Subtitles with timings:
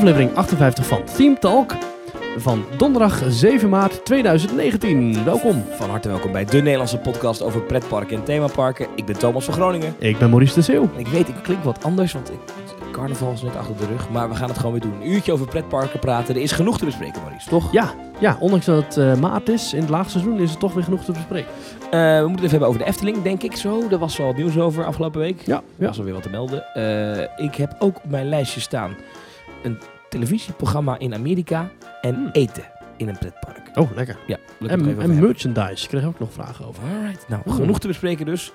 [0.00, 1.76] aflevering 58 van Team Talk
[2.36, 5.24] van donderdag 7 maart 2019.
[5.24, 5.64] Welkom.
[5.70, 8.86] Van harte welkom bij de Nederlandse podcast over pretparken en themaparken.
[8.94, 9.94] Ik ben Thomas van Groningen.
[9.98, 10.88] Ik ben Maurice de Zeeuw.
[10.96, 12.38] Ik weet, ik klink wat anders, want ik,
[12.92, 14.10] carnaval is net achter de rug.
[14.10, 14.94] Maar we gaan het gewoon weer doen.
[15.00, 16.34] Een uurtje over pretparken praten.
[16.34, 17.72] Er is genoeg te bespreken, Maurice, toch?
[17.72, 20.84] Ja, ja, ondanks dat het eh, maart is, in het laagseizoen is het toch weer
[20.84, 21.50] genoeg te bespreken.
[21.90, 23.88] Eh, we moeten het even hebben over de Efteling, denk ik zo.
[23.88, 25.42] Daar was al wat nieuws over afgelopen week.
[25.46, 26.74] Ja, Er was alweer wat te melden.
[26.74, 28.96] Eh, ik heb ook op mijn lijstje staan
[29.62, 29.78] een
[30.08, 32.28] televisieprogramma in Amerika en Hmm.
[32.32, 32.64] eten
[32.96, 33.70] in een pretpark.
[33.74, 34.18] Oh, lekker.
[34.26, 36.82] Ja, En, en merchandise, ik kreeg ook nog vragen over.
[36.82, 37.28] Alright.
[37.28, 38.52] Nou, genoeg te bespreken dus.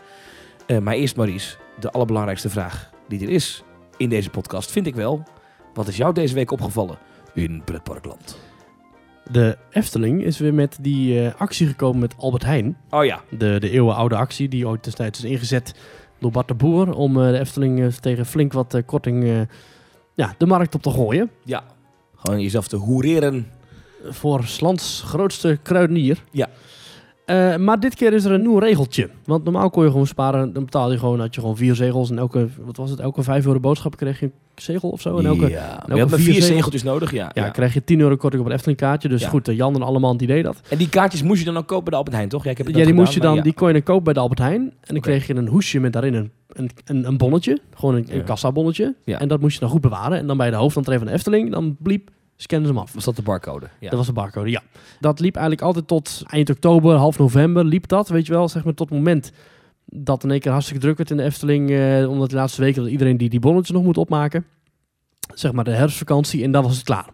[0.66, 3.64] Eh, maar eerst Maurice, de allerbelangrijkste vraag die er is
[3.98, 5.24] in deze podcast, vind ik wel.
[5.74, 6.98] Wat is jou deze week opgevallen
[7.34, 8.40] in pretparkland?
[9.32, 12.78] De Efteling is weer met die eh, actie gekomen met Albert Heijn.
[12.90, 13.22] Oh ja.
[13.30, 15.74] De, de eeuwenoude actie die ooit destijds is ingezet
[16.20, 16.94] door Bart de Boer.
[16.94, 19.48] Om eh, de Efteling tegen flink wat korting
[20.16, 21.32] ja, de markt op te gooien.
[21.44, 21.64] Ja.
[22.16, 23.52] Gewoon jezelf te hoereren.
[24.10, 26.24] Voor 's lands grootste kruidenier.
[26.32, 26.50] Ja.
[27.26, 29.10] Eh, maar dit keer is er een nieuw regeltje.
[29.26, 30.54] Want normaal kon je gewoon sparen.
[30.54, 32.10] Dan betaal je gewoon, had je gewoon vier zegels.
[32.10, 35.18] En elke, wat was het, elke vijf euro boodschap kreeg je een zegel of zo.
[35.18, 35.62] En elke, ja.
[35.62, 37.32] Maar elke je hebt maar vier zegeltjes nodig, ja.
[37.34, 37.50] ja, ja.
[37.50, 39.10] krijg je 10 euro korting op een Efteling kaartje.
[39.10, 39.30] Dus Ja.
[39.30, 40.62] goed, eh, Jan en Allemand die deed dat.
[40.70, 42.44] En die kaartjes moest je dan ook kopen bij de Albert Heijn, toch?
[42.44, 44.20] Ja, ik heb Ja, die moest je dan, die kon je dan kopen bij de
[44.20, 44.62] Albert Heijn.
[44.62, 47.60] En dan kreeg je een hoesje met daarin een, een, een, een bonnetje.
[47.76, 48.96] Gewoon een, een kassabonnetje.
[49.06, 49.20] Ja.
[49.20, 50.18] En dat moest je dan goed bewaren.
[50.18, 52.94] En dan bij de hoofdentree van de Efteling, dan bliep, scannen ze hem af.
[52.94, 53.66] Was dat de barcode?
[53.80, 53.90] Ja.
[53.90, 54.62] Dat was de barcode, ja.
[55.00, 58.50] Dat liep eigenlijk altijd tot eind oktober, half november liep dat, weet je wel.
[58.50, 59.32] Zeg maar tot het moment
[59.86, 61.72] dat in één keer hartstikke druk werd in de Efteling.
[61.72, 64.46] eh, omdat de laatste weken dat iedereen die die bonnetjes nog moet opmaken.
[65.34, 67.10] Zeg maar de herfstvakantie en dan was het klaar.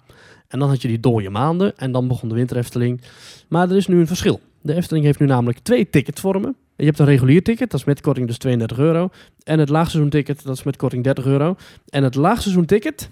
[0.47, 3.01] En dan had je die dode maanden en dan begon de winter Efteling.
[3.49, 4.39] Maar er is nu een verschil.
[4.61, 6.55] De Efteling heeft nu namelijk twee ticketvormen.
[6.75, 9.09] Je hebt een regulier ticket, dat is met korting dus 32 euro.
[9.43, 11.55] En het laagseizoenticket, dat is met korting 30 euro.
[11.89, 13.09] En het laagseizoenticket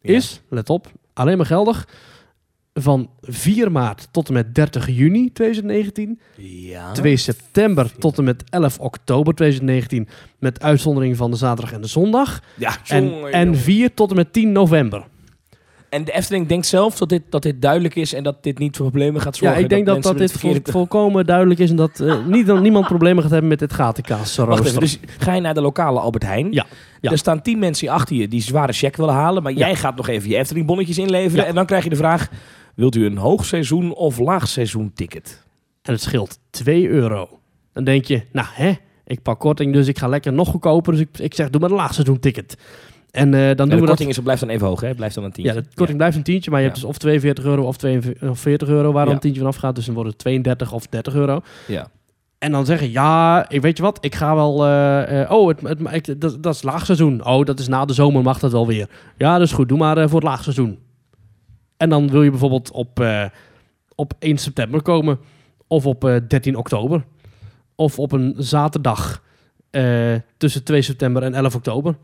[0.00, 0.14] Ja.
[0.14, 1.88] is, let op, alleen maar geldig
[2.74, 6.20] van 4 maart tot en met 30 juni 2019.
[6.36, 6.92] Ja.
[6.92, 10.08] 2 september tot en met 11 oktober 2019.
[10.38, 12.42] Met uitzondering van de zaterdag en de zondag.
[12.56, 13.60] Ja, En, jongen, en jongen.
[13.60, 15.04] 4 tot en met 10 november.
[15.92, 18.76] En de Efteling denkt zelf dat dit, dat dit duidelijk is en dat dit niet
[18.76, 19.62] voor problemen gaat Ja, zorgen.
[19.62, 20.32] ik denk dat, dat dit
[20.64, 21.70] volkomen duidelijk is.
[21.70, 24.36] En dat eh, niet, dat niemand problemen gaat hebben met dit gatenkaas.
[24.36, 26.52] Wacht even, dus ga je naar de lokale Albert Heijn.
[26.52, 26.66] Ja,
[27.00, 27.10] ja.
[27.10, 29.42] Er staan tien mensen achter je die zware check willen halen.
[29.42, 29.58] Maar Ja.
[29.58, 31.42] jij gaat nog even je Efteling bonnetjes inleveren.
[31.42, 31.48] Ja.
[31.48, 32.28] En dan krijg je de vraag,
[32.74, 35.42] wilt u een hoogseizoen of laagseizoen ticket?
[35.82, 37.28] En het scheelt 2 euro.
[37.72, 38.72] Dan denk je, nou hè,
[39.06, 40.92] ik pak korting, dus ik ga lekker nog goedkoper.
[40.92, 42.56] Dus ik, ik zeg, doe maar een laagseizoen ticket.
[43.12, 44.94] En eh, dan En doen de we dat korting is, blijft dan even hoog, hè?
[44.94, 45.54] Blijft dan een tientje.
[45.54, 46.70] Ja, de korting blijft een tientje, maar je Ja.
[46.72, 49.12] hebt dus of 42 euro of 42 of 40 euro waar dan Ja.
[49.14, 49.74] een tientje vanaf gaat.
[49.74, 51.40] Dus dan wordt het 32 of 30 euro.
[51.66, 51.86] Ja.
[52.38, 54.64] En dan zeggen, ja, ik weet je wat, ik ga wel...
[54.66, 55.60] eh, eh, oh, het,
[56.06, 57.26] het, dat, dat is laagseizoen.
[57.26, 58.88] Oh, dat is na de zomer, mag dat wel weer.
[59.16, 60.78] Ja, dat is goed, doe maar voor het laagseizoen.
[61.76, 63.04] En dan wil je bijvoorbeeld op,
[63.94, 65.18] op 1 september komen.
[65.66, 67.04] Of op eh, 13 oktober.
[67.74, 69.22] Of op een zaterdag
[70.36, 71.96] tussen 2 september en 11 oktober.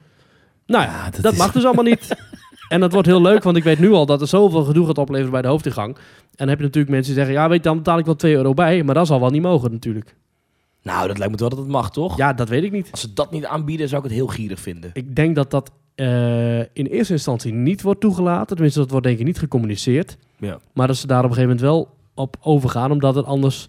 [0.69, 2.09] Nou ja, Ja, dat, dat is- mag dus allemaal niet.
[2.69, 4.99] En dat wordt heel leuk, want ik weet nu al dat er zoveel gedoe gaat
[4.99, 5.95] opleveren bij de hoofdingang.
[5.97, 6.03] En
[6.37, 8.34] dan heb je natuurlijk mensen die zeggen, ja, weet je, dan betaal ik wel 2
[8.34, 8.83] euro bij.
[8.83, 10.17] Maar dat zal wel niet mogen natuurlijk.
[10.83, 12.17] Nou, dat lijkt me wel dat het mag, toch?
[12.17, 12.89] Ja, dat weet ik niet.
[12.91, 14.91] Als ze dat niet aanbieden, zou ik het heel gierig vinden.
[14.93, 18.47] Ik denk dat dat eh, in eerste instantie niet wordt toegelaten.
[18.47, 20.17] Tenminste, dat wordt denk ik niet gecommuniceerd.
[20.39, 20.59] Ja.
[20.73, 22.91] Maar dat ze daar op een gegeven moment wel op overgaan.
[22.91, 23.69] Omdat het anders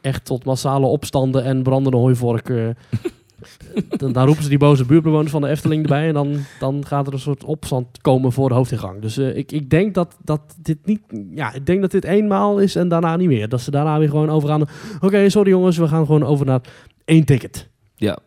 [0.00, 2.48] echt tot massale opstanden en brandende hooivork...
[2.48, 2.56] eh,
[3.96, 6.08] dan, dan roepen ze die boze buurtbewoners van de Efteling erbij.
[6.08, 9.00] En dan, dan gaat er een soort opstand komen voor de hoofdingang.
[9.00, 11.00] Dus eh, ik, ik denk dat, dat dit niet...
[11.30, 13.48] Ja, ik denk dat dit eenmaal is en daarna niet meer.
[13.48, 14.66] Dat ze daarna weer gewoon overgaan.
[15.00, 16.60] Oké, sorry jongens, we gaan gewoon over naar
[17.04, 17.68] één ticket.
[17.96, 18.18] Ja.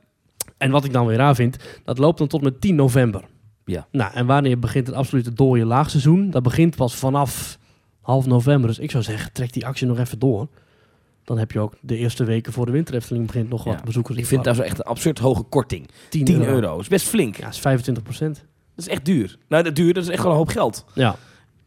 [0.58, 3.24] En wat ik dan weer raar vind, dat loopt dan tot met 10 november.
[3.66, 3.88] Ja.
[3.92, 6.30] Nou, en wanneer begint het absolute dode laagseizoen?
[6.30, 7.58] Dat begint pas vanaf
[8.02, 8.68] half november.
[8.70, 10.48] Dus ik zou zeggen, trek die actie nog even door.
[11.28, 13.72] Dan heb je ook de eerste weken voor de winter Efteling begint nog Ja.
[13.72, 14.16] wat bezoekers.
[14.16, 15.90] Ik in vind dat zo echt een absurd hoge korting.
[16.10, 16.80] 10, 10 euro.
[16.80, 17.36] is best flink.
[17.38, 18.36] Ja, is 25 procent.
[18.76, 19.38] Dat is echt duur.
[19.48, 20.86] Nou, dat duur, dat is echt wel een hoop geld.
[20.94, 21.16] Ja.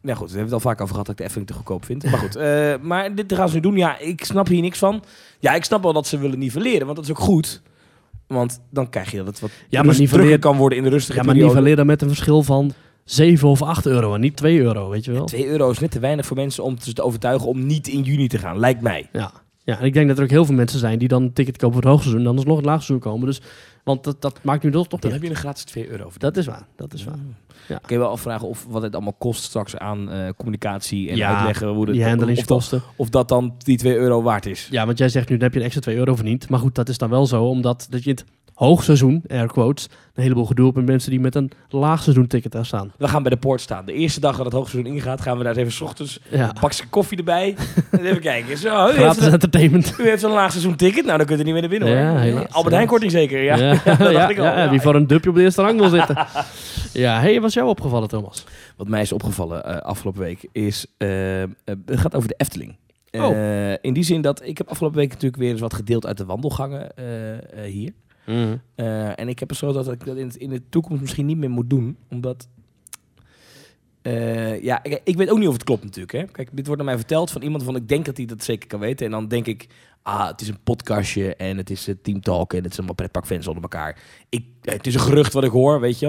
[0.01, 1.85] Nou goed, we hebben het al vaak over gehad dat ik de Efteling te goedkoop
[1.85, 2.03] vind.
[2.03, 3.75] Maar goed, eh, maar dit gaan ze nu doen.
[3.77, 5.03] Ja, ik snap hier niks van.
[5.39, 7.61] Ja, ik snap wel dat ze willen nivelleren, want dat is ook goed.
[8.27, 11.17] Want dan krijg je dat het wat Ja, maar nivelleren- kan worden in de rustige
[11.19, 11.75] ja, maar periode.
[11.75, 12.73] dan met een verschil van
[13.05, 15.25] 7 of 8 euro en niet 2 euro, weet je wel?
[15.25, 18.27] 2 euro is net te weinig voor mensen om te overtuigen om niet in juni
[18.27, 19.09] te gaan, lijkt mij.
[19.11, 19.31] Ja.
[19.63, 21.57] Ja, en ik denk dat er ook heel veel mensen zijn die dan een ticket
[21.57, 23.27] kopen voor het hoogseizoen en dan alsnog het laagseizoen komen.
[23.27, 23.41] Dus,
[23.83, 26.19] want dat, dat maakt nu toch, toch Dan heb je een gratis 2 euro voor.
[26.19, 27.19] Dat is waar, dat is waar.
[27.67, 27.77] Ja.
[27.77, 31.35] Kun je wel afvragen of wat het allemaal kost straks aan eh, communicatie en Ja,
[31.35, 32.81] uitleggen hoe het, Die of, handelingskosten.
[32.95, 34.67] of dat dan die 2 euro waard is.
[34.71, 36.49] Ja, want jij zegt nu, dan heb je een extra 2 euro verdiend.
[36.49, 40.23] Maar goed, dat is dan wel zo, omdat dat je het hoogseizoen, air quotes, een
[40.23, 42.91] heleboel gedoe met mensen die met een laagseizoen ticket daar staan.
[42.97, 43.85] We gaan bij de poort staan.
[43.85, 46.49] De eerste dag dat het hoogseizoen ingaat, gaan we daar eens even 's ochtends Ja,
[46.49, 47.55] een bakje koffie erbij.
[47.91, 48.57] en even kijken.
[48.57, 49.95] Zo, u heeft, gratis een, entertainment.
[49.99, 51.05] u heeft een laagseizoen ticket.
[51.05, 51.97] Nou, dan kunt u niet meer naar binnen hoor.
[51.97, 53.43] Ja, helaas, Albert Heijn korting zeker.
[53.43, 54.43] Ja, ja, dat dacht ja, ik al.
[54.43, 54.69] ja, Ja.
[54.69, 56.15] wie voor een dupje op de eerste rang wil zitten.
[57.03, 58.43] ja, hey, wat is jou opgevallen, Thomas?
[58.77, 62.75] Wat mij is opgevallen eh, afgelopen week is, eh, eh, het gaat over de Efteling.
[63.11, 63.31] Oh.
[63.31, 66.17] Eh, in die zin dat ik heb afgelopen week natuurlijk weer eens wat gedeeld uit
[66.17, 67.05] de wandelgangen eh,
[68.25, 68.61] eh, hier.
[68.75, 71.37] Eh, en ik heb besloten dat ik dat in, het- in de toekomst misschien niet
[71.37, 71.97] meer moet doen.
[72.09, 72.47] Omdat.
[74.01, 76.11] eh, ja, ik, ik weet ook niet of het klopt natuurlijk.
[76.11, 76.23] Hè.
[76.25, 78.67] Kijk, dit wordt aan mij verteld van iemand van ik denk dat hij dat zeker
[78.67, 79.05] kan weten.
[79.05, 79.67] En dan denk ik,
[80.01, 82.95] ah, het is een podcastje en het is uh, Team Talk en het is allemaal
[82.95, 83.99] pretparkfans onder elkaar.
[84.29, 86.05] Ik, eh, het is een gerucht wat ik hoor, weet je.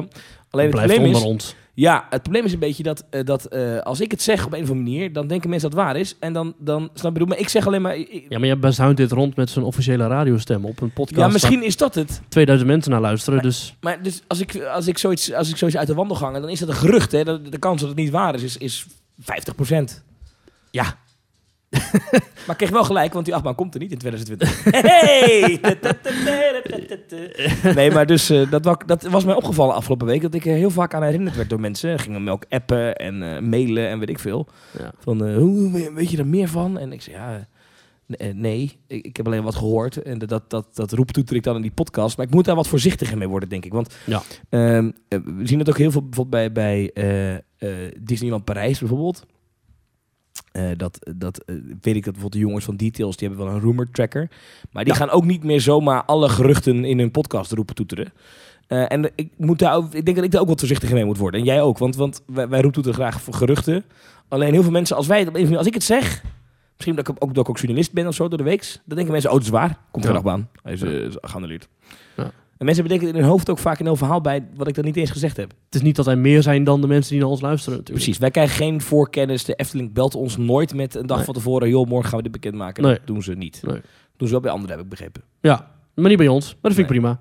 [0.51, 1.57] Alleen het Blijft probleem onder is, ons.
[1.75, 4.53] Ja, het probleem is een beetje dat, eh, dat eh, als ik het zeg op
[4.53, 6.17] een of andere manier, dan denken mensen dat het waar is.
[6.21, 7.27] En dan, dan snap je, bedoel?
[7.29, 7.97] maar ik zeg alleen maar.
[7.97, 11.21] ik- Ja, maar je bezuint dit rond met zijn officiële radiostem op een podcast.
[11.21, 12.21] ja, misschien is dat het.
[12.21, 13.77] waar 2000 mensen naar luisteren, dus...
[13.81, 16.49] Maar dus als ik, als ik, zoiets, als ik zoiets uit de wandel gang, dan
[16.49, 17.13] is dat een gerucht.
[17.13, 17.25] Hè?
[17.25, 18.87] De, de kans dat het niet waar is, is, is
[19.21, 19.75] 50%.
[20.71, 20.99] Ja.
[22.47, 24.65] maar ik kreeg wel gelijk, want die achtbaan komt er niet in 2020.
[24.81, 25.61] Hey!
[27.75, 30.23] nee, maar dus eh, dat, wa- dat was mij opgevallen afgelopen week.
[30.23, 31.99] Dat ik er heel vaak aan herinnerd werd door mensen.
[31.99, 34.47] Gingen me ook appen en eh, mailen en weet ik veel.
[34.79, 34.93] Ja.
[34.99, 36.79] Van, eh, hoe weet je er meer van?
[36.79, 37.47] En ik zei, ja...
[38.07, 41.63] eh, Nee, ik, heb alleen wat gehoord en dat, dat, dat, roeptoeter ik dan in
[41.63, 42.17] die podcast.
[42.17, 43.73] Maar ik moet daar wat voorzichtiger mee worden, denk ik.
[43.73, 44.23] Want Ja.
[44.49, 48.79] Ehm, eh, we zien het ook heel veel bijvoorbeeld bij, bij eh, eh, Disneyland Parijs
[48.79, 49.27] bijvoorbeeld.
[50.53, 53.55] Eh, dat, dat eh, weet ik dat bijvoorbeeld de jongens van Details, die hebben wel
[53.55, 54.31] een rumor tracker.
[54.71, 54.99] Maar die Ja.
[54.99, 58.13] gaan ook niet meer zomaar alle geruchten in hun podcast roepen toeteren.
[58.67, 61.17] Eh, en ik, moet daar ik denk dat ik daar ook wat voorzichtiger mee moet
[61.19, 61.41] worden.
[61.41, 63.85] En jij ook, want, want wij, wij roepen toeteren graag voor geruchten.
[64.29, 66.23] Alleen heel veel mensen, als wij het als ik het zeg,
[66.77, 68.97] misschien dat ik ook, dat ik ook journalist ben of zo door de week, dan
[68.97, 69.79] denken mensen, oh, het is waar.
[69.91, 70.15] Komt Ja.
[70.15, 70.49] er baan.
[70.63, 70.83] Hij is,
[71.21, 71.69] geannuleerd.
[72.17, 72.31] Ja.
[72.63, 74.85] En mensen bedenken in hun hoofd ook vaak een heel verhaal bij wat ik dan
[74.85, 75.51] niet eens gezegd heb.
[75.65, 78.05] Het is niet dat wij meer zijn dan de mensen die naar ons luisteren natuurlijk.
[78.05, 79.45] Precies, wij krijgen geen voorkennis.
[79.45, 81.25] De Efteling belt ons nooit met een dag Nee.
[81.25, 81.69] van tevoren.
[81.69, 82.83] Joh, morgen gaan we dit bekendmaken.
[82.83, 82.95] Nee.
[82.95, 83.61] Dat doen ze niet.
[83.67, 83.81] Nee.
[84.17, 85.23] Doen ze wel bij anderen, heb ik begrepen.
[85.41, 86.47] Ja, maar niet bij ons.
[86.47, 87.21] Maar dat vind ik prima.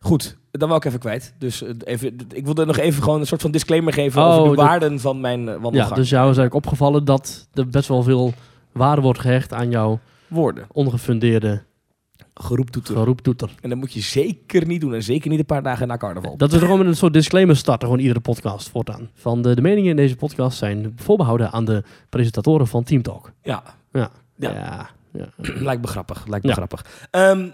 [0.00, 1.34] Goed, dan wou ik even kwijt.
[1.38, 4.50] Dus eh, even, ik wilde nog even gewoon een soort van disclaimer geven Oh, over
[4.50, 5.94] de dat- waarden van mijn eh, Ja, wandelgang.
[5.94, 8.32] dus jou is eigenlijk opgevallen dat er best wel veel
[8.72, 10.66] waarde wordt gehecht aan jouw Woorden.
[10.72, 11.62] ongefundeerde
[12.40, 12.96] Geroeptoeter.
[12.96, 13.50] geroeptoeter.
[13.60, 14.94] En dat moet je zeker niet doen.
[14.94, 16.36] En zeker niet een paar dagen na carnaval.
[16.36, 19.10] Dat we gewoon een soort disclaimer starten, gewoon iedere podcast voortaan.
[19.14, 23.32] Van de, de meningen in deze podcast zijn voorbehouden aan de presentatoren van Team Talk.
[23.42, 23.62] Ja,
[23.92, 24.10] Ja.
[24.36, 24.52] Ja.
[24.54, 24.88] Ja.
[25.12, 25.28] ja.
[25.68, 26.26] lijkt me grappig.
[26.26, 26.56] Lijkt me Ja.
[26.56, 26.84] grappig.
[27.10, 27.48] Ehm,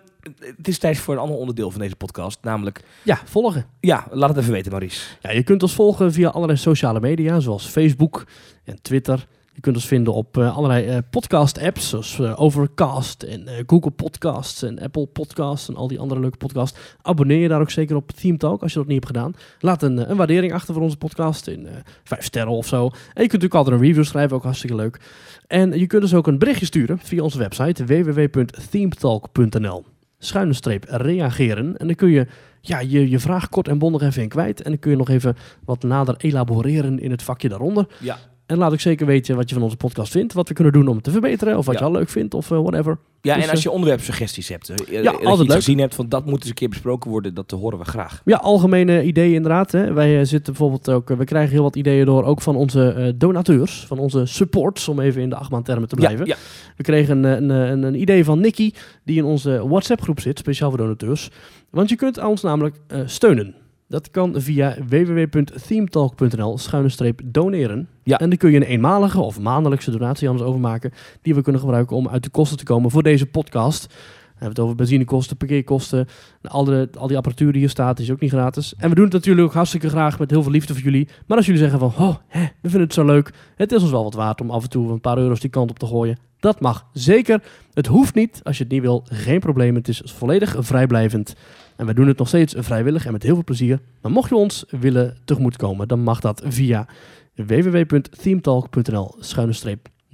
[0.57, 2.39] het is tijd voor een ander onderdeel van deze podcast.
[2.43, 3.67] Namelijk, Ja, volgen.
[3.81, 5.07] ja, laat het even weten, Maurice.
[5.21, 8.25] Ja, je kunt ons volgen via allerlei sociale media, zoals Facebook
[8.65, 9.27] en Twitter.
[9.55, 14.62] Je kunt ons vinden op eh, allerlei eh, podcast-apps, zoals eh, Overcast en Google Podcasts
[14.62, 16.79] en Apple Podcasts en al die andere leuke podcasts.
[17.03, 19.35] Abonneer je daar ook zeker op Team Talk als je dat niet hebt gedaan.
[19.59, 21.69] Laat een, een waardering achter voor onze podcast in
[22.05, 22.85] vijf sterren of zo.
[22.85, 25.01] En je kunt natuurlijk altijd een review schrijven, ook hartstikke leuk.
[25.47, 29.85] En je kunt dus ook een berichtje sturen via onze website www.themetalk.nl.
[30.19, 31.77] Schuine streep reageren.
[31.77, 32.27] En dan kun je
[32.61, 34.62] ja, je, je vraag kort en bondig even in kwijt.
[34.62, 37.87] En dan kun je nog even wat nader elaboreren in het vakje daaronder.
[38.01, 38.19] Ja.
[38.46, 40.32] En laat ook zeker weten wat je van onze podcast vindt.
[40.32, 41.58] Wat we kunnen doen om het te verbeteren.
[41.58, 41.81] Of wat Ja.
[41.81, 42.35] je al leuk vindt.
[42.35, 42.99] Of eh, whatever.
[43.20, 45.56] Ja, Dus, en als eh, je onderwerpsuggesties hebt, eh, Ja, dat je altijd iets leuk.
[45.56, 48.22] gezien hebt van dat moet eens een keer besproken worden, dat horen we graag.
[48.24, 49.72] Ja, algemene ideeën inderdaad.
[49.72, 49.93] Hè.
[49.93, 51.08] Wij zitten bijvoorbeeld ook...
[51.08, 53.84] we krijgen heel wat ideeën door ook van onze donateurs.
[53.86, 54.89] Van onze supports.
[54.89, 56.27] Om even in de achtbaantermen te blijven.
[56.27, 56.36] Ja,
[56.77, 58.72] We kregen een, een, een, een idee van Nicky.
[59.05, 60.39] Die in onze WhatsApp groep zit.
[60.39, 61.31] Speciaal voor donateurs.
[61.70, 63.55] Want je kunt ons namelijk steunen.
[63.88, 67.88] Dat kan via www.themetalk.nl schuine streep doneren.
[68.03, 68.19] Ja.
[68.19, 70.93] En dan kun je een eenmalige of maandelijkse donatie aan ons overmaken.
[71.22, 73.86] Die we kunnen gebruiken om uit de kosten te komen voor deze podcast.
[74.34, 76.06] We hebben het over benzinekosten, parkeerkosten.
[76.43, 78.74] Al, de, al die apparatuur die hier staat is ook niet gratis.
[78.76, 81.08] En we doen het natuurlijk ook hartstikke graag met heel veel liefde voor jullie.
[81.26, 83.32] Maar als jullie zeggen van, oh, hè, we vinden het zo leuk.
[83.56, 85.70] Het is ons wel wat waard om af en toe een paar euro's die kant
[85.70, 86.19] op te gooien.
[86.41, 87.43] Dat mag zeker.
[87.72, 88.41] Het hoeft niet.
[88.43, 89.74] Als je het niet wil, geen probleem.
[89.74, 91.34] Het is volledig vrijblijvend.
[91.77, 93.81] En we doen het nog steeds vrijwillig en met heel veel plezier.
[94.03, 96.87] Maar mocht je ons willen tegemoetkomen, dan mag dat via
[97.35, 99.17] www.themetalk.nl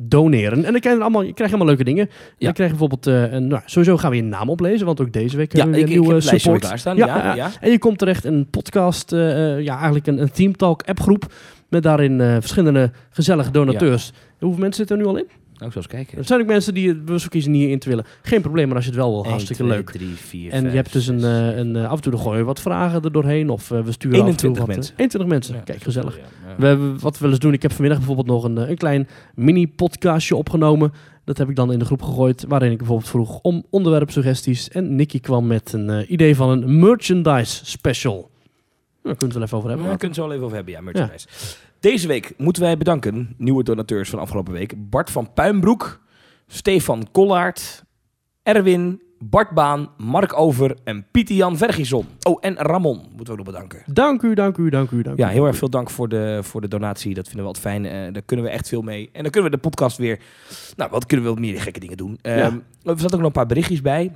[0.03, 0.65] doneren.
[0.65, 2.09] En dan krijg je, allemaal, je krijgt allemaal leuke dingen.
[2.09, 2.45] Ja.
[2.45, 5.13] Dan krijg je bijvoorbeeld, eh, een, nou, sowieso gaan we je naam oplezen, want ook
[5.13, 6.61] deze week ja hebben we ik, weer ik een heb nieuwe weer support.
[6.61, 6.97] klaarstaan.
[6.97, 7.51] Ja, Ja, ja.
[7.61, 10.83] En je komt terecht in een podcast, eh, eh, ja eigenlijk een, een Team Talk
[10.83, 11.33] appgroep.
[11.69, 14.13] Met daarin eh, verschillende gezellige donateurs.
[14.39, 15.29] Hoeveel mensen zitten er nu al in?
[15.61, 16.19] Nou, eens kijken.
[16.19, 18.05] Er zijn ook mensen die het bewust kiezen niet in te willen.
[18.23, 19.91] Geen probleem, maar als je het wel wil, 1, hartstikke 2, leuk.
[19.91, 22.61] 3, 4, En je hebt dus een, eh, een eh, af en toe gooien wat
[22.61, 23.51] vragen er doorheen.
[23.51, 24.95] Of eh, we sturen af en toe 21 wat, eh, mensen.
[24.97, 25.65] 21 mensen.
[25.65, 26.19] Kijk, gezellig.
[26.59, 29.09] We hebben, wat we wel eens doen, ik heb vanmiddag bijvoorbeeld nog een, een klein
[29.35, 30.93] mini-podcastje opgenomen.
[31.25, 34.69] Dat heb ik dan in de groep gegooid, waarin ik bijvoorbeeld vroeg om onderwerpsuggesties.
[34.69, 38.15] En Nicky kwam met een idee van een merchandise special.
[38.15, 38.29] Nou,
[39.03, 39.87] daar kunnen we het wel even over hebben.
[39.87, 41.29] Daar kunnen we het zo wel even over hebben, ja, merchandise.
[41.81, 44.91] Deze week moeten wij bedanken, nieuwe donateurs van afgelopen week.
[44.91, 46.01] Bart van Puimbroek,
[46.47, 47.85] Stefan Kollaert,
[48.43, 52.07] Erwin, Bart Baan, Mark Over en Pieter Jan Vergison.
[52.23, 53.83] Oh, en Ramon moeten we ook nog bedanken.
[53.87, 55.23] Dank u, dank u, dank u, dank u.
[55.23, 57.15] Ja, heel erg veel dank voor de, voor de donatie.
[57.15, 57.87] Dat vinden we wat fijn.
[57.87, 59.09] Eh, daar kunnen we echt veel mee.
[59.13, 60.19] En dan kunnen we de podcast weer...
[60.77, 62.19] Nou, wat kunnen we wat meer gekke dingen doen.
[62.23, 62.37] Ehm,
[62.83, 64.13] Er zaten ook nog een paar berichtjes bij.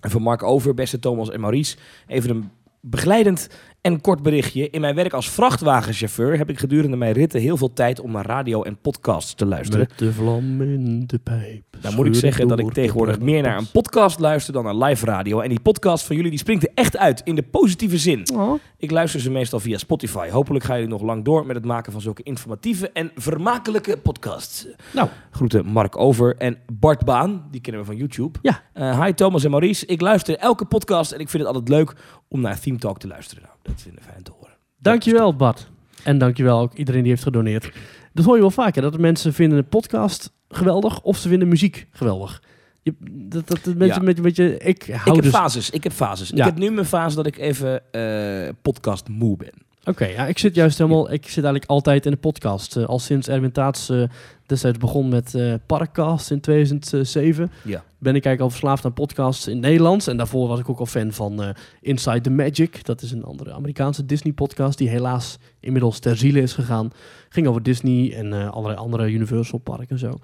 [0.00, 1.76] Van Mark Over, beste Thomas en Maurice.
[2.06, 3.48] Even een begeleidend
[3.80, 4.70] en kort berichtje.
[4.70, 8.26] In mijn werk als vrachtwagenchauffeur heb ik gedurende mijn ritten heel veel tijd om naar
[8.26, 9.86] radio en podcasts te luisteren.
[9.88, 11.64] Met de vlam in de pijp.
[11.80, 15.04] Dan moet ik zeggen dat ik tegenwoordig meer naar een podcast luister dan naar live
[15.06, 15.40] radio.
[15.40, 18.26] En die podcast van jullie die springt er echt uit in de positieve zin.
[18.34, 20.28] Oh, Ik luister ze meestal via Spotify.
[20.28, 24.66] Hopelijk gaan jullie nog lang door met het maken van zulke informatieve en vermakelijke podcasts.
[24.92, 25.08] Nou.
[25.30, 28.38] Groeten Mark Over en Bart Baan, die kennen we van YouTube.
[28.42, 28.62] Ja.
[28.72, 31.94] Eh, hi Thomas en Maurice, ik luister elke podcast en ik vind het altijd leuk
[32.28, 33.42] om naar Theme Talk te luisteren.
[33.42, 34.52] Nou, dat vinden we fijn te horen.
[34.78, 35.70] Dankjewel, Bart.
[36.04, 37.72] En dankjewel ook iedereen die heeft gedoneerd.
[38.12, 41.86] Dat hoor je wel vaker, dat mensen vinden een podcast geweldig of ze vinden muziek
[41.90, 42.42] geweldig.
[42.82, 44.06] Je, dat, dat, dat mensen Ja.
[44.06, 44.58] met een beetje...
[44.58, 45.32] Ik hou Ik heb dus...
[45.32, 46.28] fases, ik heb fases.
[46.28, 46.36] Ja.
[46.36, 49.52] Ik heb nu mijn fase dat ik even eh, podcast moe ben.
[49.84, 51.12] Oké, ja, ik zit juist helemaal...
[51.12, 52.76] Ik zit eigenlijk altijd in de podcast.
[52.76, 54.02] Eh, al sinds Erwin Taats eh,
[54.48, 57.50] destijds begon met eh Parkcast in 2007...
[57.64, 57.84] Ja.
[57.98, 60.06] ben ik eigenlijk al verslaafd aan podcasts in Nederlands.
[60.06, 61.48] En daarvoor was ik ook al fan van eh,
[61.80, 62.84] Inside the Magic.
[62.84, 64.78] Dat is een andere Amerikaanse Disney-podcast...
[64.78, 66.90] die helaas inmiddels ter ziele is gegaan.
[67.28, 70.18] Ging over Disney en eh, allerlei andere Universal parken en zo.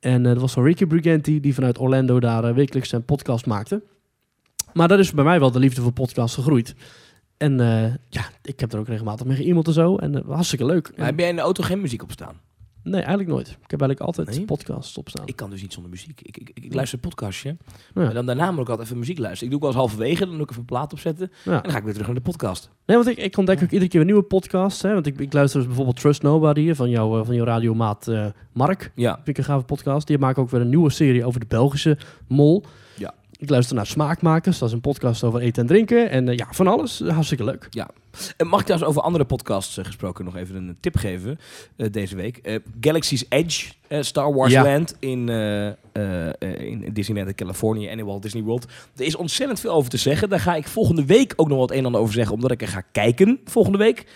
[0.00, 1.40] En dat was van Ricky Briganti...
[1.40, 3.82] die vanuit Orlando daar wekelijks zijn podcast maakte.
[4.72, 6.74] Maar dat is bij mij wel de liefde voor podcasts gegroeid.
[7.36, 7.58] En
[8.08, 9.96] ja, ik heb er ook regelmatig mee ge-mailed en zo.
[9.96, 10.92] En eh, hartstikke leuk.
[10.96, 12.40] Maar heb jij in de auto geen muziek op staan?
[12.86, 13.48] Nee, eigenlijk nooit.
[13.48, 14.44] Ik heb eigenlijk altijd Nee?
[14.44, 15.26] podcasts op staan.
[15.26, 16.20] Ik kan dus niet zonder muziek.
[16.20, 17.56] Ik, ik, ik, luister een podcastje.
[17.94, 18.08] Ja.
[18.08, 19.44] En dan daarna moet ik altijd even muziek luisteren.
[19.44, 21.32] Ik doe ook wel eens halverwege, dan doe ik even een plaat opzetten.
[21.44, 21.56] Ja.
[21.56, 22.70] En dan ga ik weer terug naar de podcast.
[22.86, 24.82] Nee, want ik, ik ontdek ook iedere keer een nieuwe podcast.
[24.82, 28.08] Hè, want ik, ik luister dus bijvoorbeeld Trust Nobody van, jou, eh, van jouw radiomaat
[28.08, 28.92] eh Mark.
[28.94, 29.14] Ja.
[29.14, 30.06] Vind ik een gave podcast.
[30.06, 32.64] Die maken ook weer een nieuwe serie over de Belgische mol.
[33.46, 33.52] Ja.
[33.52, 34.58] Ik luister naar Smaakmakers.
[34.58, 36.10] Dat is een podcast over eten en drinken.
[36.10, 37.00] En eh, ja, van alles.
[37.00, 37.68] Hartstikke leuk.
[38.36, 41.38] En mag ik trouwens over andere podcasts eh, gesproken nog even een tip geven
[41.76, 42.60] eh, deze week?
[42.80, 44.62] Galaxy's Edge, Star Wars Ja.
[44.62, 45.28] Land in,
[46.58, 48.66] in Disneyland in Californië en in Walt Disney World.
[48.96, 50.28] Er is ontzettend veel over te zeggen.
[50.28, 52.62] Daar ga ik volgende week ook nog wat een en ander over zeggen, omdat ik
[52.62, 54.06] er ga kijken volgende week.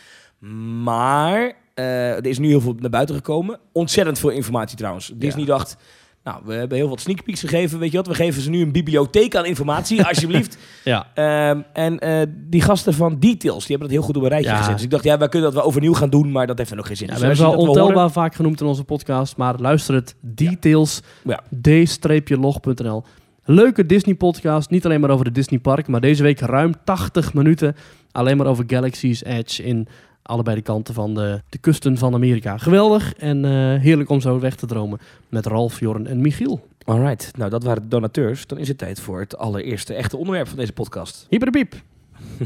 [0.83, 3.59] Maar er is nu heel veel naar buiten gekomen.
[3.73, 5.13] Ontzettend veel informatie trouwens.
[5.15, 5.77] Disney dacht...
[6.25, 8.07] Nou, we hebben heel wat sneak peeks gegeven, weet je wat?
[8.07, 10.59] We geven ze nu een bibliotheek aan informatie, alsjeblieft.
[10.85, 11.07] Ja.
[11.15, 14.51] Ehm, en eh, die gasten van Details, die hebben dat heel goed op een rijtje
[14.51, 14.57] Ja.
[14.57, 14.75] gezet.
[14.75, 16.77] Dus ik dacht, ja, wij kunnen dat wel overnieuw gaan doen, maar dat heeft er
[16.77, 17.07] nog geen zin.
[17.07, 19.37] Ja, Dus we hebben al horen- ontelbaar vaak genoemd in onze podcast.
[19.37, 20.15] Maar luister het.
[20.21, 21.01] Details.
[21.25, 21.41] Ja.
[21.63, 23.05] d-log.nl
[23.45, 24.71] Leuke Disney podcast.
[24.71, 25.89] Niet alleen maar over de Disney park.
[25.89, 27.77] Maar deze week ruim 80 minuten.
[28.13, 29.89] Alleen maar over Galaxy's Edge in
[30.31, 32.59] allebei de kanten van de, de kusten van Amerika.
[32.59, 34.99] Geweldig en eh, heerlijk om zo weg te dromen.
[35.29, 36.69] Met Ralf, Jorn en Michiel.
[36.85, 38.47] Alright, nou dat waren de donateurs.
[38.47, 41.27] Dan is het tijd voor het allereerste echte onderwerp van deze podcast.
[41.29, 41.90] Hyper de piep.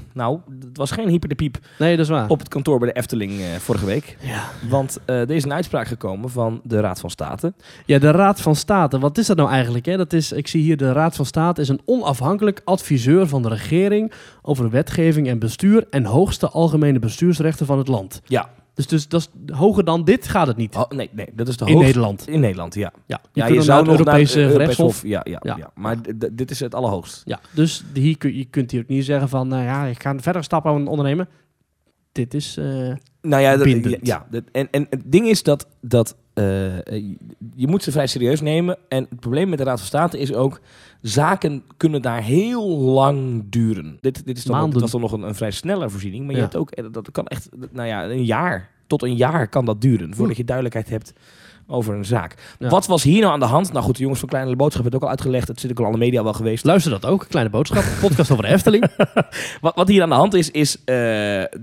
[0.13, 2.29] Nou, het was geen hyper de piep Nee, dat is waar.
[2.29, 4.17] op het kantoor bij de Efteling eh, vorige week.
[4.21, 4.43] Ja.
[4.69, 7.53] Want eh, er is een uitspraak gekomen van de Raad van State.
[7.87, 8.99] Ja, de Raad van State.
[8.99, 9.87] Wat is dat nou eigenlijk?
[9.87, 9.97] Hè?
[9.97, 13.49] Dat is, ik zie hier de Raad van State is een onafhankelijk adviseur van de
[13.49, 18.23] regering over wetgeving en bestuur en hoogste algemene bestuursrechten van het land.
[18.25, 18.49] Ja.
[18.75, 21.57] Dus, dus dat is, hoger dan dit gaat het niet Oh, nee, nee, dat is
[21.57, 21.87] de in hoogste...
[21.87, 22.29] Nederland.
[22.29, 22.93] In Nederland, ja.
[23.07, 24.83] Ja, je Ja, zou naar nog naar Europese.
[24.83, 25.57] Hof- Ja, ja, ja.
[25.57, 25.71] Ja.
[25.75, 25.97] maar
[26.33, 27.23] dit is het allerhoogst.
[27.25, 30.15] Ja, dus hier kun, je kunt hier ook niet zeggen van, nou ja, ik ga
[30.19, 31.29] verder stappen ondernemen.
[32.13, 32.65] Dit is, eh,
[33.23, 36.45] Nou ja, dat, ja, ja, dat- en, en het ding is dat, dat eh,
[36.85, 37.17] je-
[37.55, 38.77] je moet ze vrij serieus nemen.
[38.89, 40.61] En het probleem met de Raad van State is ook...
[41.05, 43.99] zaken kunnen daar heel lang duren.
[44.01, 46.25] Dit, dit is dan dat is dan nog een, een vrij snelle voorziening.
[46.27, 48.71] Maar je hebt ook, eh, dat kan echt, nou ja, een jaar.
[48.87, 50.15] Tot een jaar kan dat duren.
[50.15, 51.13] Voordat je duidelijkheid hebt
[51.67, 52.35] over een zaak.
[52.59, 52.69] Ja.
[52.69, 53.73] Wat was hier nou aan de hand?
[53.73, 55.49] Nou goed, de jongens van Kleine Boodschap hebben het ook al uitgelegd.
[55.49, 56.65] Het zit ook al aan de media wel geweest.
[56.65, 58.85] luister dat ook, kleine boodschap, podcast over de Efteling.
[59.61, 60.85] Wat, wat hier aan de hand is, is...
[60.85, 60.95] eh,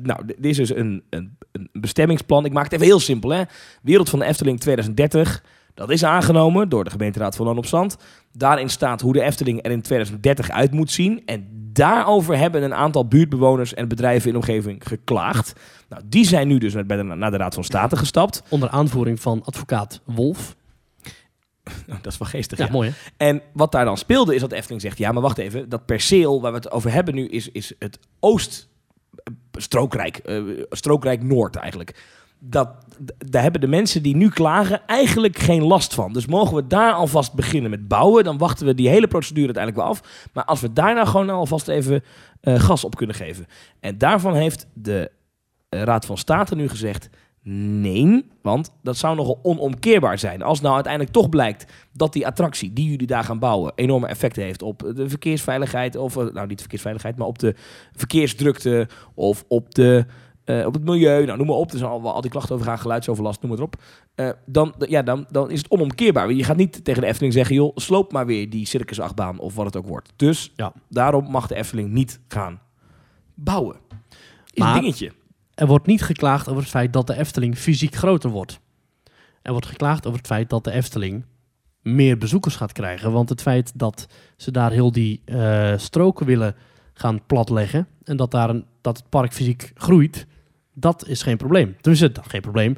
[0.02, 2.46] nou, dit is dus een, een, een bestemmingsplan.
[2.46, 3.42] Ik maak het even heel simpel, hè.
[3.82, 5.44] Wereld van de Efteling 2030.
[5.74, 7.98] Dat is aangenomen door de gemeenteraad van Loon op Zand.
[8.32, 11.22] Daarin staat hoe de Efteling er in 2030 uit moet zien.
[11.26, 15.54] En daarover hebben een aantal buurtbewoners en bedrijven in de omgeving geklaagd.
[15.90, 18.44] Nou, die zijn nu dus met- bij de, naar de Raad van State gestapt.
[18.50, 20.56] Onder aanvoering van advocaat Wolf.
[22.02, 22.72] dat is wel geestig, Ja, ja.
[22.72, 22.96] mooi hè?
[23.28, 24.98] En wat daar dan speelde is dat de Efteling zegt...
[24.98, 27.28] ja, maar wacht even, dat perceel waar we het over hebben nu...
[27.28, 32.04] is, is het Oost-strookrijk, eh strookrijk Noord eigenlijk.
[32.44, 32.70] Dat,
[33.18, 36.14] daar hebben de mensen die nu klagen eigenlijk geen last van.
[36.14, 38.24] Dus mogen we daar alvast beginnen met bouwen...
[38.24, 40.30] dan wachten we die hele procedure uiteindelijk wel af.
[40.34, 42.04] Maar als we daar nou gewoon alvast even
[42.42, 43.46] eh, gas op kunnen geven...
[43.80, 45.12] en daarvan heeft de
[45.70, 47.10] eh, Raad van State nu gezegd...
[47.44, 50.42] Nee, want dat zou nogal onomkeerbaar zijn.
[50.42, 54.44] Als nou uiteindelijk toch blijkt dat die attractie die jullie daar gaan bouwen enorme effecten
[54.44, 57.56] heeft op de verkeersveiligheid, of eh, nou niet de verkeersveiligheid, maar op de
[57.96, 60.06] verkeersdrukte of op, de,
[60.60, 62.68] eh, op het milieu, nou noem maar op, er zijn al, al die klachten over
[62.68, 63.76] gaan, geluidsoverlast, noem maar op.
[64.16, 66.32] Eh, dan, ja, dan, dan is het onomkeerbaar.
[66.32, 69.66] Je gaat niet tegen de Efteling zeggen, joh, sloop maar weer die circusachtbaan of wat
[69.66, 70.14] het ook wordt.
[70.16, 70.74] Dus Ja.
[70.90, 72.60] daarom mag de Efteling niet gaan
[73.36, 73.76] bouwen.
[74.52, 75.12] Is Maar- een dingetje.
[75.54, 78.60] Er wordt niet geklaagd over het feit dat de Efteling fysiek groter wordt.
[79.42, 81.26] Er wordt geklaagd over het feit dat de Efteling
[81.82, 83.12] meer bezoekers gaat krijgen.
[83.12, 86.56] Want het feit dat ze daar heel die eh, stroken willen
[86.94, 87.88] gaan platleggen...
[88.04, 90.28] en dat, daar een, dat het park fysiek groeit,
[90.74, 91.76] dat is geen probleem.
[91.82, 92.78] Tenminste, dat is geen probleem.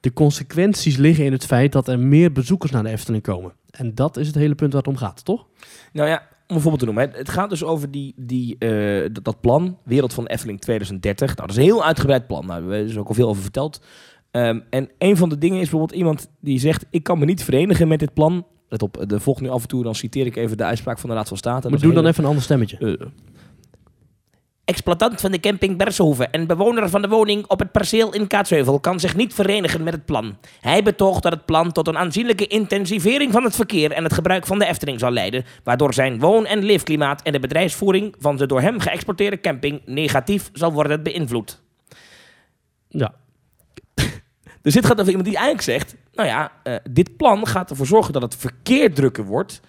[0.00, 3.52] De consequenties liggen in het feit dat er meer bezoekers naar de Efteling komen.
[3.70, 5.46] En dat is het hele punt waar het om gaat, toch?
[5.92, 7.10] Nou ja, om een voorbeeld te noemen.
[7.12, 11.26] Het gaat dus over die, die, eh, dat, dat plan, Wereld van Efteling 2030.
[11.26, 12.46] Nou, dat is een heel uitgebreid plan.
[12.46, 13.80] Nou, daar hebben we dus ook al veel over verteld.
[14.30, 16.86] Ehm, en een van de dingen is bijvoorbeeld iemand die zegt...
[16.90, 18.46] ik kan me niet verenigen met dit plan.
[18.68, 21.08] Let op, de volgt nu af en toe, dan citeer ik even de uitspraak van
[21.10, 21.68] de Raad van State.
[21.68, 22.96] Maar doe dan even een ander stemmetje.
[22.98, 23.06] eh,
[24.68, 28.80] Exploitant van de camping Bershoven en bewoner van de woning op het perceel in Kaatsheuvel
[28.80, 30.38] kan zich niet verenigen met het plan.
[30.60, 34.46] Hij betoogt dat het plan tot een aanzienlijke intensivering van het verkeer en het gebruik
[34.46, 38.46] van de Efteling zal leiden, waardoor zijn woon- en leefklimaat en de bedrijfsvoering van de
[38.46, 41.62] door hem geëxporteerde camping negatief zal worden beïnvloed.
[42.88, 43.14] Ja,
[44.62, 47.86] Dus dit gaat over iemand die eigenlijk zegt, nou ja, eh, dit plan gaat ervoor
[47.86, 49.60] zorgen dat het verkeer drukker wordt.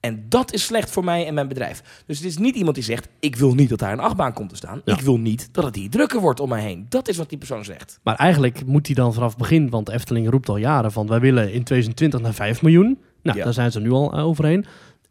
[0.00, 2.02] En dat is slecht voor mij en mijn bedrijf.
[2.06, 4.48] Dus het is niet iemand die zegt, ik wil niet dat daar een achtbaan komt
[4.48, 4.80] te staan.
[4.84, 4.92] Ja.
[4.94, 6.86] Ik wil niet dat het hier drukker wordt om mij heen.
[6.88, 8.00] Dat is wat die persoon zegt.
[8.02, 11.06] Maar eigenlijk moet hij dan vanaf het begin, want de Efteling roept al jaren van
[11.06, 12.98] wij willen in 2020 naar 5 miljoen.
[13.22, 13.44] Nou, Ja.
[13.44, 14.64] daar zijn ze nu al eh, overheen.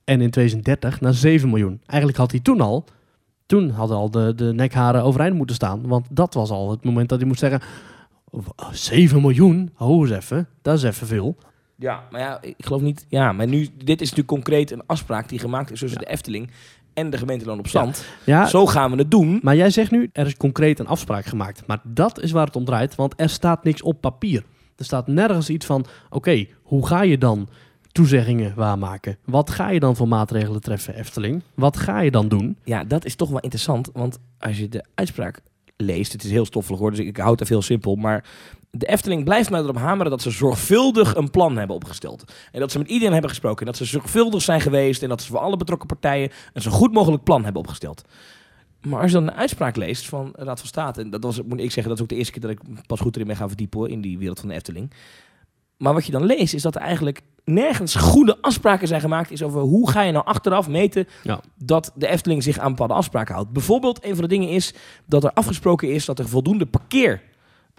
[0.03, 1.81] En in 2030 naar 7 miljoen.
[1.85, 2.85] Eigenlijk had hij toen al,
[3.45, 5.87] toen hadden al de, de nekharen overeind moeten staan.
[5.87, 7.61] Want dat was al het moment dat hij moest zeggen,
[8.31, 8.39] "W-
[8.71, 9.69] 7 miljoen?
[9.73, 11.37] Ho eens even, dat is even veel.
[11.79, 13.05] Ja, maar ja, ik geloof niet.
[13.09, 16.49] Ja, maar nu, dit is natuurlijk concreet een afspraak die gemaakt is tussen de Efteling
[16.93, 18.05] en de gemeente Loon op Zand.
[18.25, 19.39] Ja, Zo gaan we het doen.
[19.43, 21.67] maar jij zegt nu, er is concreet een afspraak gemaakt.
[21.67, 24.43] Maar dat is waar het om draait, want er staat niks op papier.
[24.75, 27.49] Er staat nergens iets van, oké, hoe ga je dan
[27.91, 29.17] toezeggingen waarmaken?
[29.25, 31.41] Wat ga je dan voor maatregelen treffen, Efteling?
[31.53, 32.57] Wat ga je dan doen?
[32.63, 33.89] Ja, dat is toch wel interessant.
[33.93, 35.41] Want als je de uitspraak
[35.77, 37.95] leest, het is heel stoffelig hoor, dus ik, houd het even heel simpel.
[37.95, 38.25] Maar
[38.71, 42.33] de Efteling blijft mij erop hameren dat ze zorgvuldig een plan hebben opgesteld.
[42.51, 43.59] En dat ze met iedereen hebben gesproken.
[43.59, 45.03] En dat ze zorgvuldig zijn geweest.
[45.03, 48.01] En dat ze voor alle betrokken partijen een zo goed mogelijk plan hebben opgesteld.
[48.81, 51.41] Maar als je dan de uitspraak leest van de Raad van State, en dat was,
[51.41, 53.35] moet ik zeggen, dat is ook de eerste keer dat ik pas goed erin ben
[53.35, 54.91] gaan verdiepen hoor, in die wereld van de Efteling.
[55.77, 59.43] Maar wat je dan leest, is dat er eigenlijk nergens goede afspraken zijn gemaakt is
[59.43, 61.39] over hoe ga je nou achteraf meten Ja.
[61.57, 63.51] dat de Efteling zich aan bepaalde afspraken houdt.
[63.51, 64.73] Bijvoorbeeld, een van de dingen is
[65.05, 66.65] dat er afgesproken is dat er voldoende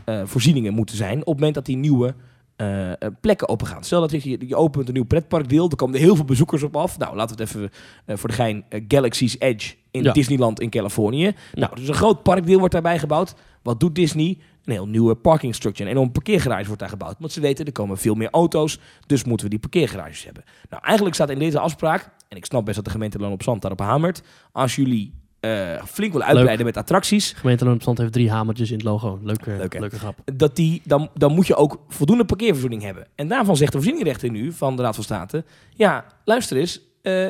[0.05, 2.15] parkeervoorzieningen moeten zijn op het moment dat die nieuwe
[2.57, 3.85] eh, eh, plekken opengaan.
[3.85, 6.77] Stel dat je, je opent een nieuw pretparkdeel, er komen er heel veel bezoekers op
[6.77, 6.99] af.
[6.99, 7.71] Nou, laten we het even
[8.05, 10.13] eh, voor de gein eh, Galaxy's Edge in Ja.
[10.13, 11.35] Disneyland in Californië.
[11.55, 13.35] Nou, dus een groot parkdeel wordt daarbij gebouwd.
[13.63, 14.39] Wat doet Disney?
[14.65, 15.85] Een heel nieuwe parking structure.
[15.85, 17.17] Een enorm parkeergarage wordt daar gebouwd.
[17.19, 20.45] Want ze weten, er komen veel meer auto's, dus moeten we die parkeergarages hebben.
[20.71, 23.43] Nou, eigenlijk staat in deze afspraak, en ik snap best dat de gemeente Loon op
[23.43, 27.98] Zand daarop hamert, als jullie eh, flink willen uitbreiden met attracties, Gemeente Loon op Zand
[27.98, 29.18] heeft drie hamertjes in het logo.
[29.22, 29.79] Leuke, Leuk, hè?
[29.81, 30.18] leuke grap.
[30.35, 33.07] dat die, dan, dan moet je ook voldoende parkeervoorziening hebben.
[33.14, 37.26] En daarvan zegt de voorzieningrechter nu van de Raad van State, ja, luister eens, eh,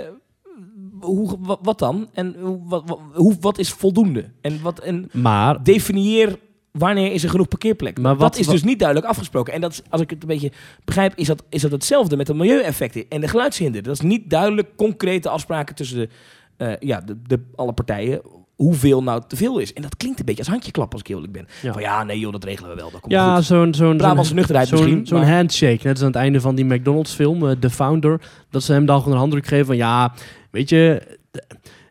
[1.01, 2.09] hoe, wat, wat dan?
[2.13, 4.31] En hoe, wat, wat, hoe, wat is voldoende?
[4.41, 6.39] En, wat, en Maar definieer
[6.71, 7.99] wanneer is er genoeg parkeerplek.
[7.99, 9.53] Maar wat- dat is dus niet duidelijk afgesproken.
[9.53, 10.53] En dat is, als ik het een beetje
[10.85, 13.83] begrijp, is dat, is dat hetzelfde met de milieueffecten en de geluidshinder.
[13.83, 16.09] Dat is niet duidelijk concrete afspraken tussen de,
[16.61, 18.21] eh, ja, de, de, alle partijen
[18.57, 19.73] hoeveel nou te veel is.
[19.73, 21.47] En dat klinkt een beetje als handjeklap als ik eerlijk ben.
[21.63, 21.73] Ja.
[21.73, 22.91] Van ja, nee joh, dat regelen we wel.
[22.91, 26.07] Dat komt ja, zo'n zo'n Brabantse nuchterheid zo'n- misschien, Zo'n maar- handshake, net als aan
[26.07, 28.21] het einde van die McDonald's film, eh, The Founder,
[28.51, 30.13] dat ze hem dan gewoon een handdruk geven van ja,
[30.51, 31.47] weet je, d-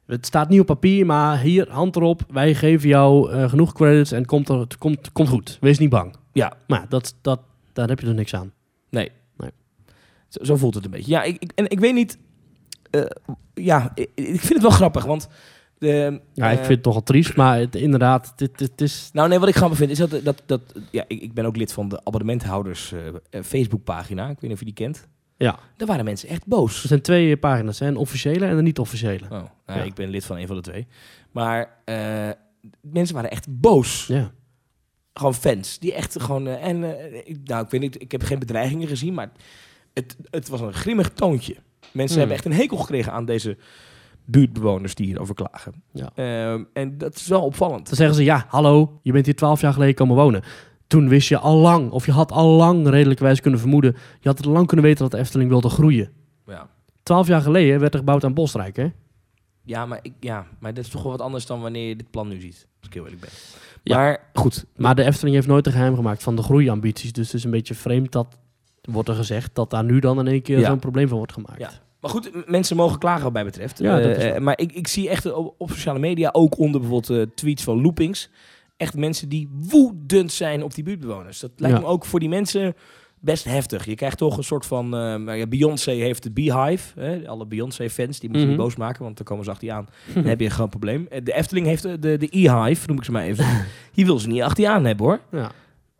[0.05, 4.12] het staat niet op papier, maar hier, hand erop, wij geven jou eh, genoeg credits
[4.12, 5.58] en het komt, er, het komt, komt goed.
[5.62, 6.15] Wees niet bang.
[6.34, 6.53] Ja.
[6.67, 7.39] Maar dat, dat,
[7.73, 8.51] daar heb je dus niks aan.
[8.89, 9.12] Nee.
[9.38, 9.49] Nee.
[10.27, 11.12] Zo, zo voelt het een beetje.
[11.12, 12.17] Ja, ik, ik- en ik weet niet...
[12.91, 13.06] eh,
[13.54, 15.28] ja, ik, ik vind het wel grappig, want...
[15.78, 19.10] De, Ja, ik eh, vind het toch al triest, maar het, inderdaad, dit, dit, is...
[19.13, 20.23] Nou, nee, wat ik grappig vind is dat...
[20.23, 22.91] dat, dat ja, ik, ik ben ook lid van de abonnementhouders
[23.30, 24.23] eh, Facebookpagina.
[24.23, 25.08] Ik weet niet of je die kent.
[25.38, 26.82] Ja, Daar waren mensen echt boos.
[26.82, 29.23] er zijn twee pagina's, hè, een officiële en een niet-officiële.
[29.23, 29.84] Oh, nou, Ja.
[29.84, 30.88] Ik ben lid van een van de twee.
[31.32, 31.82] Maar
[32.82, 34.08] mensen waren echt boos.
[34.08, 34.32] Ja.
[35.13, 35.80] Gewoon fans.
[35.80, 36.47] Die echt gewoon...
[36.47, 36.84] en
[37.28, 39.32] ik, nou, ik weet niet, ik heb geen bedreigingen gezien, maar
[39.93, 41.56] het, het was een grimmig toontje.
[41.92, 42.30] Mensen Hmm.
[42.30, 43.58] hebben echt een hekel gekregen aan deze
[44.26, 45.84] buurtbewoners die hierover klagen.
[45.92, 46.10] Ja.
[46.15, 47.86] Ehm, en dat is wel opvallend.
[47.86, 50.44] Dan zeggen ze, ja, hallo, je bent hier twaalf jaar geleden komen wonen.
[50.88, 54.38] Toen wist je al lang, of je had al lang redelijkerwijs kunnen vermoeden, je had
[54.38, 56.12] het lang kunnen weten dat de Efteling wilde groeien.
[56.48, 56.70] Ja.
[57.04, 58.88] Twaalf jaar geleden werd er gebouwd aan Bosrijk, hè?
[59.63, 62.10] Ja, maar, ik, ja, maar dat is toch wel wat anders dan wanneer je dit
[62.12, 62.68] plan nu ziet.
[62.80, 63.30] Als ik heel eerlijk ben.
[63.84, 63.98] Ja.
[63.98, 64.65] Maar goed.
[64.76, 67.12] Maar de Efteling heeft nooit een geheim gemaakt van de groeiambities.
[67.13, 68.38] Dus het is een beetje vreemd dat,
[68.91, 70.67] wordt er gezegd, dat daar nu dan in één keer Ja.
[70.67, 71.60] zo'n probleem van wordt gemaakt.
[71.60, 71.69] Ja.
[72.02, 73.80] Maar goed, mensen mogen klagen wat mij betreft.
[73.80, 74.41] Ja, Eh, waar.
[74.43, 77.82] maar ik, ik zie echt op, op sociale media, ook onder bijvoorbeeld eh, tweets van
[77.82, 78.30] loopings,
[78.78, 81.39] echt mensen die woedend zijn op die buurtbewoners.
[81.39, 82.73] Dat lijkt me ook voor die mensen
[83.21, 83.86] best heftig.
[83.86, 84.95] Je krijgt toch een soort van...
[84.95, 86.99] eh, ja, Beyoncé heeft de Beehive.
[86.99, 87.28] Hè?
[87.28, 89.88] Alle Beyoncé-fans, die moeten niet boos maken, want dan komen ze achter je aan.
[90.13, 91.08] Dan heb je een groot probleem.
[91.10, 93.45] Eh, De Efteling heeft de, de, de E-Hive, noem ik ze maar even.
[93.93, 95.19] Die wil ze niet achter je aan hebben, hoor.
[95.32, 95.52] Ja.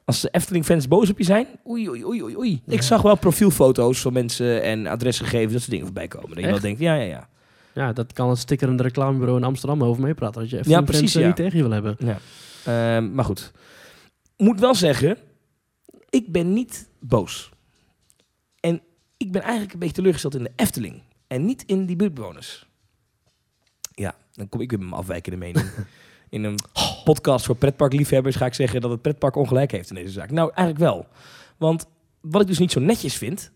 [0.10, 2.62] Als de Efteling-fans boos op je zijn, oei, oei, oei, oei, oei.
[2.66, 6.30] Ik zag wel profielfoto's van mensen en adresgegevens, dat soort dingen voorbij komen.
[6.30, 7.30] Dat je wel denkt, ja, ja, ja.
[7.74, 10.42] ja, dat kan het stickerende reclamebureau in Amsterdam over meepraten.
[10.42, 11.28] Dat je Efteling precies, fans, eh, ja.
[11.28, 11.98] niet tegen je wil hebben.
[12.00, 12.20] ja.
[12.66, 13.52] Ehm, maar goed.
[14.38, 15.18] Moet wel zeggen,
[16.10, 17.52] ik ben niet boos.
[18.60, 18.82] En
[19.18, 21.02] ik ben eigenlijk een beetje teleurgesteld in de Efteling.
[21.28, 22.68] En niet in die buurtbewoners.
[23.94, 25.66] Ja, dan kom ik weer met mijn afwijkende mening.
[26.30, 26.56] In een
[27.04, 30.32] podcast voor pretparkliefhebbers ga ik zeggen dat het pretpark ongelijk heeft in deze zaak.
[30.32, 31.08] Nou, eigenlijk wel.
[31.58, 31.86] Want
[32.22, 33.52] wat ik dus niet zo netjes vind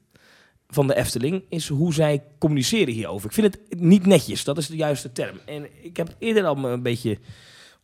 [0.68, 3.26] van de Efteling is hoe zij communiceren hierover.
[3.26, 5.38] Ik vind het niet netjes, dat is de juiste term.
[5.46, 7.18] En ik heb eerder al me een beetje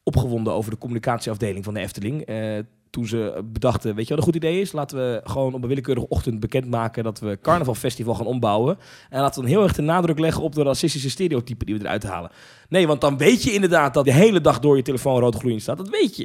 [0.03, 2.21] opgewonden over de communicatieafdeling van de Efteling.
[2.21, 2.57] Eh,
[2.89, 4.71] toen ze bedachten, weet je wat een goed idee is?
[4.71, 8.77] Laten we gewoon op een willekeurige ochtend bekendmaken dat we carnavalfestival gaan ombouwen.
[9.09, 11.83] En laten we dan heel erg de nadruk leggen op de racistische stereotypen die we
[11.83, 12.31] eruit halen.
[12.69, 15.61] Nee, want dan weet je inderdaad dat de hele dag door je telefoon rood gloeiend
[15.61, 15.77] staat.
[15.77, 16.23] Dat weet je.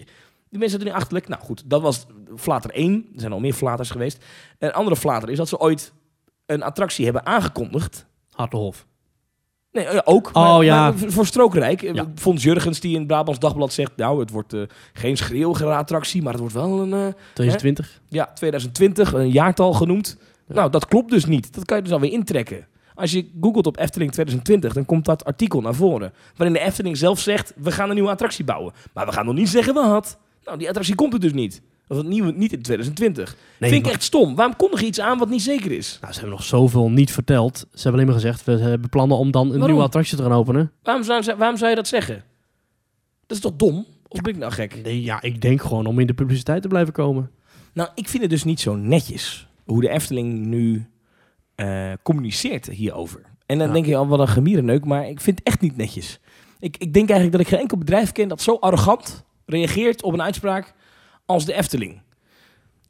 [0.48, 1.28] Die mensen zijn er nu achterlijk.
[1.28, 3.08] Nou goed, dat was flater 1.
[3.14, 4.24] Er zijn al meer flaters geweest.
[4.58, 5.92] Een andere flater is dat ze ooit
[6.46, 8.06] een attractie hebben aangekondigd.
[8.30, 8.86] Hartenhof.
[9.74, 10.30] Nee, ja, ook.
[10.32, 10.80] Oh, maar, ja.
[10.90, 11.80] maar voor Strookrijk.
[11.80, 11.92] Ja.
[11.92, 12.06] Ja.
[12.14, 13.92] Fons Jurgens die in het Brabants Dagblad zegt...
[13.96, 14.60] nou, het wordt eh,
[14.92, 16.92] geen schreeuwgerattractie, maar het wordt wel een...
[16.92, 18.00] eh, 2020.
[18.08, 20.16] ja, 2020, een jaartal genoemd.
[20.48, 20.54] Ja.
[20.54, 21.54] Nou, dat klopt dus niet.
[21.54, 22.66] Dat kan je dus alweer intrekken.
[22.94, 26.12] Als je googelt op Efteling 2020, dan komt dat artikel naar voren.
[26.36, 28.72] Waarin de Efteling zelf zegt, we gaan een nieuwe attractie bouwen.
[28.92, 30.18] Maar we gaan nog niet zeggen wat.
[30.44, 31.62] Nou, die attractie komt er dus niet.
[31.88, 33.36] Of het nieuwe niet in 2020.
[33.58, 34.34] Nee, Vind ik echt stom.
[34.34, 35.98] Waarom kondig je iets aan wat niet zeker is?
[36.00, 37.56] Nou, ze hebben nog zoveel niet verteld.
[37.58, 39.68] Ze hebben alleen maar gezegd, we hebben plannen om dan een Waarom?
[39.68, 40.72] nieuwe attractie te gaan openen.
[40.82, 42.24] Waarom zou, waarom zou je dat zeggen?
[43.26, 43.86] Dat is toch dom?
[44.08, 44.80] Of ben ik nou gek?
[44.82, 47.30] Nee, ja, ik denk gewoon om in de publiciteit te blijven komen.
[47.72, 50.86] Nou, ik vind het dus niet zo netjes hoe de Efteling nu
[51.54, 53.20] eh, communiceert hierover.
[53.46, 53.72] En dan Ja.
[53.72, 56.20] denk je al wat een gemierenneuk, maar ik vind het echt niet netjes.
[56.60, 60.12] Ik, ik denk eigenlijk dat ik geen enkel bedrijf ken dat zo arrogant reageert op
[60.12, 60.74] een uitspraak
[61.26, 62.02] als de Efteling.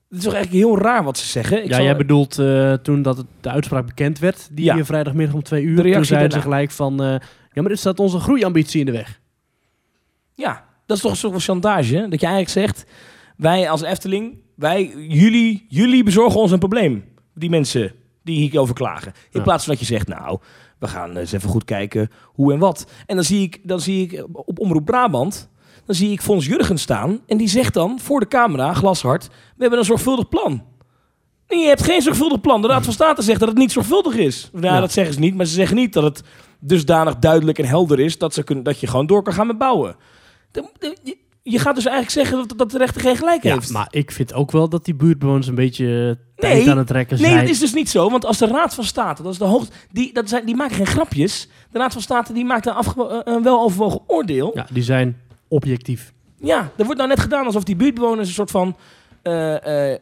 [0.09, 1.63] Het is toch eigenlijk heel raar wat ze zeggen.
[1.63, 4.77] Ik ja, zal- jij bedoelt eh, toen dat het, de uitspraak bekend werd, die Ja.
[4.79, 5.83] eh, vrijdagmiddag om twee uur.
[5.83, 7.09] De toen zeiden ze gelijk van, eh,
[7.53, 9.21] ja, maar dit staat onze groeiambitie in de weg.
[10.35, 11.95] Ja, dat is toch een soort van chantage.
[11.97, 12.09] hè?
[12.09, 12.91] Dat je eigenlijk zegt,
[13.37, 17.05] wij als Efteling, wij, jullie, jullie bezorgen ons een probleem.
[17.35, 17.93] Die mensen
[18.23, 19.13] die hierover klagen.
[19.15, 19.43] In Ja.
[19.43, 20.39] plaats van dat je zegt, nou,
[20.79, 22.91] we gaan eens even goed kijken hoe en wat.
[23.07, 25.49] En dan zie ik, dan zie ik op Omroep Brabant,
[25.87, 27.21] dan zie ik Fons Jurgen staan.
[27.27, 30.63] En die zegt dan voor de camera, glashard, we hebben een zorgvuldig plan.
[31.49, 32.63] Nee, je hebt geen zorgvuldig plan.
[32.63, 34.49] De Raad van State zegt dat het niet zorgvuldig is.
[34.53, 34.81] Nou, Ja.
[34.81, 36.23] dat zeggen ze niet, maar ze zeggen niet dat het
[36.61, 39.59] dusdanig duidelijk en helder is dat, ze kunnen, dat je gewoon door kan gaan met
[39.59, 39.97] bouwen.
[40.51, 43.71] De- de- je- gaat dus eigenlijk zeggen dat, dat de rechter geen gelijk Ja, heeft.
[43.71, 45.87] maar ik vind ook wel dat die buurtbewoners een beetje
[46.19, 47.41] eh, tijd Nee, aan het trekken nee, zijn.
[47.41, 48.11] dat is dus niet zo.
[48.11, 50.77] Want als de Raad van State, dat is de hoogte, die, dat zijn, die maken
[50.77, 51.49] geen grapjes.
[51.71, 54.51] De Raad van State die maakt een, afge- een weloverwogen oordeel.
[54.55, 55.21] Ja, die zijn
[55.55, 56.13] objectief.
[56.77, 58.77] er wordt nou net gedaan alsof die buurtbewoners een soort van,
[59.23, 60.01] eh, eh,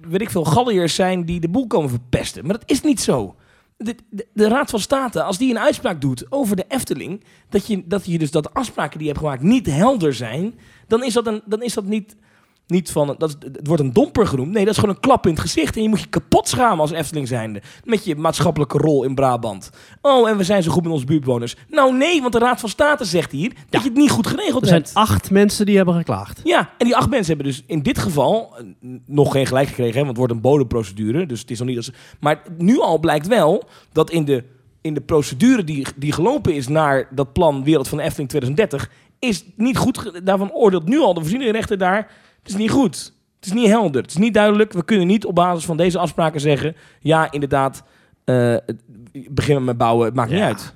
[0.00, 2.46] weet ik veel, galliërs zijn die de boel komen verpesten.
[2.46, 3.34] Maar dat is niet zo.
[3.76, 7.66] De, de, de Raad van State, als die een uitspraak doet over de Efteling, dat
[7.66, 10.54] je, dat je dus dat de afspraken die je hebt gemaakt niet helder zijn,
[10.86, 12.16] dan is dat, een, dan is dat niet,
[12.66, 14.52] niet van, dat het wordt een domper genoemd.
[14.52, 15.76] Nee, dat is gewoon een klap in het gezicht.
[15.76, 17.62] En je moet je kapot schamen als Efteling zijnde.
[17.84, 19.70] Met je maatschappelijke rol in Brabant.
[20.02, 21.56] Oh, en we zijn zo goed met onze buurtbewoners.
[21.68, 24.62] Nou nee, want de Raad van State zegt hier dat je het niet goed geregeld
[24.62, 24.94] Er zijn hebt.
[24.94, 26.40] acht mensen die hebben geklaagd.
[26.44, 28.64] Ja, en die acht mensen hebben dus in dit geval eh,
[29.06, 31.26] nog geen gelijk gekregen, hè, want het wordt een bodemprocedure.
[31.26, 31.90] Dus het is nog niet als.
[32.20, 34.44] Maar nu al blijkt wel dat in de,
[34.80, 38.90] in de procedure die, die gelopen is naar dat plan Wereld van de Efteling 2030,
[39.18, 40.20] is niet goed.
[40.24, 42.10] Daarvan oordeelt nu al de voorzieningrechter daar.
[42.44, 43.12] Het is niet goed.
[43.36, 44.02] Het is niet helder.
[44.02, 44.72] Het is niet duidelijk.
[44.72, 46.76] We kunnen niet op basis van deze afspraken zeggen.
[47.00, 47.82] Ja, inderdaad.
[48.24, 48.56] eh,
[49.12, 50.74] beginnen met bouwen, het maakt niet uit.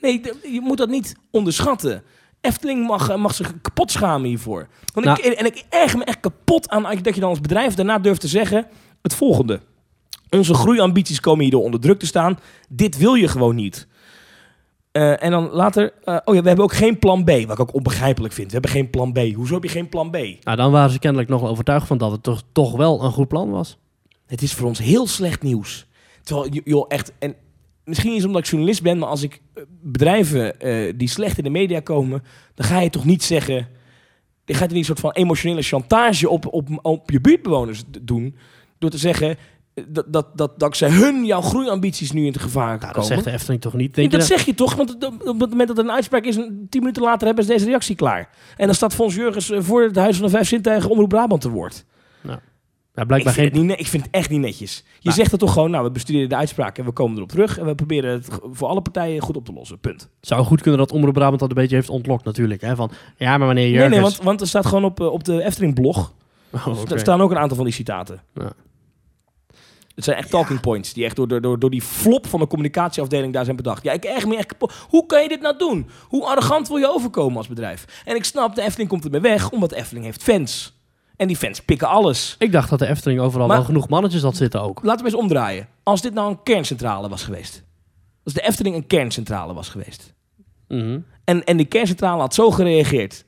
[0.00, 2.02] Nee, je moet dat niet onderschatten.
[2.40, 4.68] Efteling mag, eh, mag zich kapot schamen hiervoor.
[4.94, 5.18] Want Nou.
[5.22, 8.20] ik, en ik erger me echt kapot aan dat je dan als bedrijf daarna durft
[8.20, 8.66] te zeggen
[9.02, 9.60] het volgende.
[10.30, 12.38] Onze groeiambities komen hierdoor onder druk te staan.
[12.68, 13.86] Dit wil je gewoon niet.
[14.92, 17.60] Eh, en dan later, eh, oh ja, we hebben ook geen plan B, wat ik
[17.60, 18.46] ook onbegrijpelijk vind.
[18.46, 19.18] We hebben geen plan B.
[19.34, 20.16] Hoezo heb je geen plan B?
[20.16, 23.12] Nou, dan waren ze kennelijk nog wel overtuigd van dat het toch, toch wel een
[23.12, 23.78] goed plan was.
[24.26, 25.86] Het is voor ons heel slecht nieuws.
[26.22, 27.34] Terwijl, joh, echt, en
[27.84, 30.54] misschien is het omdat ik journalist ben, maar als ik eh, bedrijven
[30.98, 32.22] die slecht in de media komen,
[32.54, 33.68] dan ga je toch niet zeggen,
[34.44, 37.82] dan ga je toch niet een soort van emotionele chantage op, op, op je buurtbewoners
[38.00, 38.36] doen,
[38.78, 39.36] door te zeggen
[39.88, 42.94] dat, dat, dat dankzij hun jouw groeiambities nu in het gevaar Nou, komen.
[42.94, 43.94] dat zegt de Efteling toch niet?
[43.94, 44.74] Denk je dat zeg je toch?
[44.74, 47.64] Want op het moment dat er een uitspraak is, tien minuten later hebben ze deze
[47.64, 48.28] reactie klaar.
[48.56, 51.40] En dan staat Fons Jurgens eh, voor het Huis van de Vijf Zintuigen Omroep Brabant
[51.40, 51.84] te woord.
[52.94, 53.58] Ja, Ik blijkbaar vind, geen...
[53.60, 54.76] het niet, ik vind het echt niet netjes.
[54.76, 55.16] Je Nou.
[55.16, 57.58] zegt het toch gewoon, nou, we bestuderen de uitspraak en we komen erop terug.
[57.58, 59.78] En we proberen het voor alle partijen goed op te lossen.
[59.78, 60.08] Punt.
[60.20, 62.60] Zou goed kunnen dat Omroep Brabant dat een beetje heeft ontlokt natuurlijk.
[62.60, 62.76] Hè?
[62.76, 63.92] Van, ja, maar wanneer Nee, Jurgens...
[63.92, 66.12] nee, want, want er staat gewoon op, eh, op de Efteling-blog.
[66.50, 66.92] Oh, oké.
[66.94, 68.20] Er staan ook een aantal van die citaten.
[68.34, 68.52] Ja.
[69.94, 72.46] Het zijn echt talking points die echt door, door, door, door die flop van de
[72.46, 73.82] communicatieafdeling daar zijn bedacht.
[73.82, 74.54] Ja, ik erg me echt.
[74.88, 75.88] Hoe kan je dit nou doen?
[76.08, 78.02] Hoe arrogant wil je overkomen als bedrijf?
[78.04, 80.78] En ik snap, de Efteling komt ermee weg, omdat de Efteling heeft fans.
[81.16, 82.34] En die fans pikken alles.
[82.38, 84.82] Ik dacht dat de Efteling overal Maar- wel genoeg mannetjes had zitten ook.
[84.82, 85.68] Laten we eens omdraaien.
[85.82, 87.62] Als dit nou een kerncentrale was geweest.
[88.24, 90.14] Als de Efteling een kerncentrale was geweest.
[90.68, 90.98] Mhm.
[91.24, 93.24] En, en die kerncentrale had zo gereageerd.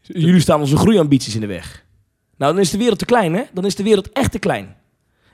[0.00, 1.84] Jullie staan onze groeiambities in de weg.
[2.36, 3.42] Nou, dan is de wereld te klein, hè?
[3.52, 4.76] Dan is de wereld echt te klein.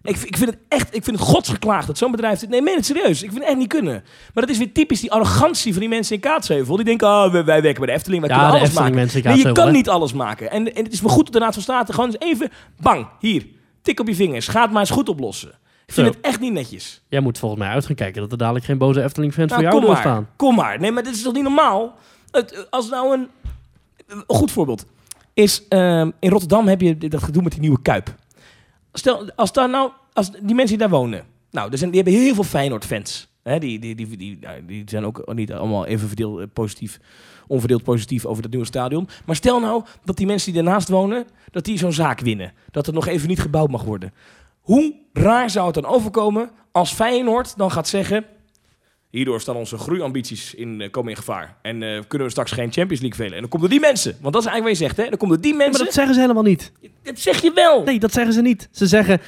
[0.03, 2.49] Ik, ik vind het echt, ik vind het godsgeklaagd dat zo'n bedrijf dit...
[2.49, 3.23] Nee, meen het serieus.
[3.23, 3.93] Ik vind het echt niet kunnen.
[4.35, 6.77] Maar dat is weer typisch die arrogantie van die mensen in Kaatsheuvel.
[6.77, 8.95] Die denken, oh, wij, wij werken bij de Efteling, wij Ja, kunnen alles maken.
[9.25, 9.73] nee, je kan hè?
[9.73, 10.51] niet alles maken.
[10.51, 12.51] En, en het is maar goed dat de Raad van State gewoon eens even...
[12.81, 13.47] Bang, hier,
[13.83, 14.49] tik op je vingers.
[14.49, 15.49] Ga het maar eens goed oplossen.
[15.87, 16.13] Ik vind Zo.
[16.13, 17.03] het echt niet netjes.
[17.09, 19.73] Jij moet volgens mij uit gaan kijken dat er dadelijk geen boze Efteling-fans Nou, voor
[19.73, 19.97] jou maar.
[19.97, 20.29] staan.
[20.37, 20.81] Kom maar.
[20.81, 21.97] Nee, maar dit is toch niet normaal?
[22.31, 23.29] Het, als nou een...
[24.07, 24.87] Een goed voorbeeld
[25.35, 25.63] is...
[25.69, 28.15] ehm, in Rotterdam heb je dat gedoe met die nieuwe Kuip.
[28.93, 29.91] Stel, als daar nou...
[30.13, 31.25] Als die mensen die daar wonen...
[31.51, 33.29] Nou, die hebben heel veel Feyenoord-fans.
[33.43, 36.99] Hè, die, die, die, die, nou, die zijn ook niet allemaal even verdeeld, eh, positief,
[37.47, 39.09] onverdeeld positief over dat nieuwe stadion.
[39.27, 42.53] Maar stel nou dat die mensen die daarnaast wonen, dat die zo'n zaak winnen.
[42.71, 44.13] Dat er nog even niet gebouwd mag worden.
[44.61, 48.25] Hoe raar zou het dan overkomen als Feyenoord dan gaat zeggen...
[49.11, 51.57] Hierdoor staan onze groeiambities in, eh, komen in gevaar.
[51.63, 53.35] En eh, kunnen we straks geen Champions League velen.
[53.35, 54.17] En dan komen er die mensen.
[54.21, 55.11] Want dat is eigenlijk wat je zegt, hè?
[55.11, 55.85] Dan komen er die Maar mensen.
[55.85, 56.73] dat zeggen ze helemaal niet.
[57.03, 57.83] Dat zeg je wel.
[57.85, 58.69] Nee, dat zeggen ze niet.
[58.73, 59.21] Ze zeggen,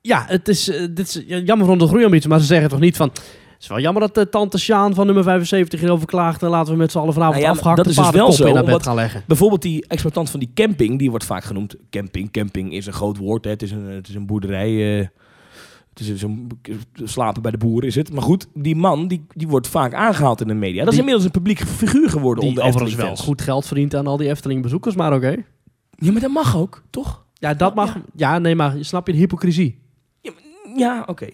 [0.00, 2.80] ja, het is, eh, dit is ja, jammer van de groeiambitie, maar ze zeggen toch
[2.80, 3.08] niet van...
[3.08, 6.72] Het is wel jammer dat de tante Sjaan van nummer 75 hierover klaagt en laten
[6.72, 8.54] we met z'n allen vanavond Nou ja, maar afgehakte dat is dus wel zo, in
[8.54, 9.22] naar bed gaan leggen.
[9.26, 11.76] Bijvoorbeeld die exploitant van die camping, die wordt vaak genoemd.
[11.90, 13.44] Camping, camping is een groot woord.
[13.44, 13.50] Hè?
[13.50, 15.10] Het, is een, het is een boerderij.
[16.00, 16.50] Zo'n
[16.94, 18.12] slapen bij de boeren is het.
[18.12, 20.78] Maar goed, die man die, die wordt vaak aangehaald in de media.
[20.78, 23.94] Dat is Die- inmiddels een publiek figuur geworden Die onder overigens wel goed geld verdient
[23.94, 25.36] aan al die Efteling-bezoekers, maar oké.
[25.96, 27.24] Ja, maar dat mag ook, toch?
[27.34, 27.96] Ja, dat mag...
[28.14, 28.38] Ja.
[28.38, 29.78] nee, maar snap je de hypocrisie?
[30.76, 31.26] Ja, oké.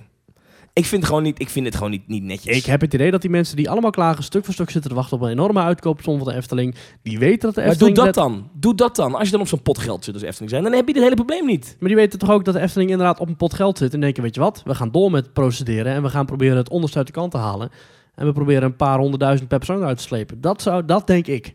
[0.74, 2.56] Ik vind het gewoon niet, ik vind het gewoon niet, niet netjes.
[2.56, 4.96] Ik heb het idee dat die mensen die allemaal klagen stuk voor stuk zitten te
[4.96, 7.96] wachten op een enorme uitkoopsom van de Efteling, die weten dat de maar doe Efteling...
[7.96, 8.50] dat dan.
[8.52, 9.14] Doe dat dan.
[9.14, 11.02] Als je dan op zo'n pot geld zit als Efteling zijn, dan heb je dit
[11.02, 11.76] hele probleem niet.
[11.78, 14.00] Maar die weten toch ook dat de Efteling inderdaad op een pot geld zit en
[14.00, 16.98] denken, weet je wat, we gaan door met procederen en we gaan proberen het onderste
[16.98, 17.70] uit de kant te halen.
[18.14, 20.40] En we proberen een paar honderdduizend per persoon uit te slepen.
[20.40, 21.54] Dat, zou, dat denk ik.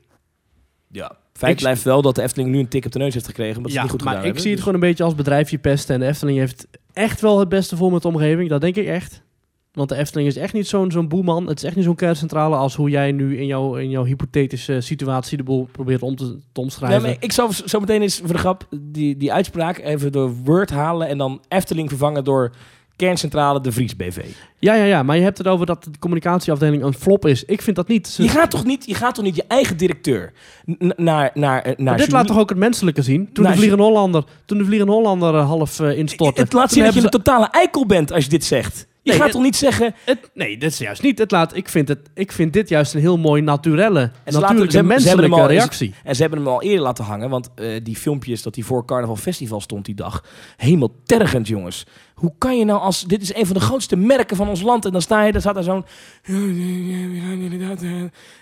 [0.92, 1.12] Ja.
[1.34, 3.56] Feit Ik- blijft wel dat de Efteling nu een tik op de neus heeft gekregen,
[3.56, 4.42] omdat ze ja, niet goed maar gedaan ik hebben.
[4.42, 5.94] zie het Dus- gewoon een beetje als bedrijfje pesten.
[5.96, 8.50] En de Efteling heeft echt wel het beste voor met de omgeving.
[8.50, 9.22] Dat denk ik echt.
[9.72, 11.48] Want de Efteling is echt niet zo'n zo'n boeman.
[11.48, 14.82] Het is echt niet zo'n kerncentrale als hoe jij nu in jouw, in jouw hypothetische
[14.82, 17.02] situatie de boel probeert om te, te omschrijven.
[17.02, 20.70] maar ik zou zo meteen eens voor de grap die, die uitspraak even door Word
[20.70, 22.52] halen en dan Efteling vervangen door
[23.06, 24.18] kerncentrale De Vries BV.
[24.60, 25.04] Ja, ja, ja.
[25.04, 27.44] Maar je hebt het over dat de communicatieafdeling een flop is.
[27.46, 28.08] Ik vind dat niet.
[28.08, 30.34] Ze- Je gaat toch niet je, gaat toch niet je eigen directeur
[30.72, 33.30] n- naar, naar, eh, naar maar dit laat toch ook het menselijke zien?
[33.34, 36.42] Toen de Vliegende Hollander, toen de Vliegende Hollander eh, half eh, instortte.
[36.42, 38.88] Het laat zien dat je een totale eikel bent als je dit zegt.
[39.02, 39.96] Je Nee, gaat het- toch niet zeggen...
[40.06, 41.20] Het, nee, dat is juist niet.
[41.20, 44.40] Het laat, ik, vind het, ik vind dit juist een heel mooi naturelle, En ze
[44.40, 45.94] laten- natuurlijke menselijke al reactie.
[46.04, 47.50] En ze hebben hem al eerder laten hangen, want
[47.84, 50.24] die filmpjes dat hij voor Carnaval Festival stond die dag.
[50.58, 51.86] Helemaal tergend, jongens.
[52.20, 53.04] Hoe kan je nou als...
[53.04, 54.86] Dit is een van de grootste merken van ons land.
[54.86, 55.86] En dan sta je, daar staat daar zo'n...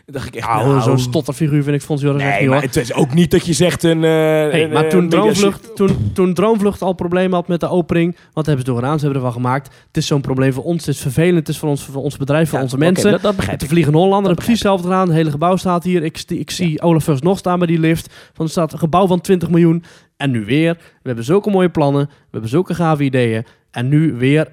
[0.05, 2.49] Dan dacht ik echt, Nou, nou, zo'n stotterfiguur vind ik Fons Joris echt Nee, niet
[2.49, 2.67] maar hoor.
[2.67, 4.01] het is ook niet dat je zegt een...
[4.01, 8.15] Hey, een, maar eh, toen Droomvlucht, toen, toen Droomvlucht al problemen had met de opening,
[8.33, 8.99] wat hebben ze door gedaan?
[8.99, 9.67] Ze hebben ervan gemaakt.
[9.87, 12.17] Het is zo'n probleem voor ons, het is vervelend, het is voor ons, voor ons
[12.17, 13.11] bedrijf, voor Ja, onze mensen.
[13.11, 13.65] dat, dat begrijp de.
[13.67, 15.07] Vliegende Hollander precies hetzelfde gedaan.
[15.07, 16.03] Het hele gebouw staat hier.
[16.03, 18.13] Ik, ik zie Olaf First nog staan bij die lift.
[18.33, 19.83] Van er staat een gebouw van 20 miljoen.
[20.17, 20.73] En nu weer.
[20.73, 22.05] We hebben zulke mooie plannen.
[22.05, 23.45] We hebben zulke gave ideeën.
[23.71, 24.47] En nu weer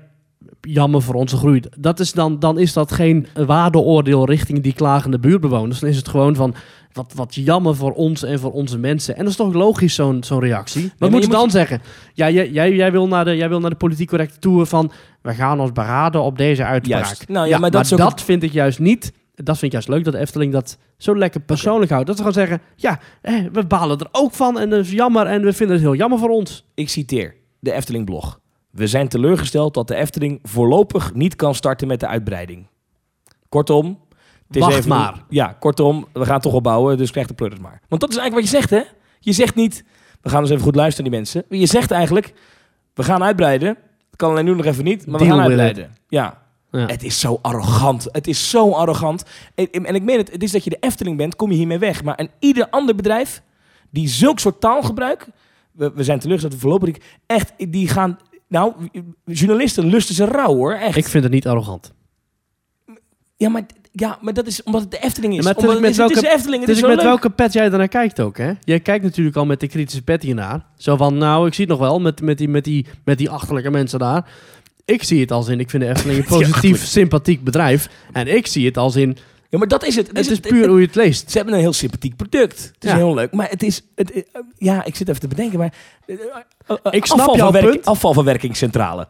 [0.60, 1.62] jammer voor onze groei.
[1.78, 5.80] Dat is dan, dan is dat geen waardeoordeel richting die klagende buurtbewoners.
[5.80, 6.54] Dan is het gewoon van,
[6.92, 9.14] wat, wat jammer voor ons en voor onze mensen.
[9.14, 10.92] En dat is toch logisch, zo'n zo'n reactie.
[10.98, 11.82] Wat moet je dan moet- zeggen?
[12.12, 14.92] Ja, jij, jij, jij, wil naar de, jij wil naar de politiek correcte tour van...
[15.22, 17.04] we gaan ons beraden op deze uitspraak.
[17.04, 17.28] Juist.
[17.28, 19.12] Nou ja, maar dat ook dat vind ik juist niet...
[19.34, 22.06] Dat vind ik juist leuk dat de Efteling dat zo lekker persoonlijk houdt.
[22.06, 25.26] Dat ze gewoon zeggen, ja, eh, we balen er ook van en dat is jammer
[25.26, 26.64] en we vinden het heel jammer voor ons.
[26.74, 28.40] Ik citeer de Efteling blog.
[28.70, 32.66] We zijn teleurgesteld dat de Efteling voorlopig niet kan starten met de uitbreiding.
[33.48, 33.98] Kortom,
[34.46, 35.24] het is Wacht even- maar.
[35.28, 37.80] Ja, kortom, we gaan toch wel bouwen, dus krijg de het maar.
[37.88, 38.82] Want dat is eigenlijk wat je zegt, hè?
[39.20, 39.84] Je zegt niet,
[40.20, 41.60] we gaan eens even goed luisteren naar die mensen.
[41.60, 42.32] Je zegt eigenlijk,
[42.94, 43.68] we gaan uitbreiden.
[43.68, 45.94] Het kan alleen nu nog even niet, maar we gaan uitbreiden.
[46.08, 46.42] Ja,
[46.80, 46.86] Ja.
[46.86, 48.06] het is zo arrogant.
[48.12, 49.22] Het is zo arrogant.
[49.54, 51.78] En, en ik meen het, het is dat je de Efteling bent, kom je hiermee
[51.78, 52.02] weg.
[52.04, 53.42] Maar een ieder ander bedrijf
[53.90, 55.28] die zulk soort taal gebruikt,
[55.72, 58.72] we, we zijn teleurgesteld voorlopig, echt, die gaan, nou,
[59.24, 60.96] journalisten lusten ze rauw hoor, echt.
[60.96, 61.92] Ik vind het niet arrogant.
[63.36, 65.38] ja, maar, ja, maar dat is omdat het de Efteling is.
[65.38, 67.04] Ja, maar het is omdat met het, is, welke- Efteling, het Dus is met leuk.
[67.04, 68.52] welke pet jij ernaar kijkt ook, hè?
[68.60, 70.66] Jij kijkt natuurlijk al met de kritische pet hiernaar.
[70.76, 73.30] Zo van, nou, ik zie het nog wel met, met, die, met, die, met die
[73.30, 74.28] achterlijke mensen daar.
[74.84, 77.88] Ik zie het als in, ik vind de Efteling een positief, sympathiek bedrijf.
[78.12, 79.16] En ik zie het als in,
[79.48, 80.06] Ja, maar dat is het.
[80.12, 81.30] het is puur hoe je het leest.
[81.30, 82.70] Ze hebben een heel sympathiek product.
[82.74, 82.96] Het is Ja.
[82.96, 83.32] heel leuk.
[83.32, 83.82] Maar het is...
[83.94, 84.22] Het, eh,
[84.56, 85.74] ja, ik zit even te bedenken, maar...
[86.06, 86.14] eh,
[86.66, 87.84] eh, Ik snap afvalverwerk- punt.
[87.86, 89.08] Afvalverwerkingscentrale.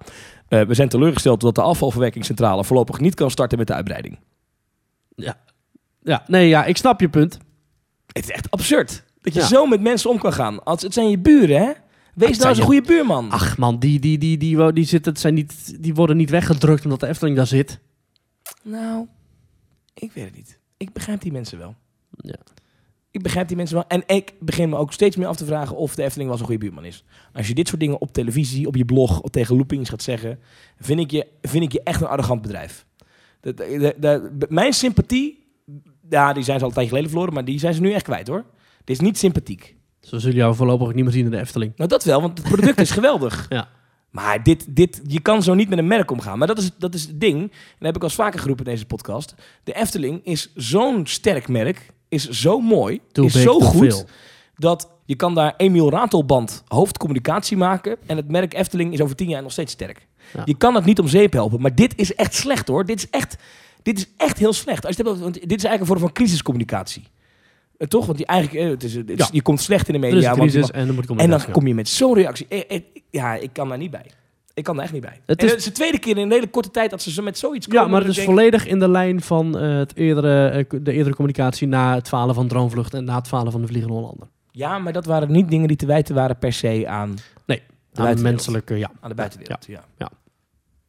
[0.48, 4.18] We zijn teleurgesteld dat de afvalverwerkingscentrale voorlopig niet kan starten met de uitbreiding.
[6.02, 7.38] Ja, nee, ja, ik snap je punt.
[8.12, 9.04] Het is echt absurd.
[9.20, 9.46] Dat je Ja.
[9.46, 10.64] zo met mensen om kan gaan.
[10.64, 11.70] Als, het zijn je buren, hè?
[12.14, 13.30] Wees nou eens een goede buurman.
[13.30, 17.00] Ach man, die, die, die, die, die, zitten, zijn niet, die worden niet weggedrukt omdat
[17.00, 17.78] de Efteling daar zit.
[18.62, 19.06] Nou,
[19.94, 20.58] ik weet het niet.
[20.76, 21.74] Ik begrijp die mensen wel.
[22.16, 22.36] Ja.
[23.10, 23.84] Ik begrijp die mensen wel.
[23.88, 26.46] En ik begin me ook steeds meer af te vragen of de Efteling wel zo'n
[26.46, 27.04] goede buurman is.
[27.32, 30.38] Als je dit soort dingen op televisie, op je blog, of tegen loopings gaat zeggen,
[30.78, 32.86] vind ik je, vind ik je echt een arrogant bedrijf.
[33.40, 35.44] De, de- de- de- mijn sympathie,
[36.10, 38.04] ja, die zijn ze al een tijdje geleden verloren, maar die zijn ze nu echt
[38.04, 38.44] kwijt hoor.
[38.84, 39.73] Dit is niet sympathiek.
[40.04, 41.72] Zo zullen jou voorlopig ook niet meer zien in de Efteling.
[41.76, 43.46] Nou, dat wel, want het product is geweldig.
[43.48, 43.68] Ja.
[44.10, 46.38] Maar dit, dit, je kan zo niet met een merk omgaan.
[46.38, 47.40] Maar dat is, dat is het ding.
[47.40, 49.34] En dat heb ik al eens vaker geroepen in deze podcast.
[49.64, 51.92] De Efteling is zo'n sterk merk.
[52.08, 53.00] Is zo mooi.
[53.12, 53.78] Too is zo goed.
[53.78, 54.06] veel.
[54.56, 57.96] Dat je kan daar Emiel Ratelband hoofdcommunicatie maken.
[58.06, 60.06] En het merk Efteling is over tien jaar nog steeds sterk.
[60.34, 60.42] Ja.
[60.44, 61.60] Je kan het niet om zeep helpen.
[61.60, 62.84] Maar dit is echt slecht hoor.
[62.84, 63.36] Dit is echt,
[63.82, 64.86] dit is echt heel slecht.
[64.86, 67.02] Als je het hebt want dit is eigenlijk een vorm van crisiscommunicatie.
[67.78, 68.06] Eh, toch?
[68.06, 69.28] Want die eigenlijk, eh, het is, het is- Ja.
[69.32, 70.18] je komt slecht in de media.
[70.32, 72.46] is want en dan moet ik en dan kom je met zo'n reactie.
[72.48, 74.06] Eh, ja, ik kan daar niet bij.
[74.54, 75.20] Ik kan daar echt niet bij.
[75.26, 77.38] Het en is- de tweede keer in een hele korte tijd dat ze zo met
[77.38, 77.82] zoiets komen.
[77.82, 81.66] Ja, maar het is denk, volledig in de lijn van het eerdere, de eerdere communicatie
[81.68, 84.26] na het falen van Droomvlucht en na het falen van de Vliegende Hollander.
[84.50, 87.14] Ja, maar dat waren niet dingen die te wijten waren per se aan,
[87.46, 88.90] Nee, De aan menselijke, ja.
[89.00, 89.66] aan de buitenwereld.
[89.66, 90.10] Ja,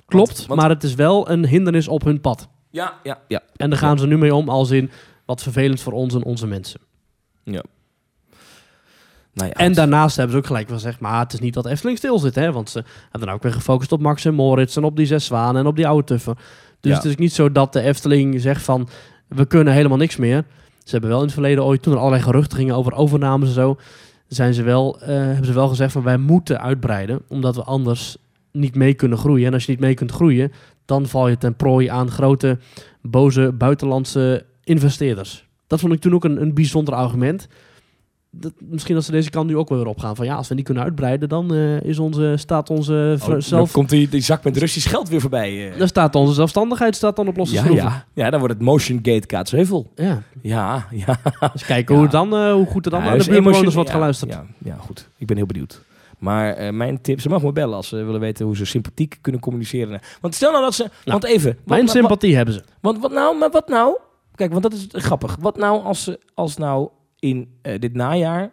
[0.05, 2.47] Klopt, want- maar het is wel een hindernis op hun pad.
[2.69, 3.19] ja, ja.
[3.27, 3.41] ja.
[3.55, 4.91] En daar gaan ze nu mee om als in
[5.25, 6.79] wat vervelend voor ons en onze mensen.
[9.33, 11.65] Nou ja, En daarnaast hebben ze ook gelijk wel gezegd, maar het is niet dat
[11.65, 12.51] Efteling stil zit, hè?
[12.51, 15.25] Want ze hebben dan ook weer gefocust op Max en Moritz en op die zes
[15.25, 16.35] zwanen en op die oude tuffen.
[16.79, 16.97] Dus Ja.
[16.97, 18.87] het is niet zo dat de Efteling zegt van,
[19.27, 20.45] we kunnen helemaal niks meer.
[20.83, 23.53] Ze hebben wel in het verleden ooit, toen er allerlei geruchten gingen over overnames en
[23.53, 23.77] zo,
[24.27, 28.17] zijn ze wel, eh, hebben ze wel gezegd van, wij moeten uitbreiden, omdat we anders
[28.51, 29.47] niet mee kunnen groeien.
[29.47, 30.51] En als je niet mee kunt groeien,
[30.85, 32.57] dan val je ten prooi aan grote,
[33.01, 35.45] boze buitenlandse investeerders.
[35.67, 37.47] Dat vond ik toen ook een, een bijzonder argument.
[38.37, 40.15] Dat, misschien dat ze deze kant nu ook wel weer opgaan.
[40.15, 43.71] Van ja, als we niet kunnen uitbreiden, dan eh, is onze, staat onze Oh, zelf,
[43.71, 45.71] komt die, die zak met Russisch geld weer voorbij.
[45.71, 45.79] eh.
[45.79, 47.85] dan staat onze zelfstandigheid staat dan op losse ja, schroeven.
[47.85, 48.05] ja.
[48.13, 49.91] ja, dan wordt het Motion Gate Kaatsheuvel.
[49.95, 50.21] Ja.
[50.41, 51.19] Ja, ja.
[51.53, 52.01] Dus kijken Ja.
[52.01, 54.31] hoe, dan, eh, hoe goed er dan dus de buurtbewoners emotion- wordt geluisterd.
[54.31, 55.09] Ja, ja, goed.
[55.17, 55.81] Ik ben heel benieuwd.
[56.19, 59.41] Maar mijn tip, ze mogen me bellen als ze willen weten hoe ze sympathiek kunnen
[59.41, 59.99] communiceren.
[60.21, 61.49] Want stel nou dat ze, want even.
[61.55, 62.63] wat- Mijn wat- sympathie hebben ze.
[62.81, 63.97] Want wat nou, maar wat nou?
[64.35, 65.35] Kijk, want dat is grappig.
[65.39, 68.51] Wat nou als, ze- als nou in eh, dit najaar,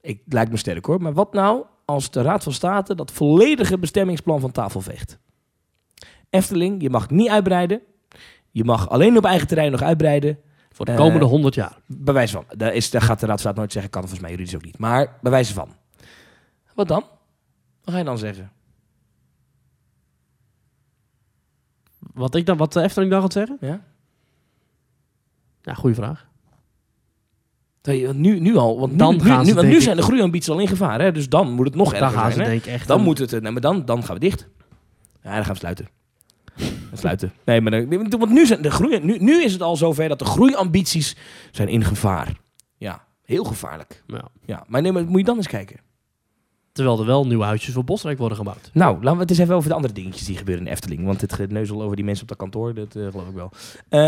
[0.00, 3.12] ik het lijkt me sterk hoor, maar wat nou als de Raad van State dat
[3.12, 5.18] volledige bestemmingsplan van tafel veegt?
[6.30, 7.80] Efteling, je mag niet uitbreiden.
[8.50, 10.38] Je mag alleen op eigen terrein nog uitbreiden.
[10.70, 11.78] Voor de Eh, komende 100 jaar.
[11.86, 12.44] Bij wijze van.
[12.56, 14.64] Daar, is, daar gaat de Raad van State nooit zeggen, kan volgens mij juridisch ook
[14.64, 14.78] niet.
[14.78, 15.68] Maar bij wijze van.
[16.74, 17.04] Wat dan?
[17.84, 18.52] Wat ga je dan zeggen?
[22.14, 23.56] Wat, ik dan, wat de Efteling dan gaat zeggen?
[23.60, 23.84] Ja?
[25.66, 26.26] Ja, goede vraag.
[27.82, 30.02] Nee, Nu, nu al, want Dan nu, nu, gaan nu, ze, nu denk zijn de
[30.02, 31.00] groeiambities al in gevaar.
[31.00, 31.12] Hè?
[31.12, 32.56] Dus dan moet het nog Dan erger gaan ze zijn.
[32.56, 32.88] ik echt...
[32.88, 34.48] Dan moet het, eh, nee, maar dan, dan gaan we dicht.
[35.22, 35.88] Ja, dan gaan we sluiten.
[36.54, 37.32] We sluiten.
[37.44, 40.18] Nee, maar dan, want nu, zijn de groei, nu, nu is het al zover dat
[40.18, 41.16] de groeiambities
[41.50, 42.32] zijn in gevaar.
[42.76, 44.02] Ja, heel gevaarlijk.
[44.06, 44.28] Ja.
[44.44, 45.80] Ja, maar nee, maar moet je dan eens kijken.
[46.76, 48.70] Terwijl er wel nieuwe huisjes voor Bosrijk worden gebouwd.
[48.72, 51.04] Nou, laten we het eens even over de andere dingetjes die gebeuren in Efteling.
[51.04, 53.50] Want dit geneuzel over die mensen op dat kantoor, dat eh, geloof ik wel.
[53.88, 54.00] Eh,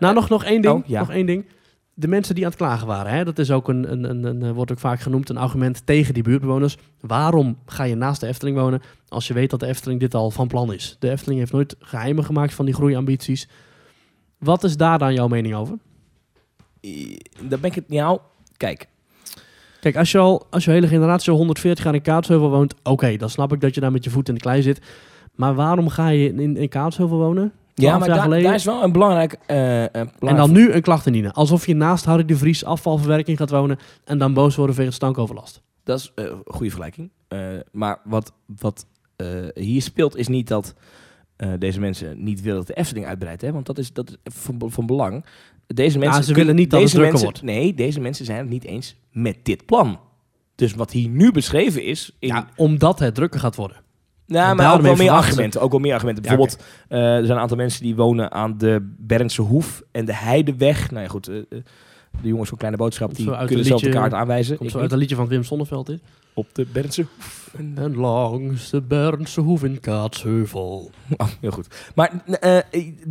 [0.00, 0.74] Nou, nog, nog één ding.
[0.74, 1.00] oh, ja.
[1.00, 1.44] Nog één ding.
[1.94, 4.42] De mensen die aan het klagen waren, hè, dat is ook een, een, een, een,
[4.42, 6.76] eh, wordt ook vaak genoemd, een argument tegen die buurtbewoners.
[7.00, 10.30] Waarom ga je naast de Efteling wonen als je weet dat de Efteling dit al
[10.30, 10.96] van plan is?
[10.98, 13.48] De Efteling heeft nooit geheimen gemaakt van die groeiambities.
[14.38, 15.78] Wat is daar dan jouw mening over?
[17.40, 17.88] dan ben ik het...
[17.88, 18.18] Nou,
[18.56, 18.88] kijk.
[19.82, 23.16] Kijk, als je al als je hele generatie al 140 jaar in Kaatsheuvel woont, oké,
[23.16, 24.80] dan snap ik dat je daar met je voet in de klei zit.
[25.34, 27.52] Maar waarom ga je in, in Kaatsheuvel wonen?
[27.74, 29.36] Ja, 12 maar daar, is wel een belangrijk...
[29.46, 31.32] eh, En dan nu een klacht indienen.
[31.32, 35.62] Alsof je naast Harry de Vries afvalverwerking gaat wonen en dan boos worden wegens stankoverlast.
[35.84, 37.10] Dat is eh, een goede vergelijking.
[37.28, 37.38] Eh,
[37.72, 40.74] maar wat, wat eh, hier speelt is niet dat
[41.36, 43.42] eh, deze mensen niet willen dat de Efteling uitbreidt.
[43.42, 43.52] Hè?
[43.52, 45.24] Want dat is, dat is van, van belang.
[45.66, 47.42] Deze mensen ze willen niet dat het drukker mensen, wordt.
[47.42, 50.00] Nee, deze mensen zijn het niet eens met dit plan.
[50.54, 52.16] Dus wat hier nu beschreven is...
[52.18, 53.76] In, Ja, omdat het drukker gaat worden.
[54.26, 55.60] nou, en maar ook wel meer argumenten.
[55.60, 56.24] Ook wel meer argumenten.
[56.24, 60.04] Ja, Bijvoorbeeld, eh, er zijn een aantal mensen die wonen aan de Bernse Hoef en
[60.04, 60.90] de Heideweg.
[60.90, 61.28] Nou ja, goed.
[61.28, 61.58] eh, eh,
[62.22, 64.12] de jongens van Kleine Boodschap Komt die zo uit kunnen een zelf de liedje- kaart
[64.14, 64.56] aanwijzen.
[64.56, 64.92] Komt Ik zo uit niet.
[64.94, 66.00] een liedje van Wim Sonneveld dit.
[66.34, 67.06] Op de Bernse
[67.76, 70.90] En langs de Bernse hoef in Kaatsheuvel.
[71.16, 71.90] Oh, heel goed.
[71.94, 72.64] Maar eh, eh,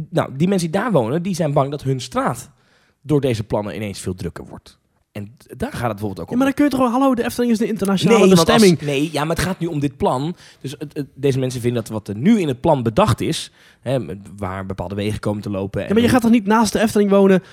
[0.10, 2.50] nou, die mensen die daar wonen, die zijn bang dat hun straat
[3.02, 4.80] door deze plannen ineens veel drukker wordt.
[5.12, 6.38] En daar gaat het bijvoorbeeld ook Ja, om.
[6.38, 6.90] maar dan kun je toch wel...
[6.90, 8.82] Hallo, de Efteling is de internationale want als- bestemming.
[8.82, 10.36] nee, ja, maar het gaat nu om dit plan.
[10.62, 13.52] Dus het, het- deze mensen vinden dat wat er nu in het plan bedacht is,
[13.82, 15.82] hè, met- waar bepaalde wegen komen te lopen.
[15.88, 17.44] Ja, maar je gaat toch niet naast de Efteling wonen...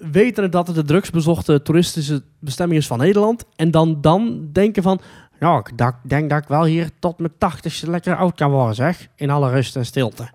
[0.00, 3.44] weten dat het de drugsbezochte toeristische bestemming is van Nederland...
[3.56, 5.00] en dan, dan denken van...
[5.40, 9.08] Ja, ik denk dat ik wel hier tot mijn tachtigste lekker oud kan worden, zeg.
[9.16, 10.30] In alle rust en stilte.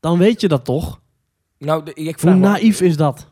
[0.00, 1.00] Dan weet je dat toch?
[1.58, 3.28] Nou, de- ik Hoe vraag me- naïef is dat?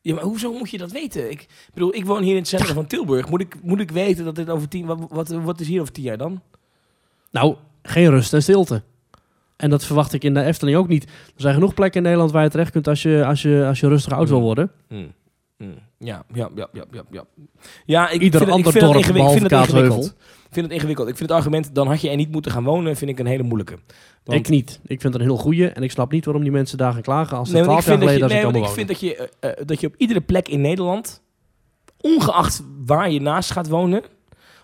[0.00, 1.30] Ja, maar hoezo moet je dat weten?
[1.30, 3.28] Ik bedoel, ik woon hier in het centrum van Tilburg.
[3.28, 4.86] Moet ik, moet ik weten dat dit over tien...
[4.86, 6.40] Wat, wat, wat is hier over tien jaar dan?
[7.30, 8.82] Nou, geen rust en stilte.
[9.62, 11.04] En dat verwacht ik in de Efteling ook niet.
[11.04, 13.80] Er zijn genoeg plekken in Nederland waar je terecht kunt als je, als je, als
[13.80, 14.46] je rustig oud wil Hmm.
[14.46, 14.70] worden.
[14.88, 15.12] Hmm.
[15.56, 15.74] Hmm.
[15.98, 17.24] Ja, ja, ja, ja, ja, ja.
[17.84, 19.34] Ja, ik Ieder vind het, ik ander vind het dorp ingewikkeld.
[19.34, 20.06] Ik vind het ingewikkeld.
[20.46, 21.08] Ik vind het ingewikkeld.
[21.08, 23.26] Ik vind het argument, dan had je er niet moeten gaan wonen, vind ik een
[23.26, 23.78] hele moeilijke.
[24.24, 24.80] Want- Ik niet.
[24.86, 25.68] Ik vind het een heel goeie.
[25.68, 27.98] En ik snap niet waarom die mensen daar gaan klagen als ze Nee, want twaalf
[27.98, 29.60] ik jaar vind dat je, geleden nee, daar zijn want ik vind dat je, eh,
[29.60, 31.22] eh, dat je op iedere plek in Nederland,
[32.00, 33.98] ongeacht waar je naast gaat wonen,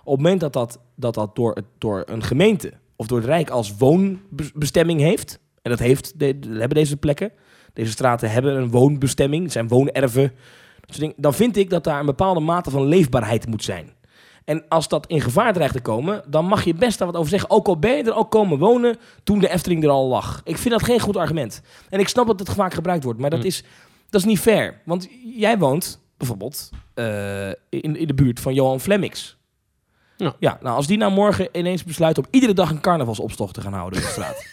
[0.05, 3.27] op het moment dat dat, dat, dat door, het- door een gemeente of door het
[3.27, 7.33] Rijk als woonbestemming heeft, en dat heeft, de, de- hebben deze plekken,
[7.73, 10.23] deze straten hebben een woonbestemming, het zijn woonerven,
[10.81, 13.97] dat soort dingen, dan vind ik dat daar een bepaalde mate van leefbaarheid moet zijn.
[14.45, 17.31] En als dat in gevaar dreigt te komen, dan mag je best daar wat over
[17.31, 17.51] zeggen.
[17.51, 20.41] Ook al ben je er ook komen wonen toen de Efteling er al lag.
[20.45, 21.61] Ik vind dat geen goed argument.
[21.89, 23.45] En ik snap dat het vaak gebruikt wordt, maar dat, Mm.
[23.47, 23.63] is,
[24.11, 24.81] dat is niet fair.
[24.85, 29.38] Want jij woont bijvoorbeeld eh, in, in de buurt van Johan Flemmix.
[30.19, 30.35] Ja.
[30.39, 33.73] ja, nou als die nou morgen ineens besluit om iedere dag een carnavalsopstocht te gaan
[33.73, 34.47] houden in de straat.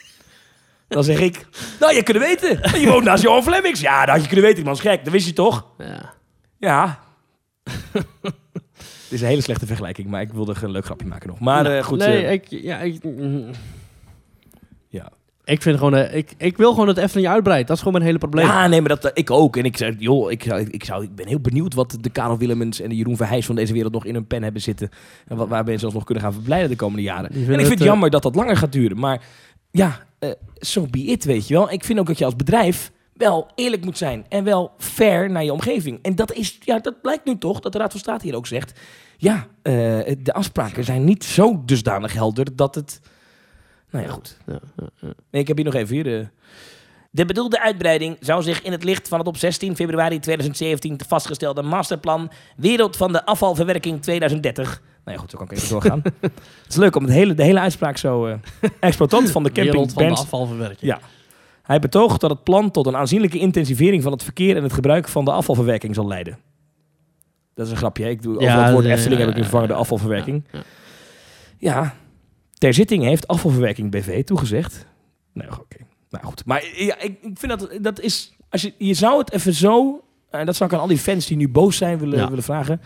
[0.87, 1.47] dan zeg ik,
[1.79, 2.79] nou je kunt het weten.
[2.81, 3.79] Je woont naast Johan Flemmix.
[3.79, 5.03] Ja, dat had je kunnen weten, man is gek.
[5.03, 5.65] Dat wist je toch?
[5.77, 6.13] Ja.
[6.57, 6.99] Ja.
[9.05, 11.39] Het is een hele slechte vergelijking, maar ik wilde een leuk grapje maken nog.
[11.39, 11.97] Maar Nou, eh, goed.
[11.97, 13.49] Nee, eh, ik, ja, ik, mm.
[15.45, 15.95] Ik vind gewoon...
[15.95, 17.67] eh, ik, ik wil gewoon dat de Efteling uitbreidt.
[17.67, 18.45] Dat is gewoon mijn hele probleem.
[18.45, 19.57] ja, nee, maar dat, eh, ik ook.
[19.57, 22.37] En ik zei, joh, ik, zou, ik, zou, ik ben heel benieuwd wat de Karel
[22.37, 24.89] Willemens en de Jeroen Verheijs van deze wereld nog in hun pen hebben zitten.
[25.27, 27.29] En wat, waar mensen zelfs nog kunnen gaan verblijden de komende jaren.
[27.29, 28.99] En ik vind het het, eh, jammer dat dat langer gaat duren.
[28.99, 29.21] Maar
[29.71, 31.71] ja, eh so be it, weet je wel.
[31.71, 34.25] Ik vind ook dat je als bedrijf wel eerlijk moet zijn.
[34.29, 35.99] En wel fair naar je omgeving.
[36.01, 38.47] En dat, is, ja, dat blijkt nu toch, dat de Raad van State hier ook
[38.47, 38.79] zegt.
[39.17, 42.99] Ja, de afspraken zijn niet zo dusdanig helder dat het...
[43.95, 44.37] Nou ja, goed.
[45.31, 46.19] Nee, ik heb hier nog even hier.
[46.19, 46.25] eh.
[47.11, 51.61] De bedoelde uitbreiding zou zich in het licht van het op 16 februari 2017 vastgestelde
[51.61, 54.81] masterplan Wereld van de Afvalverwerking 2030.
[55.05, 56.01] Nou ja, goed, zo kan ik even doorgaan.
[56.21, 56.31] het
[56.67, 58.35] is leuk om het hele, de hele uitspraak zo eh
[58.79, 60.91] exploitant van de camping Wereld van de afvalverwerking.
[60.91, 60.99] Ja.
[61.63, 65.07] Hij betoogt dat het plan tot een aanzienlijke intensivering van het verkeer en het gebruik
[65.07, 66.37] van de afvalverwerking zal leiden.
[67.53, 68.03] Dat is een grapje.
[68.03, 68.09] hè?
[68.09, 70.43] Ik doe over Ja, het woord ja, Efteling ja, heb ik nu vervangen de afvalverwerking.
[71.57, 71.95] Ja,
[72.57, 74.85] ter zitting heeft afvalverwerking BV toegezegd.
[75.33, 75.77] Nee, oké.
[76.09, 76.45] Nou goed.
[76.45, 78.33] Maar ja, ik, ik vind dat dat is.
[78.49, 80.03] Als je, je zou het even zo.
[80.29, 82.27] En dat zou ik aan al die fans die nu boos zijn willen, Ja.
[82.29, 82.81] willen vragen.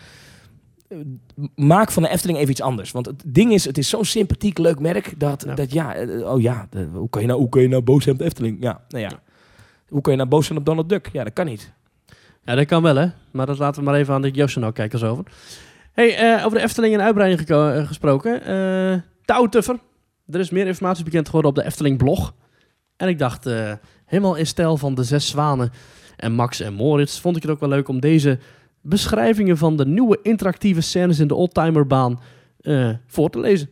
[1.54, 2.90] Maak van de Efteling even iets anders.
[2.90, 5.14] Want het ding is, het is zo'n sympathiek, leuk merk.
[5.20, 5.54] Dat Ja.
[5.54, 8.14] dat, ja eh, oh ja, hoe, kan je nou, hoe kan je nou boos zijn
[8.14, 8.56] op de Efteling?
[8.60, 9.10] Ja, nou ja.
[9.88, 11.08] Hoe kan je nou boos zijn op Donald Duck?
[11.12, 11.72] Ja, dat kan niet.
[12.44, 13.06] Ja, dat kan wel, hè.
[13.30, 15.24] Maar dat laten we maar even aan de Joost kijkers over.
[15.92, 18.42] hey, eh, over de Efteling en uitbreiding eh, gesproken.
[18.44, 18.98] Eh
[19.30, 19.78] Touwtuffer.
[20.30, 22.34] Er is meer informatie bekend geworden op de Efteling blog.
[22.96, 23.72] En ik dacht, eh,
[24.04, 25.70] helemaal in stijl van de Zes Zwanen
[26.16, 27.18] en Max en Moritz...
[27.20, 28.38] vond ik het ook wel leuk om deze
[28.80, 32.20] beschrijvingen van de nieuwe interactieve scènes in de Oldtimerbaan...
[32.60, 33.68] eh, voor te lezen.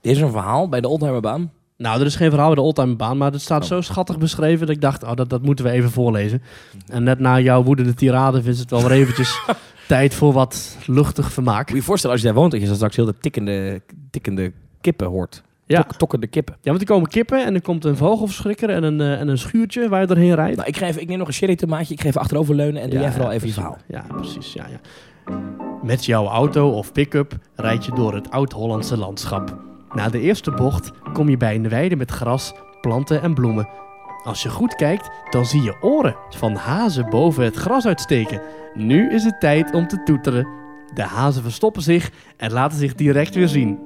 [0.00, 1.52] Is er een verhaal bij de Oldtimerbaan?
[1.76, 3.68] Nou, er is geen verhaal bij de oldtimerbaan, maar het staat Oh.
[3.68, 6.42] zo schattig beschreven dat ik dacht, oh, dat, dat moeten we even voorlezen.
[6.86, 9.40] En net na jouw woedende tirade is het wel weer eventjes
[9.88, 11.58] tijd voor wat luchtig vermaak.
[11.60, 14.52] Moet je je voorstellen als je daar woont dat je straks heel de tikkende, tikkende
[14.82, 15.42] kippen hoort.
[15.66, 15.82] Ja.
[15.82, 16.54] Tok- tokkende kippen.
[16.60, 19.38] Ja, want er komen kippen en er komt een vogelverschrikker en een, eh, en een
[19.38, 20.56] schuurtje waar je doorheen rijdt.
[20.56, 21.94] Nou, ik, geef, ik neem nog een sherry tomaatje.
[21.94, 23.76] Ik ga even achterover leunen en doe Ja, jij vooral even je verhaal.
[23.88, 24.52] Ja, precies.
[24.52, 24.80] Ja, ja.
[25.82, 29.56] Met jouw auto of pick-up rijd je door het oud-Hollandse landschap.
[29.94, 33.68] Na de eerste bocht kom je bij een weide met gras, planten en bloemen.
[34.24, 38.40] Als je goed kijkt, dan zie je oren van hazen boven het gras uitsteken.
[38.74, 40.46] Nu is het tijd om te toeteren.
[40.94, 43.78] De hazen verstoppen zich en laten zich direct weer zien.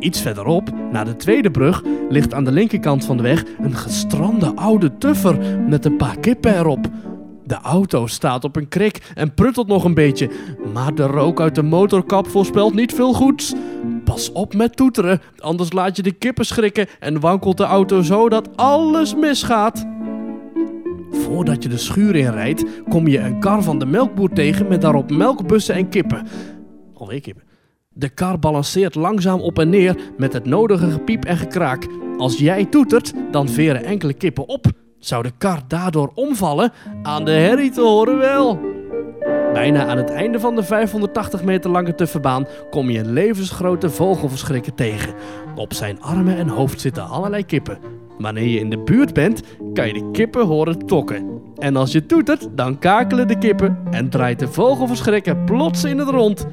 [0.00, 4.52] Iets verderop, na de tweede brug, ligt aan de linkerkant van de weg een gestrande
[4.54, 6.88] oude tuffer met een paar kippen erop.
[7.44, 10.30] De auto staat op een krik en pruttelt nog een beetje,
[10.72, 13.54] maar de rook uit de motorkap voorspelt niet veel goeds.
[14.04, 18.28] Pas op met toeteren, anders laat je de kippen schrikken en wankelt de auto zo
[18.28, 19.86] dat alles misgaat.
[21.10, 25.10] Voordat je de schuur inrijdt, kom je een kar van de melkboer tegen met daarop
[25.10, 26.26] melkbussen en kippen.
[26.94, 27.49] Alweer kippen.
[27.94, 31.86] De kar balanceert langzaam op en neer met het nodige gepiep en gekraak.
[32.16, 34.66] Als jij toetert, dan veren enkele kippen op.
[34.98, 36.72] Zou de kar daardoor omvallen?
[37.02, 38.60] Aan de herrie te horen wel.
[39.52, 44.74] Bijna aan het einde van de 580 meter lange tufferbaan kom je een levensgrote vogelverschrikker
[44.74, 45.14] tegen.
[45.54, 47.78] Op zijn armen en hoofd zitten allerlei kippen.
[48.18, 51.40] Wanneer je in de buurt bent, kan je de kippen horen tokken.
[51.56, 56.08] En als je toetert, dan kakelen de kippen en draait de vogelverschrikker plots in het
[56.08, 56.46] rond.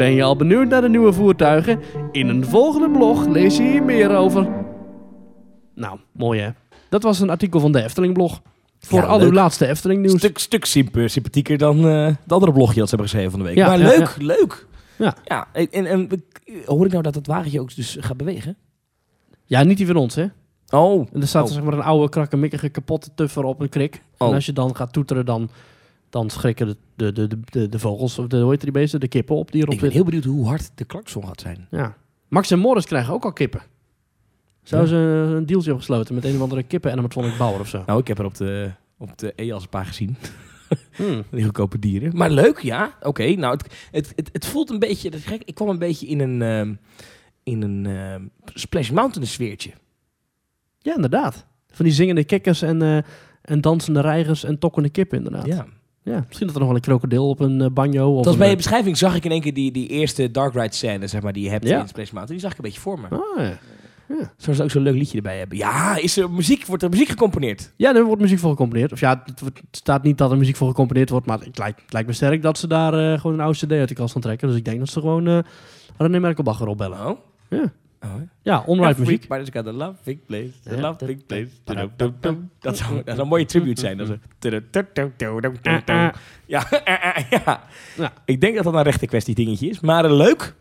[0.00, 1.80] Ben je al benieuwd naar de nieuwe voertuigen?
[2.12, 4.48] In een volgende blog lees je hier meer over.
[5.74, 6.50] Nou, mooi hè.
[6.88, 8.42] Dat was een artikel van de Efteling blog.
[8.78, 9.28] Voor Ja, al leuk.
[9.28, 10.18] uw laatste Efteling nieuws.
[10.18, 10.64] Stuk, stuk
[11.08, 13.56] sympathieker dan eh het andere blogje dat ze hebben geschreven van de week.
[13.56, 14.66] Ja, maar ja, leuk, leuk.
[14.98, 15.14] Ja.
[15.24, 16.08] ja en, en, en
[16.64, 18.56] hoor ik nou dat het wagentje ook dus gaat bewegen?
[19.44, 20.26] Ja, niet die van ons hè.
[20.70, 21.52] Oh, En er staat Oh.
[21.52, 24.02] zeg maar een oude krakkemikkige kapotte tuffer op een krik.
[24.18, 24.28] Oh.
[24.28, 25.50] En als je dan gaat toeteren, dan,
[26.10, 29.08] dan schrikken de, de, de, de, de, vogels, of de, hoe heet die beesten, de
[29.08, 30.12] kippen op die erop ik ben zitten.
[30.12, 31.66] heel benieuwd hoe hard de klakson gaat zijn.
[31.70, 31.96] Ja.
[32.28, 33.60] Max en Morris krijgen ook al kippen.
[34.62, 34.96] Zouden Ja.
[34.96, 37.82] ze een dealtje hebben gesloten met een of andere kippen en met Bauer of zo?
[37.86, 40.16] Nou, ik heb er op de, op de EAS een paar gezien.
[40.96, 41.24] Hmm.
[41.30, 42.16] Die goedkope dieren.
[42.16, 42.94] Maar leuk, ja.
[43.02, 45.10] Oké, nou, het, het, het, het voelt een beetje...
[45.10, 45.42] Dat gek.
[45.44, 46.74] Ik kwam een beetje in een, ehm,
[47.42, 49.70] in een ehm, Splash Mountain sfeertje.
[50.78, 51.46] Ja, inderdaad.
[51.68, 52.98] Van die zingende kikkers en, eh,
[53.42, 55.46] en dansende reigers en tokkende kippen inderdaad.
[55.46, 55.66] Ja.
[56.02, 58.08] Ja, misschien dat er nog wel een krokodil op een eh, banjo.
[58.10, 59.88] Of Dat was een, bij je eh, beschrijving zag ik in één keer die, die
[59.88, 61.80] eerste Dark Ride scène, zeg maar, die je hebt Ja.
[61.80, 62.40] in Splash Mountain.
[62.40, 63.06] Die zag ik een beetje voor me.
[63.08, 63.46] Ah,
[64.08, 64.32] ja.
[64.36, 65.58] Zou ze ook zo'n leuk liedje erbij hebben?
[65.58, 67.72] Ja, is er muziek, wordt er muziek gecomponeerd?
[67.76, 68.92] ja, er wordt muziek voor gecomponeerd.
[68.92, 71.92] Of ja, het, staat niet dat er muziek voor gecomponeerd wordt, maar het lijkt, het
[71.92, 74.22] lijkt me sterk dat ze daar eh, gewoon een oude cd uit de kast gaan
[74.22, 74.48] trekken.
[74.48, 75.38] Dus ik denk dat ze gewoon eh
[75.96, 77.06] René Merkelbach erop bellen.
[77.06, 77.18] Oh.
[77.48, 77.72] Ja.
[78.04, 79.28] Oh, Ja, onride muziek.
[79.28, 81.46] Maar got a love big place, a love big place.
[82.60, 84.20] Dat zou, dat een mooie tribute zijn.
[86.46, 86.66] Ja,
[87.96, 88.12] ja.
[88.24, 89.80] Ik denk dat dat een rechte kwestie dingetje is.
[89.80, 90.54] Maar eh, leuk.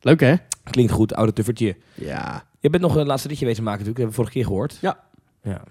[0.00, 0.34] Leuk hè?
[0.70, 1.76] Klinkt goed, oude tuffertje.
[1.94, 2.44] Ja.
[2.60, 4.14] Je bent nog een laatste ritje wezen maken natuurlijk.
[4.14, 4.78] Dat hebben we vorige keer gehoord.
[4.80, 4.98] Ja.
[5.42, 5.62] Ja.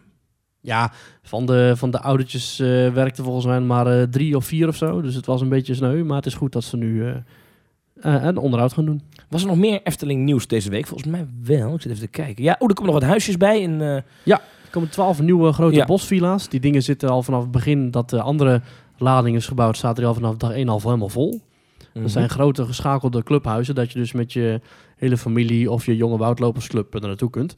[0.59, 4.67] Ja, van de, van de oudertjes eh werkte volgens mij maar eh, drie of vier
[4.67, 5.01] of zo.
[5.01, 6.03] Dus het was een beetje sneu.
[6.03, 7.15] Maar het is goed dat ze nu eh,
[8.01, 9.01] een onderhoud gaan doen.
[9.33, 10.87] Was er nog meer Efteling nieuws deze week?
[10.87, 11.73] Volgens mij wel.
[11.75, 12.43] Ik zit even te kijken.
[12.43, 13.61] Ja, oh, er komen nog wat huisjes bij.
[13.61, 15.85] In, eh, Er komen twaalf nieuwe grote Ja.
[15.85, 16.49] bosvilla's.
[16.49, 18.61] Die dingen zitten al vanaf het begin dat de andere
[18.97, 21.41] lading is gebouwd, staat er al vanaf dag 1 al helemaal vol.
[21.93, 22.01] mhm.
[22.01, 24.61] Dat zijn grote geschakelde clubhuizen, dat je dus met je
[24.95, 27.55] hele familie of je jonge woudlopersclub er naartoe kunt.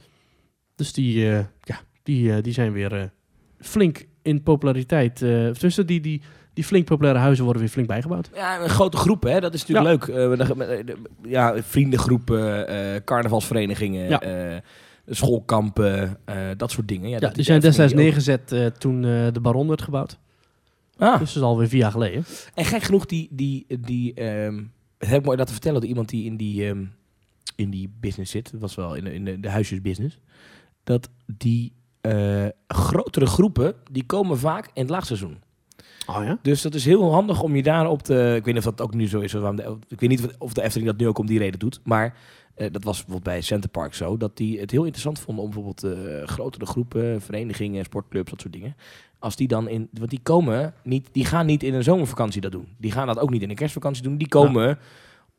[0.74, 3.04] Dus die, eh, ja, die, eh, die zijn weer eh,
[3.58, 5.22] flink in populariteit.
[5.22, 6.22] eh tenminste, die, die,
[6.56, 8.30] die flink populaire huizen worden weer flink bijgebouwd.
[8.34, 9.40] Ja, een grote groep, hè?
[9.40, 10.16] Dat is natuurlijk leuk.
[10.16, 14.20] Eh, met- ja, vriendengroepen, eh, carnavalsverenigingen, Ja.
[14.20, 14.56] eh,
[15.08, 17.08] schoolkampen, eh, dat soort dingen.
[17.08, 20.18] Ja, Ja, dat die zijn destijds neergezet eh, toen eh, de Baron werd gebouwd.
[20.98, 22.24] Ah, Dus dat is alweer vier jaar geleden.
[22.54, 24.62] en gek genoeg, die, die, die ehm,
[24.98, 26.84] het heb ik mooi dat te vertellen door iemand die in die, ehm,
[27.56, 28.50] in die business zit.
[28.52, 30.18] Dat was wel in de, in de, de huisjesbusiness.
[30.84, 35.38] Dat die eh, grotere groepen, die komen vaak in het laagseizoen.
[36.06, 36.38] Oh ja?
[36.42, 38.34] Dus dat is heel handig om je daarop te...
[38.36, 39.34] Ik weet niet of dat ook nu zo is.
[39.34, 41.80] Of, de- ik weet niet of de Efteling dat nu ook om die reden doet.
[41.84, 42.14] Maar
[42.54, 44.16] eh, dat was bijvoorbeeld bij Center Park zo.
[44.16, 48.52] Dat die het heel interessant vonden om bijvoorbeeld eh, grotere groepen, verenigingen, sportclubs, dat soort
[48.52, 48.76] dingen.
[49.18, 49.88] Als die dan in...
[49.92, 51.08] Want die komen niet...
[51.12, 52.68] Die gaan niet in een zomervakantie dat doen.
[52.78, 54.16] Die gaan dat ook niet in een kerstvakantie doen.
[54.18, 54.78] Die komen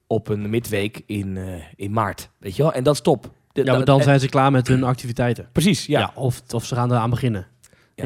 [0.07, 2.29] op een midweek in, eh, in maart.
[2.39, 2.73] Weet je wel?
[2.73, 3.31] En dat is top.
[3.51, 5.49] De- Ja, maar dan en- zijn ze klaar met hun activiteiten.
[5.51, 5.99] Precies, ja.
[5.99, 6.11] Ja.
[6.15, 7.47] of, of ze gaan eraan beginnen.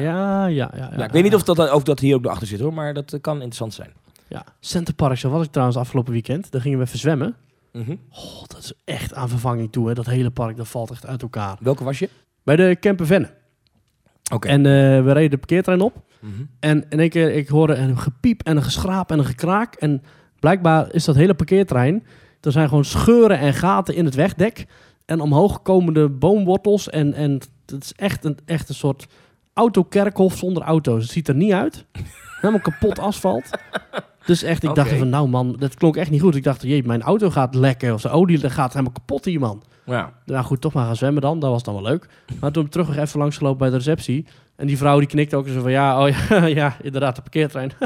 [0.00, 0.88] Ja, ja, ja.
[0.90, 2.94] ja, Ja, ik weet niet of dat, of dat hier ook achter zit hoor, maar
[2.94, 3.90] dat eh, kan interessant zijn.
[4.28, 4.44] Ja.
[4.60, 6.50] Centerpark, zo was ik trouwens afgelopen weekend.
[6.50, 7.34] Daar gingen we even zwemmen.
[7.72, 7.96] Mhm.
[8.10, 9.88] Oh, dat is echt aan vervanging toe.
[9.88, 9.94] Hè.
[9.94, 11.56] Dat hele park, dat valt echt uit elkaar.
[11.60, 12.08] Welke was je?
[12.42, 13.30] Bij de Camper Venne.
[14.32, 14.48] Oké.
[14.48, 16.02] En eh, we reden de parkeertrein op.
[16.20, 16.32] Mhm.
[16.60, 19.74] En in één keer, ik hoorde een gepiep en een geschraap en een gekraak.
[19.74, 20.02] En
[20.38, 22.04] blijkbaar is dat hele parkeertrein...
[22.40, 24.66] Er zijn gewoon scheuren en gaten in het wegdek.
[25.04, 26.90] En omhoog komende boomwortels.
[26.90, 27.32] En, en
[27.66, 29.06] het is echt een, echt een soort
[29.54, 31.02] autokerkhof zonder auto's.
[31.02, 31.84] Het ziet er niet uit.
[32.40, 33.50] Helemaal kapot asfalt.
[34.26, 36.34] Dus echt, ik dacht van, nou man, dat klonk echt niet goed.
[36.34, 37.94] Ik dacht, jee, mijn auto gaat lekken.
[37.94, 39.62] Of zijn olie gaat helemaal kapot hier, man.
[39.84, 40.12] Ja.
[40.24, 41.38] Nou goed, toch maar gaan zwemmen dan.
[41.38, 42.08] Dat was dan wel leuk.
[42.40, 44.26] Maar toen terug nog even langsgelopen bij de receptie.
[44.56, 47.72] En die vrouw die knikte ook zo van, ja, oh ja, ja inderdaad, de parkeertrein.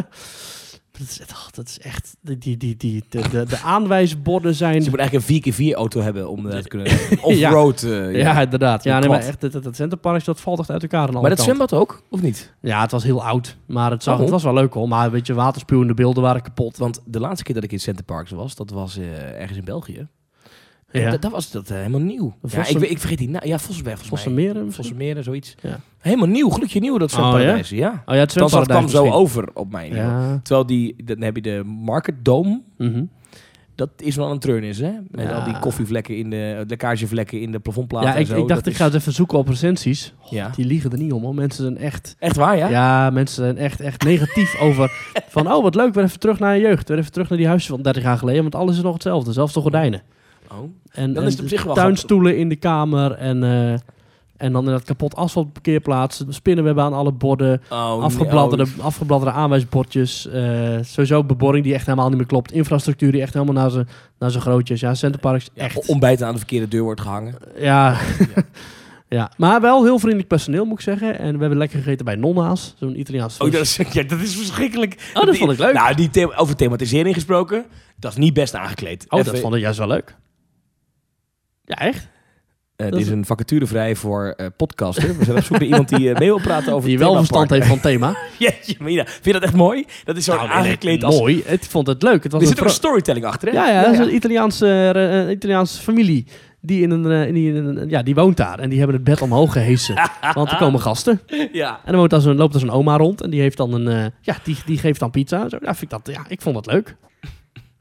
[0.99, 4.83] dat, is, oh, dat is echt, die, die, die, die, de, de, de aanwijsborden zijn...
[4.83, 6.93] Je moet eigenlijk een 4x4 auto hebben om eh, te kunnen
[7.23, 7.83] off-road.
[7.83, 8.19] eh, ja.
[8.19, 8.41] ja.
[8.41, 8.85] inderdaad.
[8.85, 11.21] Ja, Een nee, maar echt, dat, dat, dat centerpark, dat valt echt uit elkaar aan
[11.21, 12.55] Maar dat zwembad ook, of niet?
[12.61, 13.57] Ja, het was heel oud.
[13.67, 14.89] Maar het, zag, het was wel leuk hoor.
[14.89, 16.77] Maar weet je, waterspuwende beelden waren kapot.
[16.77, 19.65] Want de laatste keer dat ik in Center Parks was, dat was eh, ergens in
[19.65, 20.09] België.
[21.01, 21.11] Ja.
[21.11, 22.35] Dat, dat was dat eh, helemaal nieuw.
[22.49, 23.47] Ja, ik, ik vergeet die naam.
[23.47, 24.23] Ja, Vossenberg volgens.
[24.23, 24.73] Vossenmeren?
[24.73, 25.55] Vossenmeren, zoiets.
[25.63, 25.81] Ja.
[25.99, 28.03] Helemaal nieuw, gloedje nieuw dat Oh, ja?
[28.07, 29.91] Oh ja, het dat kwam zo over op mij.
[29.91, 30.41] Ja.
[30.43, 32.63] Terwijl die, dan heb je de Market Dome.
[32.79, 33.05] Mhm.
[33.77, 34.91] Dat is wel een treurnis, hè?
[35.11, 38.09] Met al die koffievlekken in de lekkagevlekken in de plafondplaten.
[38.09, 38.37] ja, en ik, zo.
[38.37, 40.15] ik dacht, Dat ik ga het even zoeken op recensies.
[40.31, 40.51] Ja.
[40.55, 41.35] Die liegen er niet om hoor.
[41.35, 42.17] Mensen zijn echt...
[42.19, 42.69] Echt waar, ja?
[42.69, 44.91] Ja, mensen zijn echt, echt negatief over.
[45.29, 46.89] Van, oh wat leuk, weer even terug naar je jeugd.
[46.89, 48.43] Weer even terug naar die huisjes van 30 jaar geleden.
[48.43, 49.33] Want alles is nog hetzelfde.
[49.33, 50.03] Zelfs de gordijnen.
[50.53, 50.59] Oh.
[50.93, 53.13] En, Dan en is het op zich wel tuinstoelen in de kamer.
[53.13, 53.73] En, eh,
[54.37, 56.25] en dan in dat kapot asfalt parkeerplaats.
[56.29, 57.63] Spinnenwebben aan alle borden.
[57.71, 58.85] Oh, afgebladderde, nee, oh.
[58.85, 60.27] afgebladderde aanwijsbordjes.
[60.29, 60.43] eh,
[60.83, 62.53] sowieso beboring die echt helemaal niet meer klopt.
[62.53, 63.89] Infrastructuur die echt helemaal naar zijn
[64.19, 64.81] naar grootjes.
[64.81, 65.87] Ja, Centerparks Ja, echt.
[65.89, 67.35] ontbijten aan de verkeerde deur wordt gehangen.
[67.59, 67.97] Ja.
[69.09, 71.19] ja, maar wel heel vriendelijk personeel moet ik zeggen.
[71.19, 72.75] En we hebben lekker gegeten bij Nonna's.
[72.79, 75.11] Zo'n Italiaans Oh, dat is, ja, dat is verschrikkelijk.
[75.15, 75.75] Oh, dat vond ik leuk.
[75.75, 77.65] Nou, die thema- over thematisering gesproken,
[77.97, 79.07] dat is niet best aangekleed.
[79.09, 80.15] Oh, Even- dat vond ik juist wel leuk.
[81.67, 82.09] Ja, echt?
[82.77, 85.19] Eh, Dat dit is een vacature vrij voor eh podcaster.
[85.19, 87.51] We zijn op zoek naar iemand die eh, mee wil praten over Die wel verstand
[87.51, 88.17] heeft van het thema.
[88.39, 89.05] Jeetje, Mina.
[89.07, 89.85] Vind je dat echt mooi?
[90.05, 91.19] Dat is zo Nou, aangekleed als...
[91.19, 91.39] Mooi.
[91.47, 92.23] Ik vond het leuk.
[92.23, 93.55] Het was Er een zit ook een storytelling achter, hè?
[93.55, 96.27] Ja, ja, dat is een Italiaanse, eh, een Italiaanse familie.
[96.61, 98.59] Die, in een, eh, die, in een- ja, die woont daar.
[98.59, 99.95] En die hebben het bed omhoog gehesen.
[100.35, 101.21] want er komen gasten.
[101.53, 101.71] ja.
[101.85, 103.21] En dan woont daar zo'n, loopt er zo'n oma rond.
[103.23, 103.89] En die heeft dan een...
[103.89, 105.49] eh, ja, die, die geeft dan pizza.
[105.49, 106.97] Zo, ja, vind ik, dat, ja, ik vond dat leuk.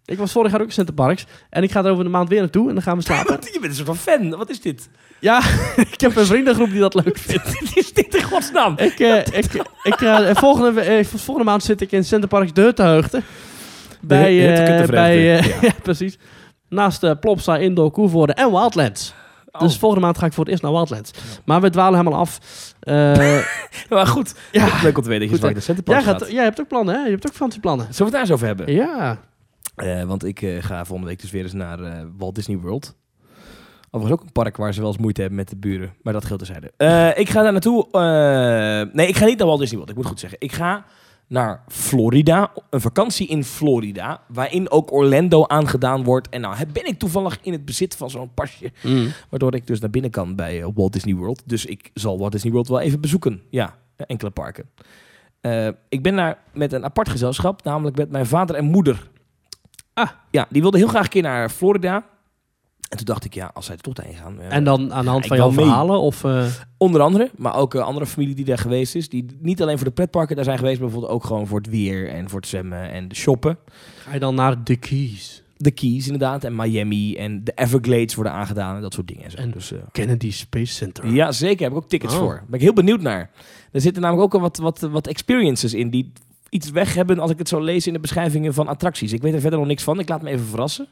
[0.05, 1.25] Ik was vorig jaar ook in Center Parks.
[1.49, 2.67] En ik ga er over een maand weer naartoe.
[2.67, 3.37] En dan gaan we slapen.
[3.41, 4.29] Je bent een soort van fan.
[4.29, 4.89] Wat is dit?
[5.19, 5.41] ja,
[5.91, 7.43] ik heb een vriendengroep die dat leuk vindt.
[7.59, 8.73] Wat is dit in godsnaam?
[8.77, 9.53] Ik, eh, ik,
[9.83, 13.21] ik, eh, volgende, eh, volgende maand zit ik in Center Parks de Huttenheugde.
[14.01, 15.71] Bij, eh, bij Vreugde, eh, ja.
[15.83, 16.17] precies.
[16.69, 19.13] Naast Plopsa, Indoor, Koevoorde en Wildlands.
[19.51, 19.61] Oh.
[19.61, 21.11] Dus volgende maand ga ik voor het eerst naar Wildlands.
[21.45, 22.39] Maar we dwalen helemaal af.
[22.79, 23.39] Eh,
[23.89, 26.21] Maar goed, ja, leuk om te weten dat je Goed, zo Centerpark jij, gaat.
[26.21, 27.03] gaat, jij hebt ook plannen, hè?
[27.03, 27.85] Je hebt ook vakantieplannen.
[27.93, 28.73] Zullen we het daar eens over hebben?
[28.73, 29.19] Ja.
[29.75, 32.95] Eh, want ik eh, ga volgende week dus weer eens naar eh, Walt Disney World.
[33.91, 35.93] Overigens ook een park waar ze wel eens moeite hebben met de buren.
[36.01, 36.67] Maar dat geldt terzijde.
[37.19, 37.87] Ik ga daar naartoe.
[38.93, 39.91] nee, ik ga niet naar Walt Disney World.
[39.91, 40.39] Ik moet goed zeggen.
[40.41, 40.85] Ik ga
[41.27, 42.51] naar Florida.
[42.69, 44.21] Een vakantie in Florida.
[44.27, 46.29] Waarin ook Orlando aangedaan wordt.
[46.29, 48.71] En nou ben ik toevallig in het bezit van zo'n pasje.
[48.83, 49.07] Mm.
[49.29, 51.41] Waardoor ik dus naar binnen kan bij Walt Disney World.
[51.45, 53.41] Dus ik zal Walt Disney World wel even bezoeken.
[53.49, 54.69] Ja, enkele parken.
[55.89, 57.63] Ik ben daar met een apart gezelschap.
[57.63, 59.09] Namelijk met mijn vader en moeder.
[59.95, 60.09] Ah.
[60.31, 62.05] Ja, die wilden heel graag een keer naar Florida.
[62.89, 64.39] En toen dacht ik, ja, als zij er toch heen gaan.
[64.41, 65.99] eh, En dan aan de hand van jouw verhalen?
[65.99, 66.45] Of, eh,
[66.77, 69.09] Onder andere, maar ook een andere familie die daar geweest is.
[69.09, 71.69] Die niet alleen voor de pretparken daar zijn geweest, maar bijvoorbeeld ook gewoon voor het
[71.69, 73.57] weer en voor het zwemmen en de shoppen.
[73.97, 75.43] ga je dan naar de Keys?
[75.57, 79.23] De Keys inderdaad, en Miami en de Everglades worden aangedaan en dat soort dingen.
[79.23, 79.37] En zo.
[79.37, 81.13] En- dus, eh, Kennedy Space Center.
[81.13, 81.63] ja, zeker.
[81.63, 82.19] Heb ik ook tickets Oh.
[82.19, 82.43] voor.
[82.47, 83.29] Ben ik heel benieuwd naar.
[83.71, 86.11] Er zitten namelijk ook al wat, wat, wat experiences in die
[86.55, 89.13] iets weg hebben als ik het zo lees in de beschrijvingen van attracties.
[89.13, 89.99] Ik weet er verder nog niks van.
[89.99, 90.87] Ik laat me even verrassen.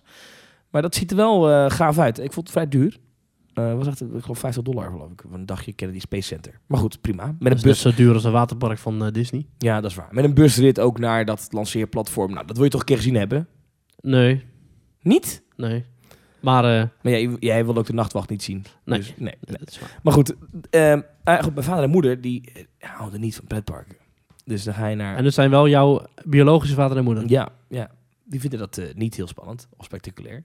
[0.70, 2.20] Maar dat ziet er wel eh, gaaf uit.
[2.20, 2.98] Ik vond het vrij duur.
[3.54, 5.24] Eh was echt, ik geloof 50 dollar geloof ik.
[5.32, 6.60] Een dagje Kennedy Space Center.
[6.68, 7.36] Maar goed, prima.
[7.40, 7.82] Met een bus.
[7.82, 9.46] zo duur als een waterpark van eh, Disney.
[9.58, 10.08] Ja, dat is waar.
[10.12, 12.34] Met een busrit ook naar dat lanceerplatform.
[12.34, 13.48] Nou, dat wil je toch een keer gezien hebben?
[14.00, 14.44] Nee,
[15.02, 15.44] Niet?
[15.56, 15.84] nee.
[16.42, 18.66] Maar, eh, Maar jij, jij wil ook de nachtwacht niet zien.
[18.86, 19.00] Nee.
[19.00, 19.58] Dus, nee, nee.
[19.58, 20.00] dat is waar.
[20.04, 20.36] Maar goed,
[21.44, 23.96] goed, mijn vader en moeder die houden niet van pretparken.
[24.46, 25.16] Dus dan ga je naar...
[25.16, 27.24] En dat zijn wel jouw biologische vader en moeder.
[27.28, 27.90] Ja, ja.
[28.24, 30.44] Die vinden dat eh, niet heel spannend of spectaculair.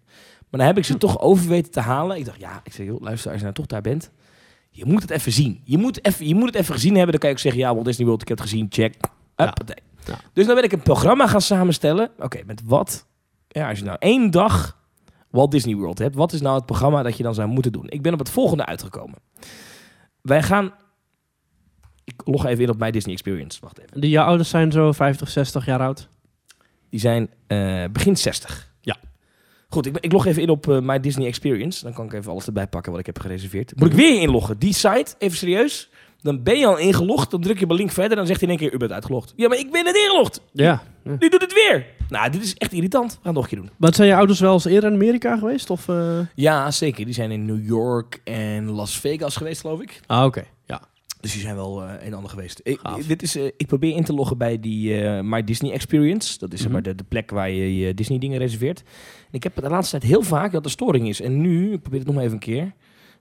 [0.48, 2.16] Maar dan heb ik ze toch over weten te halen.
[2.16, 4.10] Ik dacht, ja, ik zeg, joh, luister, als je nou toch daar bent,
[4.70, 5.60] je moet het even zien.
[5.64, 7.10] Je moet, even, je moet het even gezien hebben.
[7.10, 8.94] Dan kan je ook zeggen, ja, Walt Disney World, ik heb het gezien, check.
[9.36, 9.54] Ja.
[10.32, 12.10] Dus dan ben ik een programma gaan samenstellen.
[12.18, 13.06] Oké, met wat?
[13.48, 14.78] Ja, als je nou één dag
[15.30, 17.88] Walt Disney World hebt, wat is nou het programma dat je dan zou moeten doen?
[17.88, 19.18] Ik ben op het volgende uitgekomen.
[20.20, 20.72] Wij gaan...
[22.08, 23.58] Ik log even in op mijn Disney Experience.
[23.60, 24.00] Wacht even.
[24.00, 26.08] Die jouw ouders zijn zo 50, 60 jaar oud.
[26.90, 28.72] Die zijn eh, begin 60.
[28.80, 28.96] Ja.
[29.68, 31.84] Goed, ik, ik log even in op eh, My Disney Experience.
[31.84, 33.72] Dan kan ik even alles erbij pakken wat ik heb gereserveerd.
[33.76, 34.58] Moet ik weer inloggen?
[34.58, 35.90] Die site, even serieus.
[36.20, 38.16] Dan ben je al ingelogd, dan druk je op een link verder.
[38.16, 39.32] Dan zegt hij in één keer, u bent uitgelogd.
[39.36, 40.40] Ja, maar ik ben net ingelogd.
[40.52, 40.82] Ja.
[41.02, 41.86] Nu doet het weer.
[42.08, 43.10] Nou, dit is echt irritant.
[43.10, 43.70] We gaan het nog een keer doen.
[43.76, 45.70] Maar zijn je ouders wel eens eerder in Amerika geweest?
[45.70, 46.18] Of, eh?
[46.34, 47.04] Ja, zeker.
[47.04, 50.00] Die zijn in New York en Las Vegas geweest, geloof ik.
[50.06, 50.44] Ah, oké.
[51.20, 52.60] Dus die zijn wel eh, een en ander geweest.
[52.62, 56.38] Ik, dit is, eh, ik probeer in te loggen bij die eh, My Disney Experience.
[56.38, 56.72] Dat is Mhm.
[56.72, 58.80] maar de, de plek waar je je Disney dingen reserveert.
[59.20, 61.20] En ik heb het de laatste tijd heel vaak dat er storing is.
[61.20, 62.72] En nu, ik probeer het nog maar even een keer.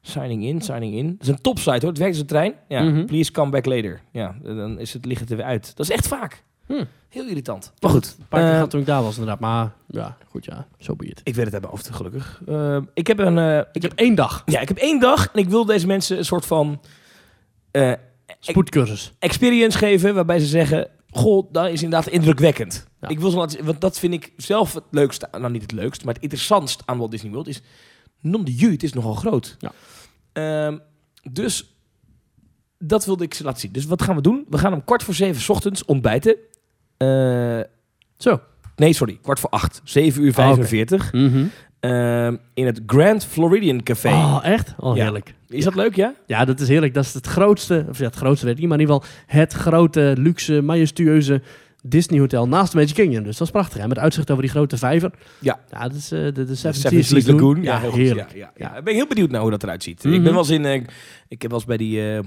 [0.02, 1.08] Signing in, signing in.
[1.08, 1.89] Het is een topsite hoor.
[1.89, 2.54] Het werkt als een trein.
[2.68, 3.06] Ja, Mhm.
[3.06, 4.02] please come back later.
[4.12, 5.76] Ja, dan is het, ligt het er weer uit.
[5.76, 6.43] Dat is echt vaak.
[6.66, 6.84] Hm.
[7.10, 7.74] Heel irritant.
[7.80, 8.16] Maar goed.
[8.20, 9.39] Een paar keer gehad toen ik daar was inderdaad.
[9.39, 10.68] Maar ja, goed ja.
[10.78, 11.22] Zo be it.
[11.24, 12.41] ik weet het uit mijn hoofd, gelukkig.
[12.93, 13.66] Ik heb een...
[13.72, 14.43] Ik heb één dag.
[14.45, 16.80] ja, ik heb één dag en ik wil deze mensen een soort van...
[17.86, 17.94] eh,
[18.40, 19.14] Spoedcursus.
[19.20, 22.88] experience geven waarbij ze zeggen: Goh, dat is inderdaad indrukwekkend.
[23.02, 23.08] Ja.
[23.08, 25.72] Ik wil zo laten zien, want dat vind ik zelf het leukste, nou niet het
[25.72, 27.62] leukst, maar het interessantst aan Walt Disney World is:
[28.22, 29.56] nom de ju, het is nogal groot.
[29.60, 29.72] Ja.
[30.34, 30.78] Ehm,
[31.32, 31.76] dus
[32.80, 33.72] dat wilde ik ze laten zien.
[33.72, 34.46] Dus wat gaan we doen?
[34.50, 36.36] We gaan om kwart voor zeven 's ochtends ontbijten.
[36.98, 37.60] Eh,
[38.18, 38.42] Zo.
[38.76, 39.82] nee, sorry, kwart voor acht.
[39.84, 40.54] 7 uur Ah, oké.
[40.68, 41.14] 45.
[41.14, 41.46] Mhm.
[41.80, 44.08] Ehm, in het Grand Floridian Café.
[44.10, 44.74] Oh, echt?
[44.80, 45.04] Oh, Ja.
[45.04, 45.34] heerlijk.
[45.48, 46.14] Is dat leuk, ja?
[46.26, 46.94] Ja, dat is heerlijk.
[46.94, 49.16] Dat is het grootste, of ja, het grootste weet ik niet, maar in ieder geval
[49.26, 51.42] het grote, luxe, majestueuze
[51.84, 53.24] Disney Hotel naast de Magic Kingdom.
[53.24, 53.88] Dus dat is prachtig, hè?
[53.88, 55.12] Met uitzicht over die grote vijver.
[55.40, 55.60] Ja.
[55.72, 57.62] Ja, dat is eh, de, de Seven, Seven Seas Lagoon.
[57.64, 58.00] Ja, heel goed.
[58.00, 58.32] heerlijk.
[58.32, 58.70] Ja, ja, Ja.
[58.72, 58.78] ja.
[58.78, 60.04] Ik ben heel benieuwd naar hoe dat eruit ziet.
[60.04, 60.14] Mhm.
[60.14, 60.66] Ik ben wel eens in...
[60.66, 60.74] eh,
[61.28, 62.20] ik heb wel eens bij die eh,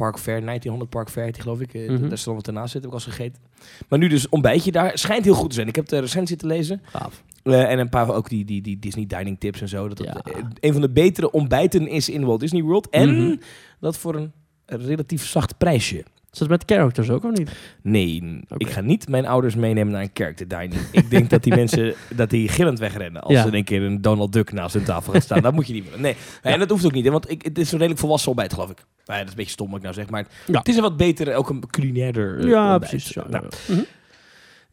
[0.00, 1.74] Park Fair, 1900 Park Fair, die, geloof ik.
[1.74, 2.08] eh, Mhm.
[2.08, 3.42] Daar dan wat ernaast zitten, heb ik eens gegeten.
[3.88, 4.98] Maar nu dus ontbijtje daar.
[4.98, 5.68] Schijnt heel goed te zijn.
[5.68, 6.80] Ik heb de recensie te lezen.
[6.84, 7.22] Gaaf.
[7.42, 9.88] eh, en een paar ook die, die, die Disney dining tips en zo.
[9.88, 10.12] Dat Ja.
[10.14, 12.88] eh, een van de betere ontbijten is in Walt Disney World.
[12.90, 13.36] En Mhm.
[13.80, 14.32] dat voor een
[14.66, 16.04] relatief zacht prijsje.
[16.32, 17.50] Is dat met characters ook, of niet?
[17.82, 20.80] Nee, ik ga niet mijn ouders meenemen naar een character dining.
[20.92, 23.44] ik denk dat die mensen dat die gillend wegrennen als Ja.
[23.46, 25.42] in een keer een Donald Duck naast hun tafel gaat staan.
[25.42, 26.00] dat moet je niet willen.
[26.00, 28.52] Nee, en dat hoeft ook niet, hè, want ik, het is een redelijk volwassen ontbijt,
[28.52, 28.84] geloof ik.
[29.04, 30.58] Ja, dat is een beetje stom wat ik nou zeg, maar Ja.
[30.58, 32.90] het is een wat beter, ook een culinairder eh, ja, ontbijt.
[32.90, 33.14] precies.
[33.14, 33.44] Nou.
[33.68, 33.80] Mhm.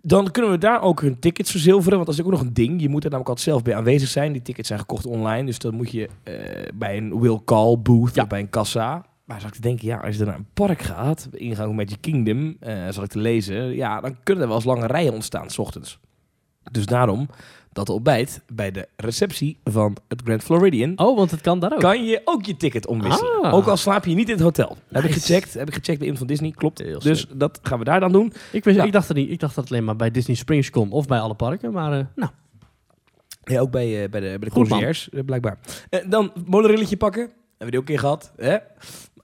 [0.01, 2.81] dan kunnen we daar ook hun tickets verzilveren, want dat is ook nog een ding.
[2.81, 4.31] Je moet er namelijk altijd zelf bij aanwezig zijn.
[4.31, 6.33] Die tickets zijn gekocht online, dus dan moet je eh,
[6.73, 8.21] bij een will call booth Ja.
[8.21, 9.05] of bij een kassa.
[9.27, 11.89] Maar zou ik te denken, ja, als je er naar een park gaat, ingang met
[11.89, 15.13] je Kingdom, eh zal ik te lezen, ja, dan kunnen er wel eens lange rijen
[15.13, 15.99] ontstaan, s ochtends.
[16.71, 17.29] Dus daarom
[17.71, 21.79] dat ontbijt bij de receptie van het Grand Floridian Oh, want het kan daar ook.
[21.79, 23.41] kan je ook je ticket omwisselen.
[23.41, 23.53] Ah.
[23.53, 24.77] Ook al slaap je niet in het hotel.
[24.91, 25.53] Heb ik gecheckt.
[25.53, 26.51] Heb ik gecheckt bij iemand van Disney.
[26.51, 26.77] Klopt.
[26.79, 28.33] Heel Dus dat gaan we daar dan doen.
[28.51, 28.83] Ik, wist, Ja.
[28.83, 31.07] ik, dacht het niet, ik dacht dat het alleen maar bij Disney Springs kon of
[31.07, 31.71] bij alle parken.
[31.71, 32.31] Maar eh, nou,
[33.43, 35.57] Ja, ook bij, eh, bij de, bij de concierge, blijkbaar.
[36.07, 37.21] Dan monorilletje pakken.
[37.21, 38.31] Hebben we die ook een keer gehad.
[38.37, 38.57] Hè?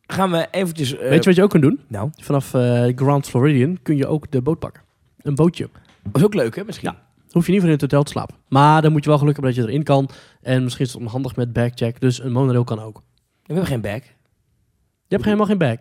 [0.07, 0.93] Gaan we eventjes...
[0.97, 1.79] eh, weet je wat je ook kunt doen?
[1.87, 4.81] Nou, Vanaf eh, Grand Floridian kun je ook de boot pakken.
[5.21, 5.69] Een bootje.
[6.03, 6.89] dat is ook leuk hè, misschien.
[6.91, 7.01] Ja.
[7.31, 8.35] Hoef je niet voor in het hotel te slapen.
[8.47, 10.09] Maar dan moet je wel geluk hebben dat je erin kan.
[10.41, 12.01] En misschien is het onhandig met bagcheck.
[12.01, 12.95] Dus een monorail kan ook.
[12.95, 13.01] We
[13.53, 14.01] hebben geen bag.
[15.07, 15.77] Je hebt helemaal geen bag.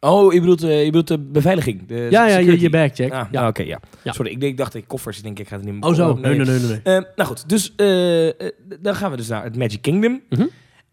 [0.00, 1.86] Oh, je bedoelt, eh, je bedoelt de beveiliging?
[1.86, 3.12] De Ja, ja, je, je bagcheck.
[3.12, 3.28] Ah, ja.
[3.30, 3.80] nou, oké, ja.
[4.02, 4.12] Ja.
[4.12, 5.16] Sorry, ik, dacht ik koffers.
[5.16, 6.80] Ik denk, ik ga het niet meer Oh zo, Oh, nee, nee, nee, nee.
[6.84, 7.00] nee.
[7.16, 7.74] Nou goed, dus
[8.80, 10.20] dan gaan we dus naar het Magic Kingdom.
[10.28, 10.46] Mhm.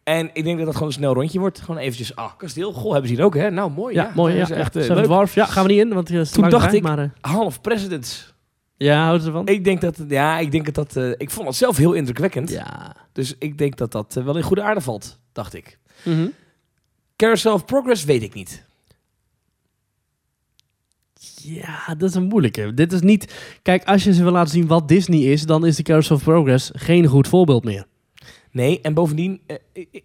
[0.03, 1.59] En ik denk dat dat gewoon een snel rondje wordt.
[1.61, 2.73] Gewoon eventjes, ah, kasteel.
[2.73, 3.49] Goh, hebben ze hier ook, hè?
[3.51, 3.95] Nou, mooi.
[3.95, 4.37] Ja, mooi.
[4.37, 4.79] Dat Ja, is echt ja.
[4.79, 5.05] eh, Seven leuk.
[5.11, 5.33] Dwarfs.
[5.33, 8.33] Ja, gaan we niet in, want te Toen dacht ik- Maar, eh, Half Presidents.
[8.77, 9.47] ja, houden ze ervan?
[9.47, 12.49] Ik denk dat, ja, ik denk dat dat, eh, ik vond het zelf heel indrukwekkend.
[12.49, 12.95] Ja.
[13.11, 15.77] Dus ik denk dat dat eh, wel in goede aarde valt, dacht ik.
[16.03, 16.27] Mhm.
[17.15, 18.65] Carousel of Progress weet ik niet.
[21.41, 22.73] Ja, dat is een moeilijke.
[22.73, 23.33] Dit is niet...
[23.61, 26.23] Kijk, als je ze wil laten zien wat Disney is, dan is de Carousel of
[26.23, 27.85] Progress geen goed voorbeeld meer.
[28.53, 29.55] Nee, en bovendien, eh,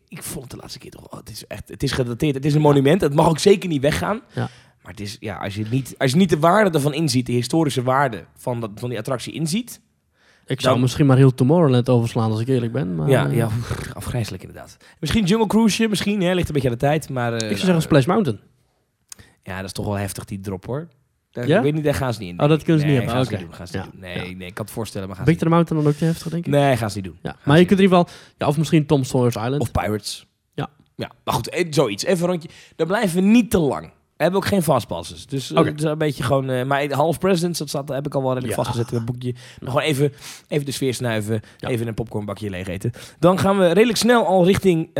[0.08, 2.44] ik, vond het de laatste keer toch, oh, het is echt, het is gedateerd, het
[2.44, 4.20] is een monument, het mag ook zeker niet weggaan.
[4.34, 4.48] Ja.
[4.82, 7.32] Maar het is, ja, als je niet, als je niet de waarde ervan inziet, de
[7.32, 9.80] historische waarde van, dat, van die attractie inziet,
[10.46, 12.94] Ik zou Dan- misschien maar heel Tomorrowland overslaan als ik eerlijk ben.
[12.94, 13.48] Maar, ja, eh, ja,
[13.92, 14.76] afgrijzelijk inderdaad.
[15.00, 17.28] Misschien Jungle Cruise, misschien, hè, ligt een beetje aan de tijd, maar...
[17.32, 18.40] eh, Ik zou nou, zeggen Splash Mountain.
[19.42, 20.88] Ja, dat is toch wel heftig, die drop hoor.
[21.38, 21.56] Daar, Ja?
[21.56, 22.40] Ik weet niet, daar gaan ze niet in.
[22.40, 23.24] Oh, dat kunnen ze nee, niet hebben.
[23.24, 24.00] Gaan ze niet doen, gaan ze niet Ja, doen.
[24.00, 24.36] Nee, ja.
[24.36, 26.46] nee, ik kan het voorstellen, maar gaan ze Big Mountain dan ook te heftig, denk
[26.46, 26.52] ik?
[26.52, 27.18] Nee, gaan ze niet doen.
[27.22, 27.30] Ja.
[27.30, 28.14] Gaan Maar je kunt in ieder geval...
[28.38, 29.60] Ja, of misschien Tom Sawyer's Island.
[29.60, 30.26] Of Pirates.
[30.54, 30.68] Ja.
[30.96, 32.04] Ja, maar goed, eh, zoiets.
[32.04, 32.48] Even een rondje.
[32.76, 33.86] Dan blijven we niet te lang.
[34.16, 35.26] We hebben ook geen fastpasses.
[35.26, 36.50] Dus eh, het is een beetje gewoon...
[36.50, 38.62] eh, maar half presidents, dat staat, heb ik al wel redelijk Ja.
[38.64, 39.32] vastgezet in het boekje.
[39.60, 40.12] Maar gewoon even,
[40.48, 41.40] even de sfeer snuiven.
[41.58, 41.68] Ja.
[41.68, 42.92] Even een popcornbakje leeg eten.
[43.18, 44.90] Dan gaan we redelijk snel al richting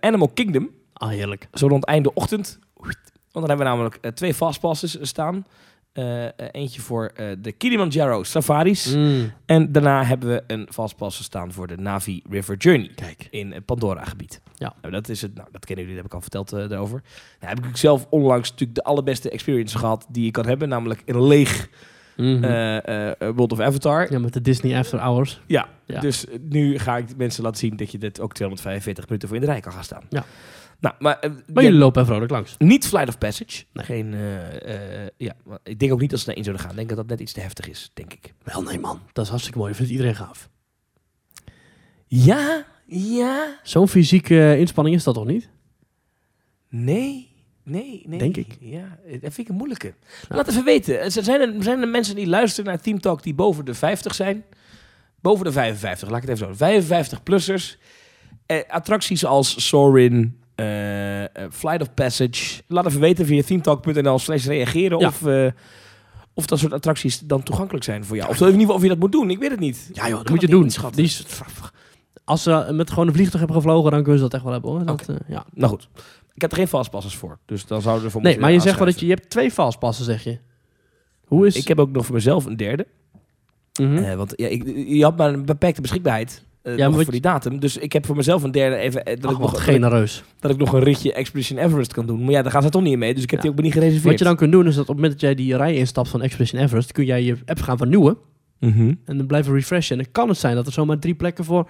[0.00, 0.70] Animal Kingdom.
[0.92, 1.48] Ah, heerlijk.
[1.52, 2.58] Zo rond einde ochtend.
[3.32, 5.46] Want dan hebben we namelijk eh, twee fastpasses staan.
[5.92, 8.94] Eh, eh, eentje voor de Kilimanjaro Safaris.
[8.94, 9.32] Mm.
[9.46, 13.26] En daarna hebben we een fastpass staan voor de Navi River Journey Kijk.
[13.30, 14.40] in het Pandora-gebied.
[14.54, 14.74] Ja.
[14.80, 15.34] Nou, dat is het.
[15.34, 17.02] Nou, dat kennen jullie, dat heb ik al verteld eh, daarover.
[17.40, 21.02] Nou, heb ik zelf onlangs natuurlijk de allerbeste experience gehad die je kan hebben, namelijk
[21.06, 21.68] een leeg
[22.16, 22.80] Mhm.
[23.34, 24.12] World of Avatar.
[24.12, 25.40] ja, met de Disney After Hours.
[25.46, 26.00] Ja, Ja.
[26.00, 29.42] dus nu ga ik mensen laten zien dat je dit ook 245 minuten voor in
[29.44, 30.02] de rij kan gaan staan.
[30.08, 30.24] Ja.
[30.82, 32.54] Nou, maar, eh, Maar jullie lopen er vrolijk langs.
[32.58, 33.64] niet Flight of Passage.
[33.72, 33.84] Nee.
[33.84, 36.70] Geen, eh, eh, ja, maar ik denk ook niet dat ze daarin zullen gaan.
[36.70, 38.34] Ik denk dat dat net iets te heftig is, denk ik.
[38.42, 39.00] Wel, nee man.
[39.12, 39.74] Dat is hartstikke mooi.
[39.74, 40.48] Vindt iedereen gaaf.
[42.06, 45.48] Ja, ja, Zo'n fysieke inspanning is dat toch niet?
[46.68, 47.30] nee,
[47.64, 48.18] nee, nee.
[48.18, 48.56] Denk ik.
[48.60, 49.94] Ja, dat vind ik een moeilijke.
[50.28, 51.00] Laat even weten.
[51.00, 54.14] Er zijn er, zijn er mensen die luisteren naar Team Talk die boven de 50
[54.14, 54.44] zijn?
[55.20, 57.14] Boven de 55, laat ik het even zo.
[57.14, 57.78] 55-plussers.
[58.46, 60.41] Eh, attracties als Sorin,
[61.50, 62.62] Flight of Passage.
[62.68, 65.06] Laat even weten via teamtalk.nl slash reageren Ja.
[65.06, 65.46] of, eh,
[66.34, 68.30] of dat soort attracties dan toegankelijk zijn voor jou.
[68.30, 69.30] Of in ieder geval of je dat moet doen.
[69.30, 69.90] Ik weet het niet.
[69.92, 70.62] Ja joh, dat moet je doen.
[70.64, 70.96] inschatten.
[70.96, 71.26] Die is,
[72.24, 74.70] als ze met gewoon een vliegtuig hebben gevlogen, dan kunnen ze dat echt wel hebben
[74.70, 74.84] hoor.
[74.84, 75.44] Dat, eh, ja.
[75.54, 75.88] Nou goed.
[76.34, 77.38] Ik heb er geen fastpassers voor.
[77.46, 79.50] Dus dan zouden we ervoor Nee, maar je zegt wel dat je, je hebt twee
[79.50, 80.38] fastpassen, zeg je.
[81.24, 81.56] Hoe is...
[81.56, 82.86] Ik heb ook nog voor mezelf een derde.
[83.80, 83.96] Mhm.
[83.96, 86.42] Eh, want ja, ik, je had maar een beperkte beschikbaarheid.
[86.62, 87.60] Eh, Ja, maar voor die datum.
[87.60, 89.04] Dus ik heb voor mezelf een derde even...
[89.04, 90.24] eh, dat, Ach, ik nog, wat dat, ik, genereus.
[90.40, 92.20] dat ik nog een ritje Expedition Everest kan doen.
[92.24, 93.14] Maar ja, daar gaan ze toch niet in mee.
[93.14, 93.44] Dus ik heb Ja.
[93.48, 94.04] die ook niet gereserveerd.
[94.10, 96.08] Wat je dan kunt doen, is dat op het moment dat jij die rij instapt
[96.08, 98.16] van Expedition Everest, kun jij je app gaan vernieuwen
[98.60, 98.94] Mhm.
[99.04, 99.96] en dan blijven refreshen.
[99.98, 101.68] En dan kan het zijn dat er zomaar drie plekken voor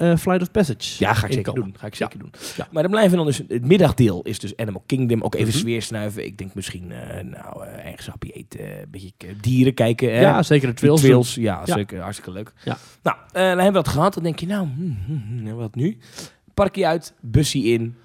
[0.00, 1.74] eh, Flight of Passage Ja, ga ik zeker doen.
[1.78, 2.06] Ga ik Ja.
[2.06, 2.32] zeker doen.
[2.56, 2.68] Ja.
[2.70, 3.38] Maar dan blijven dan dus...
[3.48, 5.22] Het middagdeel is dus Animal Kingdom.
[5.22, 5.56] Ook even Mhm.
[5.58, 6.24] sfeer snuiven.
[6.24, 8.60] Ik denk misschien, eh, nou, eh ergens hapje eten.
[8.60, 10.12] eh, een beetje eh, dieren kijken.
[10.14, 10.20] hè.
[10.20, 11.00] Ja, zeker de trails.
[11.00, 11.74] trails, ja, Ja.
[11.74, 12.00] zeker.
[12.00, 12.52] Hartstikke leuk.
[12.64, 12.76] Ja.
[13.02, 14.14] Nou, eh, dan hebben we dat gehad.
[14.14, 15.98] Dan denk je, nou, hm, hm, hm, en wat nu?
[16.54, 17.96] Parkje uit, busje in,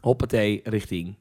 [0.00, 1.14] hoppatee, richting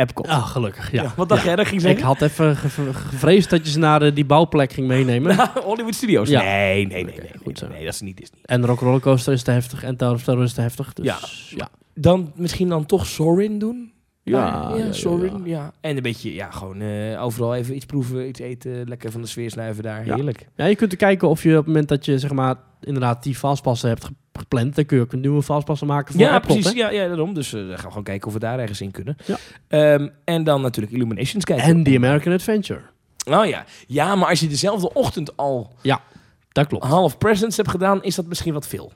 [0.00, 0.28] Epcot.
[0.28, 0.92] Ah, gelukkig.
[0.92, 1.02] Ja.
[1.02, 1.46] Ja, wat dacht Ja.
[1.46, 1.56] jij?
[1.56, 2.06] Dat ging Ik zeggen?
[2.06, 5.36] had even ge- gevreesd dat je ze naar eh, die bouwplek ging meenemen.
[5.64, 6.28] Hollywood Studios?
[6.28, 6.42] Ja.
[6.42, 7.68] Nee, nee, nee, nee, goed zo.
[7.68, 8.38] nee, dat is niet Disney.
[8.42, 10.92] En Rock Rollercoaster is te heftig en Tower of Terror is te heftig.
[10.92, 11.18] Dus, Ja.
[11.56, 11.68] ja.
[11.94, 13.92] Dan misschien dan toch Sorin doen?
[14.22, 14.92] Ja, ja, ja, ja,
[15.24, 15.40] ja.
[15.44, 15.72] ja.
[15.80, 19.26] En een beetje, ja, gewoon eh, overal even iets proeven, iets eten, lekker van de
[19.26, 20.06] sfeer snuiven daar.
[20.06, 20.14] Ja.
[20.14, 20.48] Heerlijk.
[20.56, 23.22] Ja, je kunt er kijken of je op het moment dat je zeg maar inderdaad
[23.22, 26.38] die fastpassen hebt ge- gepland, dan kun je ook een nieuwe fastpassen maken voor Ja,
[26.38, 26.64] precies.
[26.64, 26.70] hè?
[26.70, 27.34] Ja, ja, daarom.
[27.34, 29.16] Dus dan gaan we gewoon kijken of we daar ergens in kunnen.
[29.24, 29.36] Ja.
[29.68, 31.64] Ehm, en dan natuurlijk Illuminations kijken.
[31.66, 32.80] En die American Adventure.
[33.30, 33.64] Oh ja.
[33.86, 35.72] Ja, maar als je dezelfde ochtend al
[36.52, 36.84] Dat klopt.
[36.84, 38.92] half presents hebt gedaan, is dat misschien wat veel.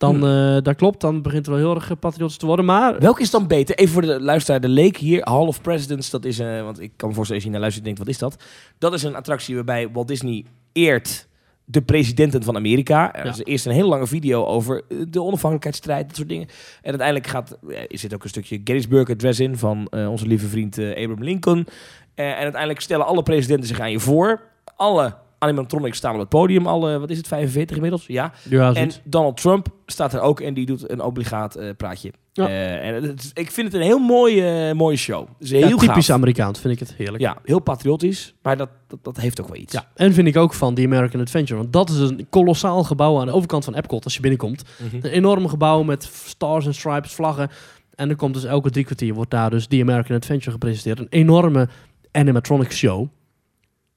[0.00, 0.56] Dan, Hmm.
[0.56, 2.64] eh, dat klopt, dan begint het wel heel erg eh, patriotisch te worden.
[2.64, 3.76] Maar Welke is dan beter?
[3.76, 7.08] Even voor de luisteraar, de leek hier, half presidents, dat is, eh, want ik kan
[7.08, 8.42] me voorstellen als je naar luistert denkt, wat is dat?
[8.78, 11.28] Dat is een attractie waarbij Walt Disney eert
[11.64, 13.14] de presidenten van Amerika.
[13.14, 13.30] Er Ja.
[13.30, 16.48] is eerst een hele lange video over de onafhankelijkheidsstrijd, dat soort dingen.
[16.82, 20.78] En uiteindelijk gaat, er zit ook een stukje Gettysburg Address in van onze lieve vriend
[20.78, 21.66] Abraham Lincoln.
[22.14, 24.40] En uiteindelijk stellen alle presidenten zich aan je voor.
[24.76, 28.06] Alle animatronics staan op het podium, alle, wat is het, 45 inmiddels?
[28.06, 28.32] Ja.
[28.48, 28.90] ja, En.
[29.04, 32.12] Donald Trump staat er ook en die doet een obligaat eh, praatje.
[32.32, 32.48] Ja.
[32.48, 35.20] Eh, en het is- ik vind het een heel mooie, eh, mooie show.
[35.20, 36.16] Het is heel ja, typisch gaaf.
[36.16, 37.22] Amerikaans vind ik het heerlijk.
[37.22, 39.72] Ja, heel patriotisch, maar dat, dat, dat heeft ook wel iets.
[39.72, 41.60] Ja, en vind ik ook van die American Adventure.
[41.60, 44.62] Want dat is een kolossaal gebouw aan de overkant van Epcot als je binnenkomt.
[44.78, 44.96] Mhm.
[44.96, 47.50] Een enorm gebouw met stars en stripes, vlaggen.
[47.94, 50.98] En dan komt dus elke drie kwartier wordt daar dus die American Adventure gepresenteerd.
[50.98, 51.68] Een enorme
[52.12, 53.06] animatronic show.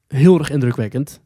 [0.07, 1.21] Heel erg indrukwekkend.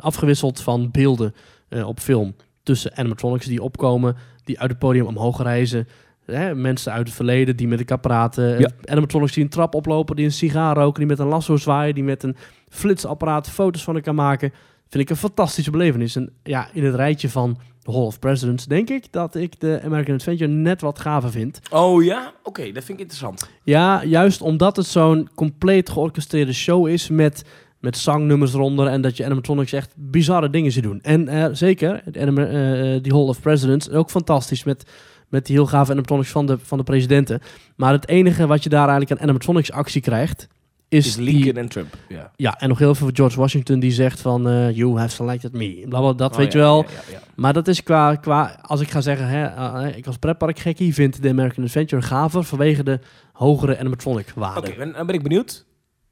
[0.00, 1.34] Afgewisseld van beelden
[1.68, 5.88] eh, op film tussen animatronics die opkomen, die uit het podium omhoog reizen.
[6.24, 8.58] Hè, mensen uit het verleden die met de apparaten.
[8.58, 8.70] Ja.
[8.84, 12.04] Animatronics die een trap oplopen, die een sigaar roken, die met een lasso zwaaien, die
[12.04, 12.36] met een
[12.68, 14.52] flitsapparaat foto's van elkaar maken.
[14.88, 16.16] Vind ik een fantastische belevenis.
[16.16, 19.80] En ja, in het rijtje van de Hall of Presidents denk ik dat ik de
[19.84, 21.60] American Adventure net wat gaver vind.
[21.70, 22.32] Oh ja?
[22.42, 23.50] Oké, dat vind ik interessant.
[23.62, 27.44] Ja, juist omdat het zo'n compleet georchestreerde show is met,
[27.80, 31.00] met zangnummers eronder en dat je animatronics echt bizarre dingen ziet doen.
[31.02, 34.84] En eh, zeker, eh, die Hall of Presidents, ook fantastisch met,
[35.28, 37.40] met die heel gave animatronics van de, van de presidenten.
[37.76, 40.48] Maar het enige wat je daar eigenlijk aan animatronics actie krijgt,
[40.88, 41.94] is, Is die- Lincoln en Trump.
[42.08, 42.32] Ja.
[42.36, 45.84] ja, en nog heel veel George Washington die zegt van eh, you have selected me.
[45.88, 46.82] Blablabla, dat Oh, weet ja, je wel.
[46.82, 47.18] ja, ja, ja.
[47.36, 51.28] Maar dat is qua, qua als ik ga zeggen, hè, ik als pretparkgekkie vind de
[51.28, 52.98] American Adventure gaver vanwege de
[53.32, 54.60] hogere animatronic waarde.
[54.70, 55.66] Oké, dan ben ik benieuwd.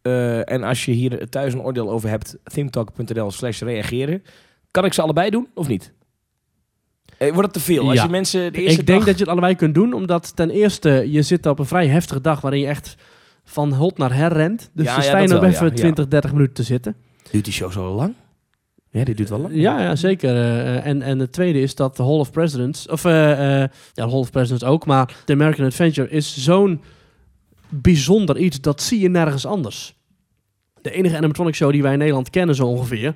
[0.07, 4.23] Eh, en als je hier thuis een oordeel over hebt, themetalk.nl slash reageren.
[4.71, 5.93] Kan ik ze allebei doen of niet?
[7.19, 7.89] Eh, wordt het te veel?
[7.91, 10.37] Als je mensen de eerste Ik denk dag- dat je het allebei kunt doen, omdat
[10.37, 12.97] ten eerste je zit op een vrij heftige dag waarin je echt
[13.45, 14.71] van hot naar her rent.
[14.73, 15.77] Dus Ja, er ja, nog even ja, ja.
[15.77, 16.97] 20, 30 minuten te zitten.
[17.31, 18.15] Duurt die show zo lang?
[18.91, 19.55] Ja, dit duurt wel lang.
[19.55, 20.35] Ja, ja zeker.
[20.37, 24.09] Eh, en, en het tweede is dat de Hall of Presidents, of eh, eh, ja,
[24.09, 26.81] Hall of Presidents ook, maar de American Adventure is zo'n
[27.69, 29.96] bijzonder iets, dat zie je nergens anders.
[30.87, 33.15] De enige animatronic show die wij in Nederland kennen zo ongeveer,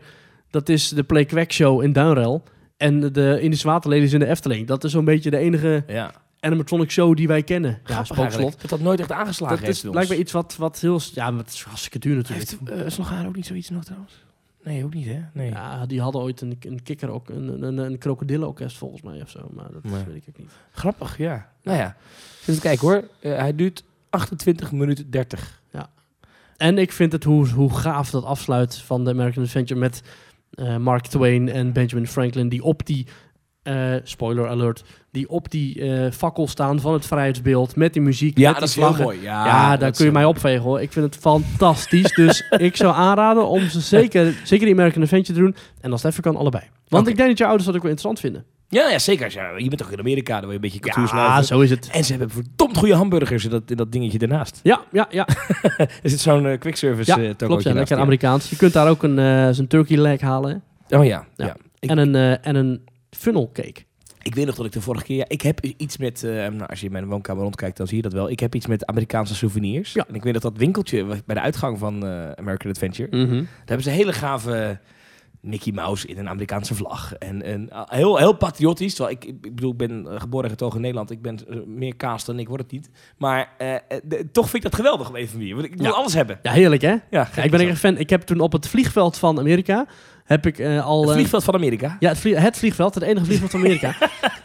[0.50, 2.42] dat is de Play Quack Show in Duinrel
[2.76, 4.66] en de Indische Waterlelies in de Efteling.
[4.66, 6.12] Dat is zo'n beetje de enige Ja.
[6.40, 7.78] animatronic show die wij kennen.
[7.84, 8.60] Ja, Spookslot.
[8.60, 9.98] Dat dat nooit echt aangeslagen Dat heeft is bij ons.
[9.98, 11.00] blijkbaar iets wat, wat heel...
[11.14, 12.50] Ja, maar het is hartstikke duur natuurlijk.
[12.50, 14.24] Heeft uh, Slogaan ook niet zoiets nog trouwens?
[14.64, 15.20] Nee, ook niet hè?
[15.32, 15.50] Nee.
[15.50, 19.30] Ja, die hadden ooit een, een kikker ook, een, een, een krokodillenorkest volgens mij of
[19.30, 19.50] zo.
[19.54, 20.04] Maar dat Nee.
[20.06, 20.50] weet ik ook niet.
[20.72, 21.50] Grappig, ja.
[21.62, 21.96] Nou ja.
[22.40, 23.04] Even kijken hoor.
[23.20, 25.59] Eh, hij duurt 28 minuten 30.
[26.60, 30.02] En ik vind het hoe, hoe gaaf dat afsluit van de American Adventure met
[30.50, 33.06] eh, Mark Twain en Benjamin Franklin, die op die,
[33.62, 38.38] eh, spoiler alert, die op die eh, fakkel staan van het vrijheidsbeeld met die muziek,
[38.38, 39.04] met die vlaggen.
[39.04, 39.22] mooi.
[39.22, 40.80] Ja, Ja, daar dat kun je is mij heel opvegen hoor.
[40.80, 42.14] Ik vind het fantastisch.
[42.14, 45.56] dus ik zou aanraden om ze zeker, zeker die American Adventure te doen.
[45.80, 46.64] En als het even kan, allebei.
[46.88, 48.44] Want ik denk dat je ouders dat ook wel interessant vinden.
[48.70, 49.32] Ja, ja zeker.
[49.32, 51.70] Ja, je bent toch in Amerika, dan wil je een beetje cultuur Ja, zo is
[51.70, 51.88] het.
[51.90, 54.60] En ze hebben verdomd goede hamburgers in dat, in dat dingetje ernaast.
[54.62, 55.26] Ja, ja, ja.
[56.02, 57.62] Er zit zo'n eh, quick service ja eh klopt.
[57.62, 58.50] Ja, lekker Amerikaans.
[58.50, 60.62] Je kunt daar ook een, zo'n turkey leg halen.
[60.88, 60.98] hè.
[60.98, 61.46] Oh ja, ja.
[61.46, 61.56] Ja.
[61.78, 63.82] Ik, En, een, en een funnel cake.
[64.22, 65.16] ik weet nog dat ik de vorige keer...
[65.16, 66.22] Ja, ik heb iets met...
[66.22, 68.30] nou, als je in mijn woonkamer rondkijkt, dan zie je dat wel.
[68.30, 69.92] Ik heb iets met Amerikaanse souvenirs.
[69.92, 70.04] Ja.
[70.08, 72.04] En ik weet dat dat winkeltje bij de uitgang van
[72.36, 73.16] American Adventure...
[73.16, 73.34] Mhm.
[73.34, 74.78] Daar hebben ze hele gave
[75.40, 77.14] Mickey Mouse in een Amerikaanse vlag.
[77.14, 78.94] En, en uh, heel, heel patriotisch.
[78.94, 81.10] Terwijl ik, ik bedoel, ik ben uh, geboren en getogen in Nederland.
[81.10, 82.90] Ik ben uh, meer kaas dan ik word het niet.
[83.18, 83.52] Maar
[84.04, 85.54] de, toch vind ik dat geweldig op een of andere manier.
[85.54, 85.92] Want ik wil Ja.
[85.92, 86.38] alles hebben.
[86.42, 86.90] Ja, heerlijk hè?
[87.10, 87.98] Ja, Ja, ik ben echt fan.
[87.98, 89.86] Ik heb toen op het vliegveld van Amerika...
[90.24, 91.00] heb ik eh, al...
[91.00, 91.96] Het eh, vliegveld van Amerika.
[92.00, 92.94] ja, het, het vliegveld.
[92.94, 93.94] Het enige vliegveld van Amerika.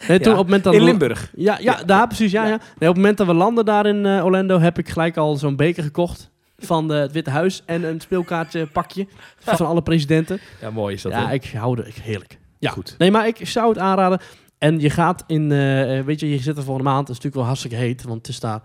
[0.08, 1.32] nee, toen Ja, op moment dat In Limburg.
[1.36, 2.32] Ja, ja, daar precies.
[2.32, 2.48] Ja, ja.
[2.48, 5.36] Nee, op het moment dat we landen daar in eh, Orlando, heb ik gelijk al
[5.36, 9.06] zo'n beker gekocht van de, het Witte Huis en een speelkaartje pakje
[9.38, 10.38] van alle presidenten.
[10.60, 11.12] Ja, mooi is dat.
[11.12, 12.38] Ja, ik hou er ik, heerlijk.
[12.58, 12.94] Ja, Goed.
[12.98, 14.20] Nee, maar ik zou het aanraden.
[14.58, 17.08] En je gaat in, eh, weet je, je zit er volgende maand.
[17.08, 18.60] Het is natuurlijk wel hartstikke heet, want het is daar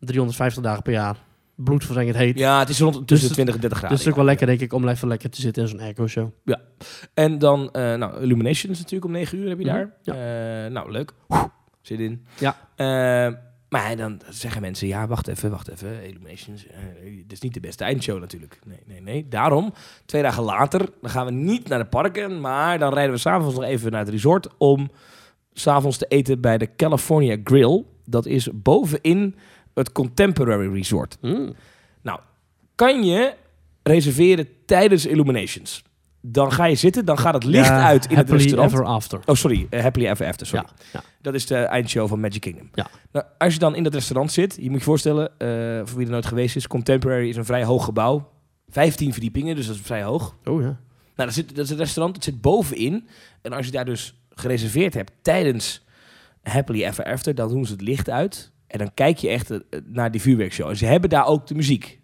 [0.00, 1.16] 350 dagen per jaar
[1.54, 2.38] bloedverzengend heet.
[2.38, 3.96] Ja, het is rond tussen het- 20 en 30 graden.
[3.96, 5.80] dus het is ook wel lekker, denk ik, om even lekker te zitten in zo'n
[5.80, 6.30] airco-show.
[7.14, 10.64] En dan, eh, nou, Illuminations natuurlijk om 9 uur heb je Mhm, daar.
[10.64, 11.12] Eh, nou, leuk.
[11.82, 12.26] Zit in.
[12.38, 12.56] Ja.
[13.74, 16.04] Maar dan zeggen mensen, ja, wacht even, wacht even.
[16.06, 18.58] Illuminations, eh, dit is niet de beste eindshow natuurlijk.
[18.64, 19.28] Nee, nee, nee.
[19.28, 19.72] Daarom,
[20.06, 23.54] twee dagen later, dan gaan we niet naar de parken, maar dan rijden we s'avonds
[23.54, 24.90] nog even naar het resort om
[25.52, 27.84] s'avonds te eten bij de California Grill.
[28.04, 29.34] Dat is bovenin
[29.74, 31.18] het Contemporary Resort.
[31.20, 31.54] Mm.
[32.74, 33.34] Kan je
[33.82, 35.84] reserveren tijdens Illuminations?
[36.26, 38.72] Dan ga je zitten, dan gaat het licht Ja, uit in het restaurant.
[38.72, 39.20] Ever after.
[39.24, 39.66] Oh, sorry.
[39.70, 40.64] eh, Happily Ever After, sorry.
[40.68, 41.02] Ja, ja.
[41.20, 42.68] Dat is de eindshow van Magic Kingdom.
[42.74, 42.86] Ja.
[43.12, 45.48] Nou, als je dan in dat restaurant zit, je moet je voorstellen, eh,
[45.84, 48.28] voor wie er nooit geweest is, Contemporary is een vrij hoog gebouw.
[48.68, 50.36] 15 verdiepingen, dus dat is vrij hoog.
[50.44, 50.66] Oh ja.
[50.66, 53.08] Nou, dat, zit, dat is het restaurant, het zit bovenin.
[53.42, 55.84] En als je daar dus gereserveerd hebt tijdens
[56.42, 58.52] Happily Ever After, dan doen ze het licht uit.
[58.66, 60.68] En dan kijk je echt eh, naar die vuurwerkshow.
[60.68, 62.00] En ze hebben daar ook de muziek.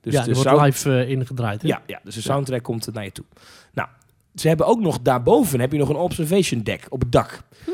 [0.00, 1.62] Dus ja, die wordt sound- live eh, ingedraaid.
[1.62, 1.68] hè?
[1.68, 3.24] ja, ja, dus de soundtrack komt naar je toe.
[3.72, 3.88] Nou,
[4.34, 7.40] ze hebben ook nog daarboven heb je nog een observation deck op het dak.
[7.64, 7.70] Hm.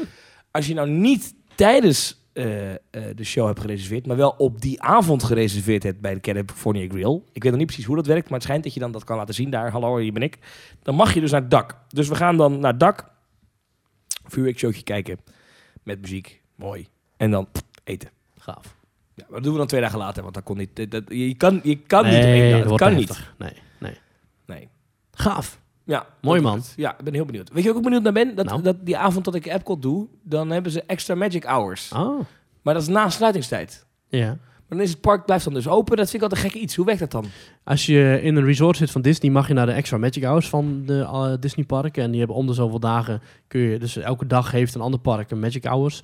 [0.50, 2.78] Als je nou niet tijdens eh, eh,
[3.14, 7.22] de show hebt gereserveerd, maar wel op die avond gereserveerd hebt bij de California Grill.
[7.32, 9.04] Ik weet nog niet precies hoe dat werkt, maar het schijnt dat je dan dat
[9.04, 9.70] kan laten zien daar.
[9.70, 10.38] Hallo, hier ben ik.
[10.82, 11.78] Dan mag je dus naar het dak.
[11.88, 13.10] Dus we gaan dan naar het dak,
[14.24, 15.18] vuurwerkshowtje kijken
[15.82, 16.86] met muziek, mooi.
[17.16, 18.10] En dan pff, eten.
[18.38, 18.73] Gaaf.
[19.14, 20.90] Ja, maar dat doen we dan twee dagen later, want dat kon niet.
[20.90, 22.12] dat- je kan, je kan niet.
[22.14, 22.68] één Nee, dag.
[22.68, 23.20] dat kan niet.
[23.38, 23.98] Nee, nee.
[24.46, 24.68] Nee.
[25.12, 25.60] Gaaf.
[25.84, 26.62] Ja, Mooi, man.
[26.76, 27.48] Ja, ik ben heel benieuwd.
[27.52, 28.34] Weet je wat ik ook benieuwd naar ben?
[28.34, 28.62] Dat, Nou?
[28.62, 31.92] dat die avond dat ik Epcot doe, dan hebben ze extra magic hours.
[31.92, 32.20] Oh,
[32.62, 33.86] Maar dat is na sluitingstijd.
[34.08, 34.36] ja.
[34.68, 35.96] Maar dan is het park blijft dan dus open.
[35.96, 36.76] Dat vind ik altijd een gek iets.
[36.76, 37.24] Hoe werkt dat dan?
[37.64, 40.48] Als je in een resort zit van Disney, mag je naar de extra Magic Hours
[40.48, 42.02] van de uh, Disney parken.
[42.02, 45.00] En die hebben om de zoveel dagen kun je, dus elke dag heeft een ander
[45.00, 46.02] park een Magic Hours.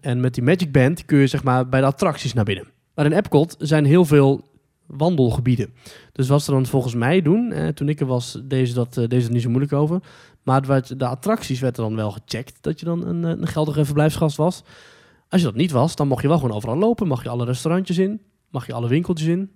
[0.00, 2.66] En met die Magic Band kun je zeg maar bij de attracties naar binnen.
[2.94, 4.44] Maar in Epcot zijn heel veel
[4.88, 5.74] wandelgebieden.
[6.12, 9.08] Dus wat ze dan volgens mij doen, eh, toen ik er was, deze dat eh,
[9.08, 10.00] deze niet zo moeilijk over.
[10.42, 13.84] Maar de attracties werd er dan wel gecheckt dat je dan een, eh, een geldige
[13.84, 14.62] verblijfsgast was.
[15.28, 17.06] Als je dat niet was, dan mocht je wel gewoon overal lopen.
[17.06, 18.20] Mag je alle restaurantjes in,
[18.50, 19.50] mag je alle winkeltjes in.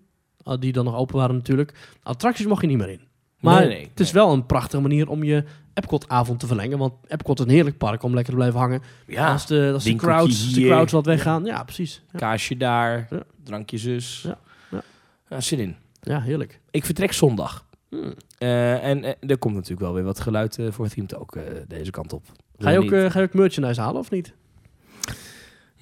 [0.59, 1.75] Die dan nog open waren natuurlijk.
[2.03, 3.01] Attracties mocht je niet meer in.
[3.41, 5.45] Maar Nee, nee, het is wel een prachtige manier om je
[5.75, 6.79] Epcot-avond te verlengen.
[6.79, 8.83] Want Epcot is een heerlijk park om lekker te blijven hangen.
[9.07, 11.45] Ja, als de, als de, crowds, de crowds wat weggaan.
[11.45, 12.03] Ja, precies.
[12.13, 13.23] Ja, kaasje daar, Ja.
[13.45, 14.23] drankje zus.
[14.23, 14.39] Ja,
[14.71, 14.83] ja.
[15.29, 15.77] Ja, zin in.
[16.01, 16.61] ja heerlijk.
[16.71, 17.67] Ik vertrek zondag.
[17.89, 18.15] Hmm.
[18.39, 21.39] Eh, en eh, er komt natuurlijk wel weer wat geluid eh, voor het team ook
[21.69, 22.25] deze kant op.
[22.59, 24.35] Ga je, ook, ga je ook merchandise halen of niet?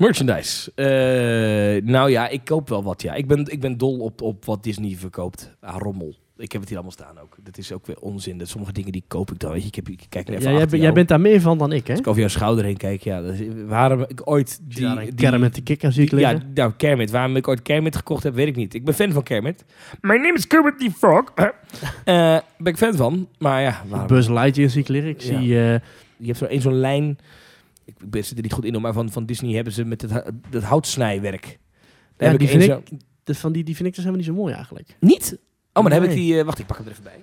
[0.01, 0.73] Merchandise.
[0.75, 3.15] Eh, nou ja, ik koop wel wat, ja.
[3.15, 5.57] Ik ben, ik ben dol op, op wat Disney verkoopt.
[5.61, 6.15] Ah, rommel.
[6.37, 7.37] Ik heb het hier allemaal staan ook.
[7.43, 8.39] Dat is ook weer onzin.
[8.39, 9.53] Dat sommige dingen die koop ik dan.
[9.53, 10.83] Weet je, ik, heb, ik kijk Ja, even jij, ben- jou.
[10.83, 11.91] jij bent daar meer van dan ik, hè?
[11.93, 13.19] Als ik over jouw schouder heen kijk, ja.
[13.21, 16.51] Is, waarom ik ooit Die, een Kermit de kikker zie ik die- ja, liggen.
[16.55, 17.11] nou, Kermit.
[17.11, 18.75] Waarom ik ooit Kermit gekocht heb, weet ik niet.
[18.75, 19.65] Ik ben fan van Kermit.
[20.01, 21.25] My name is Kermit the Frog.
[21.35, 23.29] Eh, ben ik fan van.
[23.39, 24.07] Maar ja, waarom?
[24.09, 25.11] Buzz Lightyear zie ik liggen.
[25.11, 25.27] Ik Ja.
[25.39, 25.47] zie...
[25.49, 27.19] je hebt zo één zo'n lijn...
[27.99, 30.31] ik ben zit er niet goed in, maar van, van Disney hebben ze met het,
[30.51, 31.43] dat houtsnijwerk.
[31.43, 31.53] Daar
[32.17, 34.35] Ja, heb die ik vind zo- Dus van die, die vind ik dus helemaal niet
[34.37, 34.97] zo mooi eigenlijk.
[35.01, 35.39] Niet?
[35.73, 36.39] Oh, maar dan heb ik die...
[36.39, 37.23] eh, wacht, ik pak hem er even bij.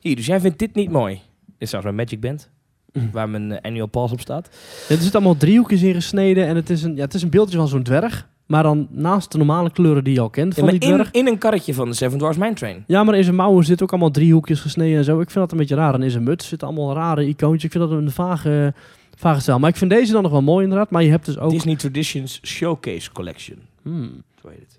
[0.00, 1.14] Hier, dus jij vindt dit niet mooi.
[1.14, 2.50] Dit is trouwens mijn Magic Band.
[2.92, 3.10] Mhm.
[3.10, 4.48] Waar mijn eh, annual pass op staat.
[4.88, 7.30] Ja, er zitten allemaal driehoekjes in gesneden en het is een, ja, het is een
[7.30, 8.28] beeldje van zo'n dwerg.
[8.46, 11.10] Maar dan naast de normale kleuren die je al kent van die in, dwerg.
[11.10, 12.84] in een karretje van de Seven Dwarfs Mine Train.
[12.86, 15.20] Ja, maar in zijn mouwen zitten ook allemaal driehoekjes gesneden en zo.
[15.20, 15.94] Ik vind dat een beetje raar.
[15.94, 17.64] En in zijn muts zitten allemaal rare icoontjes.
[17.64, 18.74] Ik vind dat een vage,
[19.16, 19.58] vage stijl.
[19.58, 20.90] Maar ik vind deze dan nog wel mooi inderdaad.
[20.90, 21.50] Maar je hebt dus ook...
[21.50, 23.58] Disney Traditions Showcase Collection.
[23.82, 24.22] Hmm.
[24.42, 24.78] Zo heet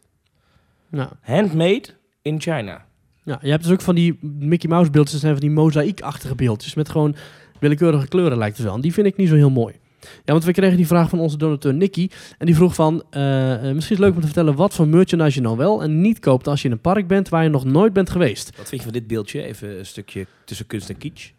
[0.91, 1.09] het.
[1.22, 1.86] Handmade
[2.22, 2.86] in China.
[3.24, 5.20] ja, je hebt dus ook van die Mickey Mouse beeldjes.
[5.20, 6.74] Zijn van die mozaïekachtige beeldjes.
[6.74, 7.15] Met gewoon
[7.59, 8.76] willekeurige kleuren lijkt het wel.
[8.76, 9.76] En die vind ik niet zo heel mooi.
[9.99, 12.09] Ja, want we kregen die vraag van onze donateur Nicky.
[12.37, 14.87] En die vroeg van, eh, eh, misschien is het leuk om te vertellen wat voor
[14.87, 17.49] merchandise je nou wel en niet koopt als je in een park bent waar je
[17.49, 18.57] nog nooit bent geweest.
[18.57, 19.43] Wat vind je van dit beeldje?
[19.43, 21.31] Even een stukje tussen kunst en kitsch.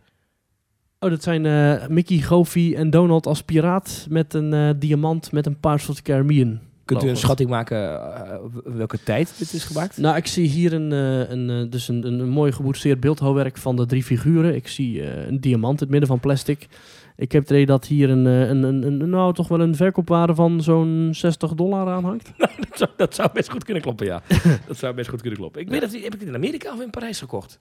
[1.00, 5.56] Oh, dat zijn eh, Mickey, Goofy en Donald als piraat met een diamant met een
[5.62, 6.60] of the Caribbean.
[6.84, 8.00] Kunt u een schatting maken
[8.64, 9.96] welke tijd dit is gemaakt?
[9.96, 14.02] Nou, ik zie hier een, een, dus een, een, mooi geboetseerd beeldhouwwerk van de drie
[14.02, 14.54] figuren.
[14.54, 16.68] Ik zie een diamant in het midden van plastic.
[17.20, 19.74] Ik heb het idee dat hier een, eh, een, een, een, nou, toch wel een
[19.74, 22.32] verkoopwaarde van zo'n 60 dollar aan hangt.
[22.38, 24.22] dat, zou, dat zou best goed kunnen kloppen, ja.
[24.68, 25.60] dat zou best goed kunnen kloppen.
[25.60, 27.60] Ik weet dat, heb ik dit in Amerika of in Parijs gekocht?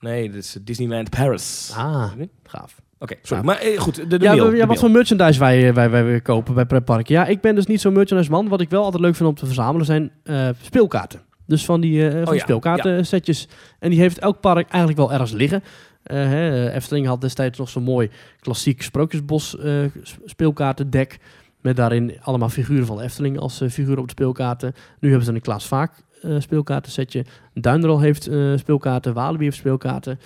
[0.00, 1.72] Nee, dit is Disneyland Paris.
[1.76, 2.80] Ah, Oké, gaaf.
[3.22, 3.44] sorry.
[3.44, 4.44] Maar eh, goed, de, de ja, mail.
[4.44, 4.80] wa- de ja, wat mail.
[4.80, 7.08] voor merchandise wij, eh, wij, wij kopen bij Pretpark.
[7.08, 8.48] Ja, ik ben dus niet zo'n merchandise man.
[8.48, 11.20] Wat ik wel altijd leuk vind om te verzamelen zijn eh, speelkaarten.
[11.46, 13.48] Dus van die, eh van ja, speelkaarten setjes.
[13.78, 15.62] En die heeft elk park eigenlijk wel ergens liggen.
[16.04, 19.84] Eh, hè, Efteling had destijds nog zo'n mooi klassiek Sprookjesbos eh,
[20.24, 21.18] speelkaartendek.
[21.60, 24.74] Met daarin allemaal figuren van Efteling als eh, figuren op de speelkaarten.
[25.00, 25.92] Nu hebben ze een Klaas Vaak
[26.22, 27.24] eh speelkaartensetje.
[27.54, 29.14] Duinderel heeft eh, speelkaarten.
[29.14, 30.18] Walibi heeft speelkaarten.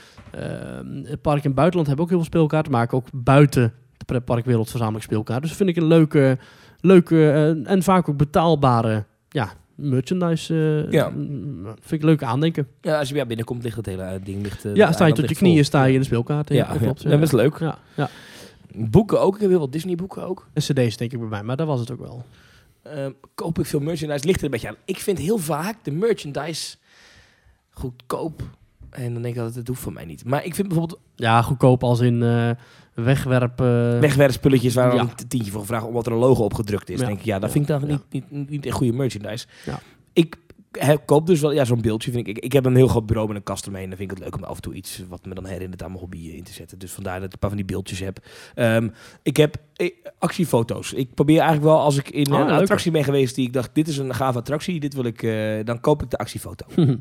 [1.05, 2.73] Het park in buitenland hebben ook heel veel speelkaarten.
[2.73, 5.49] Maar ook buiten de pretparkwereld verzamel ik speelkaarten.
[5.49, 6.39] Dus vind ik een leuke,
[6.81, 10.55] leuke eh, en vaak ook betaalbare ja, merchandise.
[10.87, 11.11] eh, Ja.
[11.81, 12.69] vind ik leuk aandenken.
[12.81, 14.65] Ja, als je bij binnenkomt, ligt het hele eh, ding ligt...
[14.65, 15.65] eh, ja, sta je tot je knieën, vol.
[15.65, 16.55] sta je in de speelkaarten.
[16.57, 16.85] Ja, Ja, dat ja.
[16.85, 17.03] klopt.
[17.03, 17.59] Ja, best leuk.
[17.59, 18.11] Ja, ja.
[18.75, 19.35] Boeken ook.
[19.35, 20.47] Ik heb heel veel Disney boeken ook.
[20.53, 22.25] En cd's denk ik bij mij, maar dat was het ook wel.
[22.83, 24.27] Ehm, koop ik veel merchandise?
[24.27, 24.77] Ligt er een beetje aan.
[24.85, 26.77] Ik vind heel vaak de merchandise
[27.71, 28.43] goedkoop.
[28.91, 30.25] En dan denk ik dat het hoeft voor mij niet.
[30.25, 32.51] Maar ik vind bijvoorbeeld Ja, goedkoop als in eh
[32.95, 33.61] wegwerp.
[33.61, 35.03] eh, wegwerpspulletjes waar dan Ja.
[35.19, 37.01] een tientje voor gevraagd omdat er een logo op gedrukt is.
[37.01, 37.07] Ja.
[37.07, 39.47] denk ik, ja, dat vind ik dan niet, niet, niet, echt goede merchandise.
[39.67, 39.81] Ja.
[40.13, 40.37] Ik
[41.05, 42.37] koop dus wel, ja, zo'n beeldje vind ik.
[42.37, 42.45] ik.
[42.45, 43.83] Ik heb een heel groot bureau met een kast ermee.
[43.83, 45.83] En dan vind ik het leuk om af en toe iets wat me dan herinnert
[45.83, 46.79] aan mijn hobby in te zetten.
[46.79, 48.19] Dus vandaar dat ik een paar van die beeldjes heb.
[48.55, 48.89] Ehm,
[49.23, 49.57] ik heb
[50.19, 50.93] actiefoto's.
[50.93, 53.71] Ik probeer eigenlijk wel, als ik in Oh, een attractie ben geweest die ik dacht,
[53.75, 56.67] dit is een gave attractie, dit wil ik, eh, dan koop ik de actiefoto.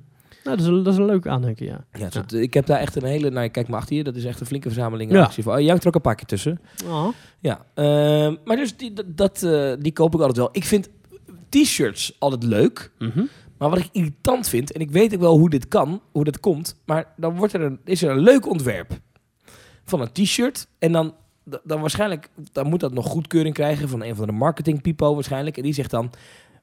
[0.47, 1.85] nou, dat, is een, dat is een leuk aandenken, ja.
[1.93, 4.39] Ja, Ik heb daar echt een hele, nou kijk maar achter je, dat is echt
[4.39, 5.23] een flinke verzameling Ja.
[5.23, 5.49] actie.
[5.49, 6.59] Oh, jij hangt er ook een paar keer tussen.
[6.85, 7.07] Oh.
[7.39, 10.49] Ja, ehm, maar dus die, dat, eh, die koop ik altijd wel.
[10.51, 10.89] Ik vind
[11.49, 12.91] t-shirts altijd leuk.
[12.99, 13.23] Mhm.
[13.57, 16.39] Maar wat ik irritant vind, en ik weet ook wel hoe dit kan, hoe dat
[16.39, 18.99] komt, maar dan wordt er een, is er een leuk ontwerp
[19.83, 20.67] van een t-shirt.
[20.79, 21.13] En dan,
[21.63, 25.57] dan waarschijnlijk, dan moet dat nog goedkeuring krijgen van een van de marketing people waarschijnlijk.
[25.57, 26.11] En die zegt dan,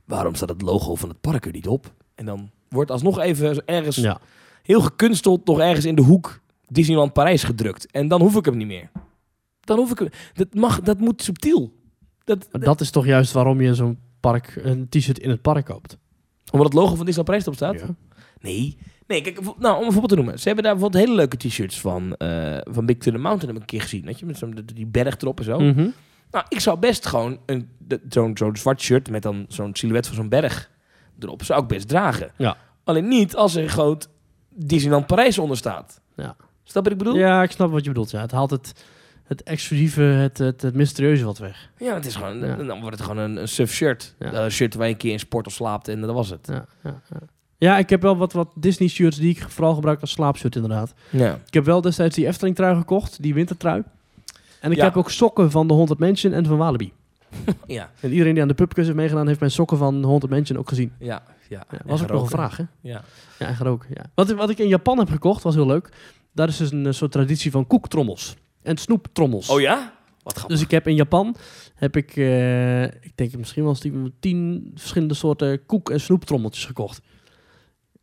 [0.05, 1.93] waarom staat het logo van het park er niet op?
[2.15, 4.21] En dan wordt alsnog even ergens Ja.
[4.63, 7.91] heel gekunsteld nog ergens in de hoek Disneyland Parijs gedrukt.
[7.91, 8.91] En dan hoef ik hem niet meer.
[9.61, 10.09] Dan hoef ik hem.
[10.35, 11.73] Dat, mag, dat moet subtiel.
[12.25, 15.99] Dat, dat is toch juist waarom je zo'n park, een t-shirt in het park koopt.
[16.53, 17.81] omdat het logo van Disneyland Parijs erop staat?
[17.89, 17.95] Ja.
[18.41, 18.77] Nee.
[19.07, 20.39] Nee, kijk, nou, om een voorbeeld te noemen.
[20.39, 23.71] Ze hebben daar bijvoorbeeld hele leuke t-shirts van, eh, van Big Thunder Mountain, heb ik
[23.71, 24.05] een keer gezien.
[24.05, 25.59] Weet je, met zo'n die berg erop en zo.
[25.61, 25.89] Mhm.
[26.31, 27.39] Nou, ik zou best gewoon
[28.09, 30.71] zo'n zo'n zwart shirt met dan zo'n silhouet van zo'n berg
[31.19, 32.31] erop, zou ik best dragen.
[32.37, 32.57] Ja.
[32.85, 34.09] Alleen niet als er groot
[34.49, 36.01] Disneyland Parijs onder staat.
[36.17, 36.37] Ja.
[36.65, 37.17] Snap wat ik bedoel?
[37.17, 38.11] Ja, ik snap wat je bedoelt.
[38.11, 38.21] Ja.
[38.21, 38.85] Het haalt het,
[39.25, 41.71] het exclusieve, het, het, het mysterieuze wat weg.
[41.79, 42.57] Ja, het is gewoon, Ja.
[42.57, 44.15] dan wordt het gewoon een, een suf shirt.
[44.19, 44.33] Ja.
[44.33, 46.47] Een shirt waar je een keer in sport of slaapt en dat was het.
[46.47, 47.19] Ja, ja, ja.
[47.59, 50.95] ja, ik heb wel wat, wat Disney shirts die ik vooral gebruik als slaapshirt inderdaad.
[51.11, 51.39] Ja.
[51.47, 53.83] Ik heb wel destijds die Efteling trui gekocht, die wintertrui.
[54.61, 56.93] En ik heb ook sokken van de Haunted Mansion en van Walibi.
[57.67, 57.91] Ja.
[58.01, 60.69] En iedereen die aan de pubquiz heeft meegedaan, heeft mijn sokken van Haunted Mansion ook
[60.69, 60.93] gezien.
[60.99, 61.23] Ja.
[61.49, 61.67] Ja.
[61.85, 62.65] Was ook nog een vraag, hè?
[62.81, 63.03] Ja.
[63.39, 64.05] Ja, geroken, ja.
[64.15, 65.89] Wat, wat ik in Japan heb gekocht, was heel leuk.
[66.33, 68.37] Daar is dus een soort traditie van koektrommels.
[68.63, 69.49] En snoeptrommels.
[69.49, 69.93] Oh ja?
[70.23, 70.57] Wat grappig.
[70.57, 71.37] Dus ik heb in Japan,
[71.75, 73.77] heb ik, eh, ik denk misschien wel
[74.21, 77.01] tien verschillende soorten koek- en snoeptrommeltjes gekocht.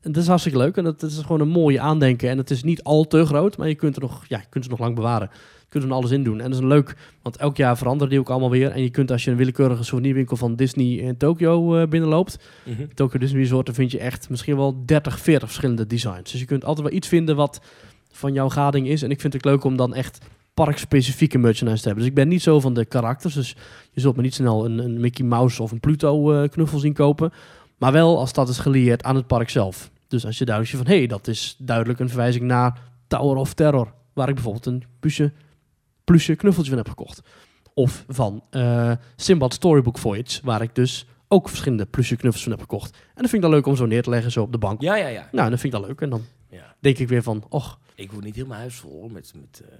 [0.01, 0.77] En dat is hartstikke leuk.
[0.77, 2.29] En dat, dat is gewoon een mooie aandenken.
[2.29, 4.63] En het is niet al te groot, maar je kunt, er nog, ja, je kunt
[4.63, 5.29] ze nog lang bewaren.
[5.71, 6.37] Je kunt er alles in doen.
[6.39, 8.71] En dat is een leuk, want elk jaar veranderen die ook allemaal weer.
[8.71, 12.85] En je kunt als je een willekeurige souvenirwinkel van Disney in Tokio eh, binnenloopt, Mhm.
[12.93, 16.31] Tokyo Disney Resort, dan vind je echt misschien wel 30, 40 verschillende designs.
[16.31, 17.61] Dus je kunt altijd wel iets vinden wat
[18.11, 19.01] van jouw gading is.
[19.01, 22.03] En ik vind het leuk om dan echt parkspecifieke merchandise te hebben.
[22.03, 23.33] Dus ik ben niet zo van de karakters.
[23.33, 23.55] Dus
[23.91, 26.93] je zult me niet snel een, een Mickey Mouse of een Pluto eh, knuffel zien
[26.93, 27.31] kopen.
[27.77, 29.91] Maar wel als dat is gelieerd aan het park zelf.
[30.07, 30.87] Dus als je duidelijk van...
[30.87, 33.93] hé, hey, dat is duidelijk een verwijzing naar Tower of Terror.
[34.13, 35.31] Waar ik bijvoorbeeld een plusje,
[36.11, 37.21] plusje knuffeltje van heb gekocht.
[37.73, 40.39] Of van eh Simbad Storybook Voyage.
[40.43, 42.91] Waar ik dus ook verschillende plusje knuffels van heb gekocht.
[42.93, 44.81] En dat vind ik dan leuk om zo neer te leggen, zo op de bank.
[44.81, 45.29] Ja, ja, ja.
[45.31, 46.01] Nou, dat vind ik dan leuk.
[46.01, 46.75] En dan ja.
[46.79, 47.45] denk ik weer van...
[47.49, 49.77] och, Ik word niet helemaal huis vol met, met eh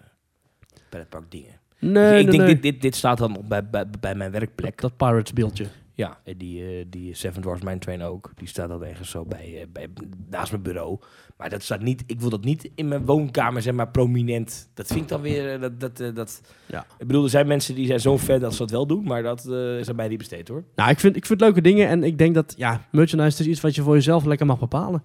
[0.89, 1.59] pretpark dingen.
[1.79, 2.53] nee, ik nee, denk, nee.
[2.53, 4.81] Dit, dit, dit staat dan op bij, bij, bij mijn werkplek.
[4.81, 5.67] Dat Pirates beeldje.
[6.01, 8.31] Ja, en die, eh, die Seven Dwarfs Mine Train ook.
[8.35, 9.87] Die staat dan ergens zo bij, eh, bij,
[10.29, 10.99] naast mijn bureau.
[11.37, 14.69] Maar dat staat niet, ik wil dat niet in mijn woonkamer, zeg maar, prominent.
[14.73, 16.41] Dat vind ik dan weer, eh, dat, dat, dat...
[16.65, 16.85] Ja.
[16.97, 19.23] Ik bedoel, er zijn mensen die zijn zo fan dat ze dat wel doen, maar
[19.23, 20.63] dat is aan mij niet besteed hoor.
[20.75, 23.61] Nou, ik vind, ik vind leuke dingen en ik denk dat ja, merchandise is iets
[23.61, 25.03] wat je voor jezelf lekker mag bepalen.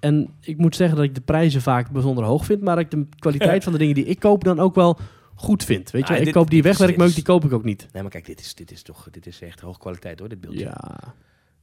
[0.00, 3.06] En ik moet zeggen dat ik de prijzen vaak bijzonder hoog vind, maar ik de
[3.18, 4.98] kwaliteit van de dingen die ik koop dan ook wel
[5.34, 5.90] goed vind.
[5.90, 7.88] Weet je, Ah, ik dit- koop die wegwerkmeuk, die koop ik ook niet.
[7.92, 10.40] Nee, maar kijk, dit is, dit is toch, dit is echt hoge kwaliteit hoor, dit
[10.40, 10.60] beeldje.
[10.60, 11.00] Ja,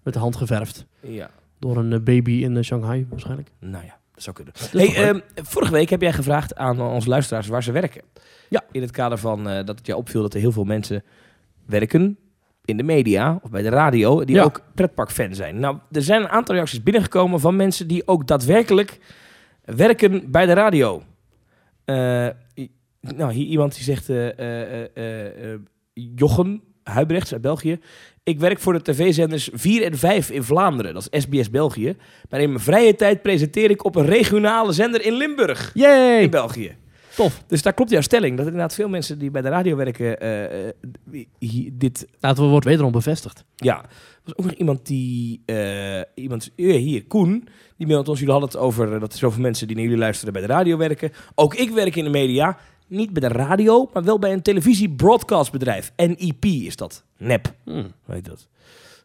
[0.04, 0.86] met de hand geverfd.
[1.00, 1.30] Ja,
[1.60, 3.52] Door een eh, baby in eh, Shanghai waarschijnlijk.
[3.60, 4.54] nou ja, dat zou kunnen.
[4.72, 8.02] Hey, ehm, vorige week heb jij gevraagd aan onze luisteraars waar ze werken.
[8.50, 8.64] Ja.
[8.72, 11.04] In het kader van eh, dat het jou opviel dat er heel veel mensen
[11.66, 12.18] werken
[12.66, 14.44] in de media of bij de radio die Ja.
[14.44, 15.60] ook pretparkfan zijn.
[15.60, 19.00] Nou, er zijn een aantal reacties binnengekomen van mensen die ook daadwerkelijk
[19.66, 21.04] werken bij de radio.
[21.86, 22.32] Eh, i-
[23.02, 25.60] nou, hier iemand die zegt, eh, eh, eh,
[25.94, 27.80] Jochen Huibrechts uit België.
[28.24, 31.96] Ik werk voor de tv-zenders 4 en 5 in Vlaanderen, dat is SBS België.
[32.30, 36.22] Maar in mijn vrije tijd presenteer ik op een regionale zender in Limburg, Yay!
[36.22, 36.76] in België.
[37.16, 37.44] Tof.
[37.48, 40.18] Dus daar klopt jouw stelling, dat inderdaad veel mensen die bij de radio werken
[41.40, 43.46] hier- dit Nou, het wordt wederom bevestigd.
[43.56, 43.90] ja, er
[44.24, 47.48] was ook nog iemand die, eh, iemand, hier, Koen,
[47.78, 50.34] die mailt ons, jullie hadden het over, dat er zoveel mensen die naar jullie luisteren
[50.34, 51.12] bij de radio werken.
[51.36, 52.58] Ook ik werk in de media,
[52.92, 55.92] niet bij de radio, maar wel bij een televisie-broadcastbedrijf.
[55.96, 57.92] NEP is dat, NEP, Hmm.
[58.06, 58.48] weet dat.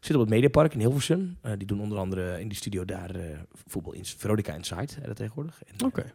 [0.00, 1.36] Zit op het Mediapark in Hilversum.
[1.40, 5.16] Eh, die doen onder andere in die studio daar eh, voetbal in Veronica Inside, dat
[5.16, 5.62] tegenwoordig.
[5.66, 6.12] En, eh, Oké.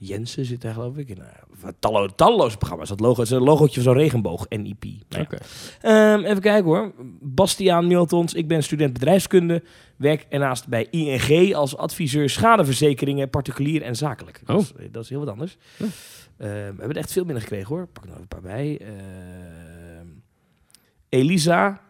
[0.00, 1.18] Jensen zit daar geloof ik in.
[1.18, 2.88] Uh, tallo talloze programma's.
[2.88, 4.84] Dat logo het is een logootje van zo'n regenboog, NEP.
[5.08, 5.38] Nou ja.
[5.80, 6.92] Ehm, even kijken hoor.
[7.20, 8.34] Bastiaan mailt ons.
[8.34, 9.62] Ik ben student bedrijfskunde.
[9.96, 14.40] Werk ernaast bij ING als adviseur schadeverzekeringen, particulier en zakelijk.
[14.44, 14.62] Dat, Oh.
[14.62, 15.56] is, dat is heel wat anders.
[15.76, 15.84] Ja.
[15.84, 17.86] Ehm, we hebben er echt veel binnengekregen hoor.
[17.86, 18.78] Pak er nog een paar bij.
[18.80, 20.06] Ehm,
[21.08, 21.80] Elisa.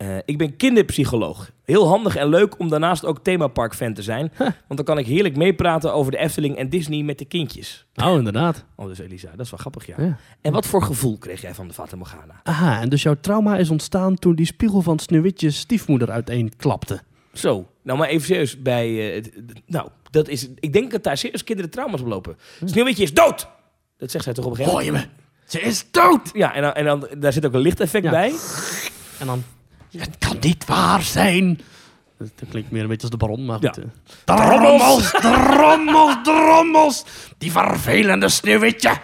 [0.00, 1.50] Eh, ik ben kinderpsycholoog.
[1.64, 4.32] Heel handig en leuk om daarnaast ook themapark-fan te zijn.
[4.38, 7.86] Want dan kan ik heerlijk meepraten over de Efteling en Disney met de kindjes.
[8.04, 8.64] Oh, inderdaad.
[8.76, 9.94] Oh, dus Elisa, dat is wel grappig, ja.
[9.98, 10.16] Ja.
[10.40, 12.40] En wat voor gevoel kreeg jij van de Fata Morgana?
[12.42, 17.00] Aha, en dus jouw trauma is ontstaan toen die spiegel van Sneeuwwitje stiefmoeder uiteen klapte.
[17.32, 19.14] Zo, nou maar even serieus bij...
[19.16, 19.24] eh,
[19.66, 20.48] nou, dat is...
[20.58, 22.36] Ik denk dat daar serieus kinderen trauma's op lopen.
[22.64, 23.48] Sneeuwwitje is dood!
[23.96, 25.08] Dat zegt zij toch op een gegeven Hoor moment?
[25.10, 25.40] je me?
[25.44, 26.30] Ze is dood!
[26.32, 28.10] Ja, en dan, en dan daar zit ook een lichteffect Ja.
[28.10, 28.32] bij.
[29.18, 29.42] En dan...
[29.98, 31.60] Het kan niet waar zijn!
[32.18, 33.76] Dat klinkt meer een beetje als de baron, maar goed.
[33.76, 33.82] Ja.
[33.82, 33.88] eh.
[34.24, 37.04] Drommels, drommels, drommels!
[37.38, 38.96] Die vervelende Sneeuwwitje!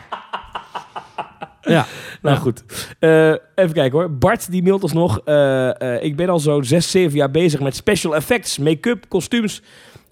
[1.63, 1.87] Ja,
[2.23, 2.41] Nou Ja.
[2.41, 2.65] goed.
[2.99, 4.11] Eh, even kijken hoor.
[4.13, 5.21] Bart die mailt ons nog.
[5.25, 9.63] eh, eh, ik ben al zo'n 6, 7 jaar bezig met special effects, make-up, kostuums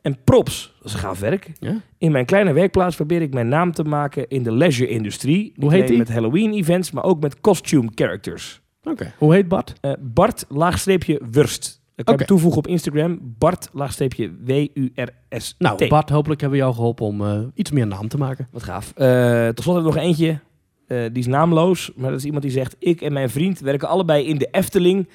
[0.02, 0.74] en props.
[0.78, 1.50] Dat is een gaaf werk.
[1.60, 1.74] Ja?
[1.98, 5.42] In mijn kleine werkplaats probeer ik mijn naam te maken in de leisure-industrie.
[5.42, 5.98] Niet Hoe heet die?
[5.98, 8.60] Met Halloween-events, maar ook met costume characters.
[8.84, 9.12] Oké.
[9.18, 9.72] Hoe heet Bart?
[9.80, 11.82] Eh, Bart laagstreepje Wurst.
[11.94, 12.22] Dat kan Oké.
[12.22, 13.18] je toevoegen op Instagram.
[13.38, 15.54] Bart laagstreepje W-U-R-S-T.
[15.58, 18.48] Nou, Bart, hopelijk hebben we jou geholpen om eh, iets meer naam te maken.
[18.50, 18.92] Wat gaaf.
[18.94, 20.38] Eh tot slot heb ik nog eentje.
[20.86, 21.92] Eh, die is naamloos.
[21.96, 22.76] Maar dat is iemand die zegt...
[22.78, 25.08] Ik en mijn vriend werken allebei in de Efteling.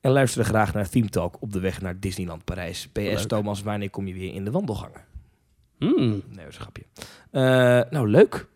[0.00, 2.88] En luisteren graag naar Theme Talk op de weg naar Disneyland Parijs.
[2.92, 3.18] PS Leuk.
[3.18, 5.00] Thomas, wanneer kom je weer in de wandelgangen?
[5.78, 5.96] Hmm.
[6.08, 6.84] Nee, dat is een grapje.
[7.30, 8.46] Eh, nou, leuk.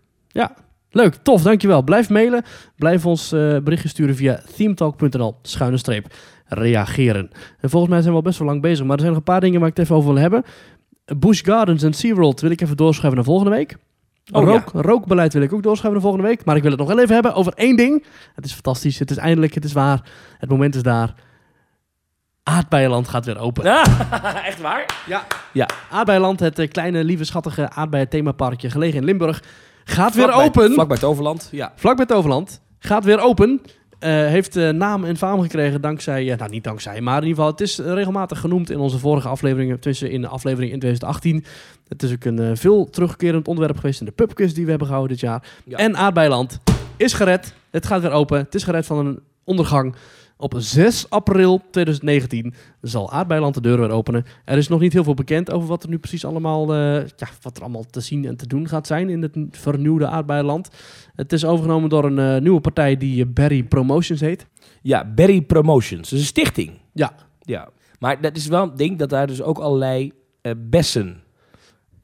[0.96, 1.82] Leuk, tof, dankjewel.
[1.82, 2.44] Blijf mailen.
[2.76, 6.14] Blijf ons eh berichtjes sturen via themetalk.nl schuine streep
[6.46, 7.30] reageren.
[7.60, 9.32] En volgens mij zijn we al best wel lang bezig, maar er zijn nog een
[9.32, 10.44] paar dingen waar ik het even over wil hebben.
[11.16, 13.76] Busch Gardens en SeaWorld wil ik even doorschuiven naar volgende week.
[14.32, 16.44] Oh, Rook, Rookbeleid wil ik ook doorschuiven naar volgende week.
[16.44, 18.04] Maar ik wil het nog wel even hebben over één ding.
[18.34, 20.00] Het is fantastisch, het is eindelijk, het is waar.
[20.38, 21.14] Het moment is daar.
[22.42, 23.64] Aardbeienland gaat weer open.
[23.64, 25.02] Ah, echt waar?
[25.06, 25.26] Ja.
[25.52, 25.68] Ja.
[25.90, 29.42] Aardbeienland, het eh, kleine, lieve, schattige aardbeien themaparkje gelegen in Limburg,
[29.88, 30.72] gaat weer Vlakbij- open.
[30.72, 31.48] Vlakbij Toverland.
[31.52, 31.72] Ja.
[31.76, 32.60] Vlak bij Toverland.
[32.78, 33.60] Gaat weer open.
[33.98, 37.50] Heeft eh, naam en faam gekregen dankzij, eh, nou niet dankzij, maar in ieder geval,
[37.50, 41.44] het is regelmatig genoemd in onze vorige afleveringen, tussen in de aflevering in 2018.
[41.88, 44.86] Het is ook een eh, veel terugkerend onderwerp geweest in de pubquiz die we hebben
[44.88, 45.42] gehouden dit jaar.
[45.64, 45.76] Ja.
[45.76, 46.58] En Aardbeiland
[46.96, 47.54] is gered.
[47.70, 48.38] Het gaat weer open.
[48.38, 49.94] Het is gered van een ondergang.
[50.38, 54.24] Op 6 april 2019 zal Aardbeiland de deuren weer openen.
[54.44, 57.28] Er is nog niet heel veel bekend over wat er nu precies allemaal, eh, ja,
[57.42, 60.68] wat er allemaal te zien en te doen gaat zijn in het vernieuwde Aardbeiland.
[61.14, 64.46] Het is overgenomen door een eh, nieuwe partij die eh, Berry Promotions heet.
[64.82, 66.12] Ja, Berry Promotions.
[66.12, 66.70] Is een stichting.
[66.92, 67.12] Ja.
[67.40, 67.68] Ja.
[67.98, 70.12] Maar dat is wel een ding dat daar dus ook allerlei
[70.56, 71.24] bessen...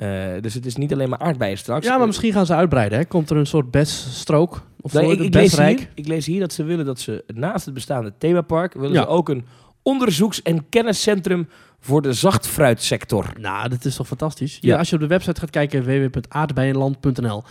[0.02, 1.86] eh, dus het is niet alleen maar aardbeien straks.
[1.86, 2.98] Ja, maar misschien gaan ze uitbreiden.
[2.98, 3.04] Hè?
[3.04, 4.62] Komt er een soort beststrook?
[4.80, 7.64] Of Nee, ik, ik, lees hier, ik lees hier dat ze willen dat ze naast
[7.64, 8.74] het bestaande themapark...
[8.74, 9.02] willen Ja.
[9.02, 9.44] ze ook een
[9.82, 11.48] onderzoeks- en kenniscentrum
[11.80, 13.26] voor de zachtfruitsector.
[13.40, 14.58] Nou, dat is toch fantastisch?
[14.60, 14.72] Ja.
[14.72, 14.78] Ja.
[14.78, 17.42] als je op de website gaat kijken, www.aardbeienland.nl.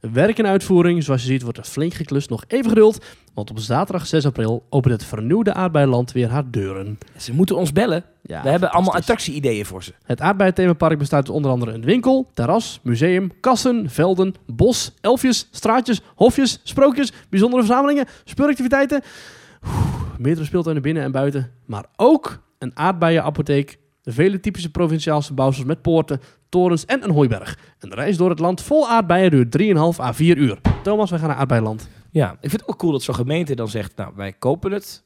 [0.00, 2.30] Werk en uitvoering, zoals je ziet, wordt er flink geklust.
[2.30, 3.04] Nog even geduld,
[3.34, 6.98] want op zaterdag 6 april opent het vernieuwde Aardbeienland weer haar deuren.
[7.16, 8.04] Ze moeten ons bellen.
[8.30, 9.92] Ja, We hebben allemaal attractie-ideeën voor ze.
[10.02, 16.00] Het aardbeienthemapark bestaat uit onder andere een winkel, terras, museum, kassen, velden, bos, elfjes, straatjes,
[16.14, 19.02] hofjes, sprookjes, bijzondere verzamelingen, speelactiviteiten,
[19.66, 19.86] oeh,
[20.18, 26.20] meerdere speeltuinen binnen en buiten, maar ook een aardbeidenapotheek, vele typische provinciaalse bouwsels met poorten,
[26.48, 27.58] torens en een hooiberg.
[27.78, 29.58] Een reis door het land vol aardbeien duurt
[29.96, 30.58] 3,5 à 4 uur.
[30.82, 31.88] Thomas, wij gaan naar Aardbeienland.
[32.10, 33.96] Ja, ik vind het ook cool dat zo'n gemeente dan zegt...
[33.96, 35.04] nou, wij kopen het,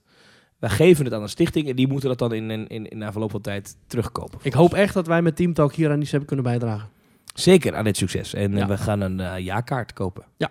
[0.65, 1.69] wij geven het aan een stichting...
[1.69, 4.39] en die moeten dat dan in, in, in, na verloop van tijd terugkopen.
[4.43, 6.89] Ik hoop echt dat wij met Team Talk hier aan iets hebben kunnen bijdragen.
[7.35, 8.35] Zeker aan dit succes.
[8.35, 8.67] En eh, Ja.
[8.67, 10.25] we gaan een eh jaarkaart kopen.
[10.37, 10.51] Ja.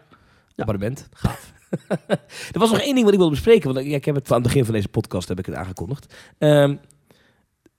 [0.55, 0.63] Ja.
[0.63, 1.07] Abonnement.
[1.13, 1.53] Gaaf.
[2.53, 3.73] er was nog één ding wat ik wilde bespreken.
[3.73, 6.15] Want ik, heb het van het begin van deze podcast heb ik het aangekondigd.
[6.37, 6.75] Ehm,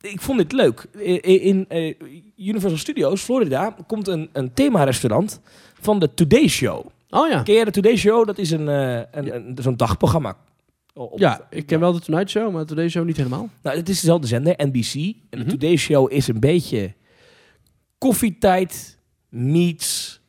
[0.01, 0.81] ik vond dit leuk.
[1.23, 1.95] In, eh,
[2.37, 5.41] Universal Studios, Florida, komt een, een thema-restaurant
[5.81, 6.87] van de Today Show.
[7.11, 7.43] Oh ja.
[7.43, 8.27] Ken jij de Today Show?
[8.27, 9.35] Dat is een, een, Ja.
[9.35, 10.37] een, zo'n dagprogramma.
[10.95, 13.49] Op- Ja, ik ken wel de Tonight Show, maar Today Show niet helemaal.
[13.63, 14.95] Nou, het is dezelfde zender, NBC.
[14.95, 15.49] En de Mhm.
[15.49, 16.95] Today Show is een beetje
[17.99, 18.99] koffietijd
[19.29, 20.21] meets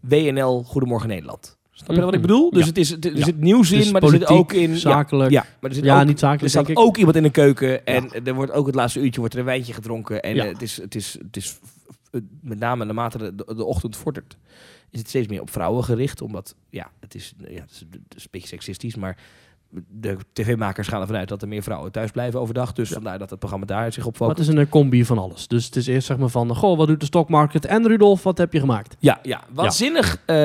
[0.00, 1.58] WNL Goedemorgen Nederland.
[1.70, 2.28] Snap je wat ik Mhm.
[2.28, 2.50] bedoel?
[2.50, 2.66] Dus Ja.
[2.68, 3.24] het is, het, er Ja.
[3.24, 4.76] zit nieuws in, Dus maar er zit ook in...
[4.76, 5.30] zakelijk.
[5.30, 6.84] Ja, maar er zit Ja, ook, niet er zakelijk, staat denk ik.
[6.84, 9.46] ook iemand in de keuken en er wordt ook het laatste uurtje wordt er een
[9.46, 10.22] wijntje gedronken.
[10.22, 11.58] En eh, het is, het is, het is
[12.40, 14.36] met name naarmate de, de, de ochtend vordert,
[14.90, 16.20] is het steeds meer op vrouwen gericht.
[16.22, 19.16] Omdat, ja, het is, ja, het is, het is een beetje seksistisch, maar
[19.88, 22.72] de tv-makers gaan ervan uit dat er meer vrouwen thuis blijven overdag.
[22.72, 22.94] Dus Ja.
[22.94, 24.38] vandaar dat het programma daar zich op Maar focust.
[24.38, 25.48] het is een eh, combi van alles.
[25.48, 27.64] Dus het is eerst zeg maar van, goh, wat doet de stockmarket?
[27.66, 28.96] En Rudolf, wat heb je gemaakt?
[28.98, 29.40] Ja, ja.
[29.52, 30.18] Waanzinnig.
[30.26, 30.36] eh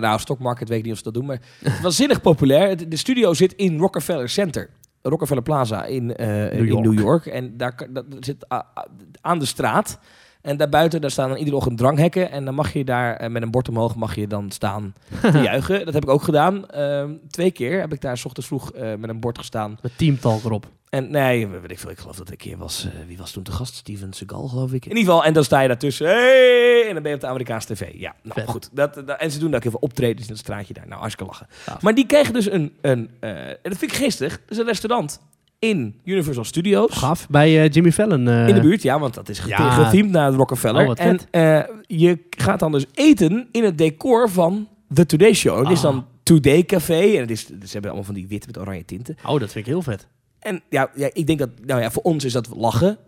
[0.00, 1.40] nou, Stockmarket weet ik niet of ze dat doen, maar
[1.82, 2.88] waanzinnig populair.
[2.88, 4.70] De studio zit in Rockefeller Center.
[5.02, 6.84] Rockefeller Plaza in, eh, in York.
[6.84, 7.26] New York.
[7.26, 8.86] En daar dat zit a- a-
[9.20, 9.98] aan de straat.
[10.42, 12.30] En daarbuiten, daar staan dan iedere ochtend dranghekken.
[12.30, 15.38] En dan mag je daar eh, met een bord omhoog mag je dan staan te
[15.50, 15.84] juichen.
[15.84, 16.68] Dat heb ik ook gedaan.
[16.68, 19.78] Ehm, twee keer heb ik daar 's ochtends vroeg eh, met een bord gestaan.
[19.82, 20.66] Met Team Talk erop.
[20.88, 21.90] En nee, weet ik veel.
[21.90, 22.84] Ik geloof dat een keer was.
[22.84, 23.74] eh, wie was toen te gast?
[23.74, 24.84] Steven Seagal, geloof ik.
[24.84, 26.06] In ieder geval, en dan sta je daartussen.
[26.06, 26.84] Hey!
[26.88, 27.90] En dan ben je op de Amerikaanse tv.
[27.94, 28.48] Ja, nou Vet.
[28.50, 28.68] goed.
[28.72, 30.86] Dat, dat- en ze doen daar ook even optredens in het straatje daar.
[30.88, 31.46] Nou, hartstikke lachen.
[31.80, 32.76] Maar die krijgen dus een.
[32.80, 34.30] een en dat vind ik geestig.
[34.32, 35.20] Dat is een restaurant
[35.62, 36.90] in Universal Studios.
[36.92, 37.28] Gaaf.
[37.28, 38.28] Bij eh, Jimmy Fallon.
[38.28, 39.92] eh, In de buurt, ja, want dat is Ja.
[40.02, 40.86] naar Rockefeller.
[40.88, 45.58] Oh, en eh, je gaat dan dus eten in het decor van The Today Show.
[45.62, 45.92] Het is Ah.
[45.92, 47.00] dan Today Café.
[47.14, 49.16] En het is, ze hebben allemaal van die wit met oranje tinten.
[49.26, 50.06] Oh, dat vind ik heel vet.
[50.38, 52.98] En ja, ja, ik denk dat, nou ja, voor ons is dat lachen.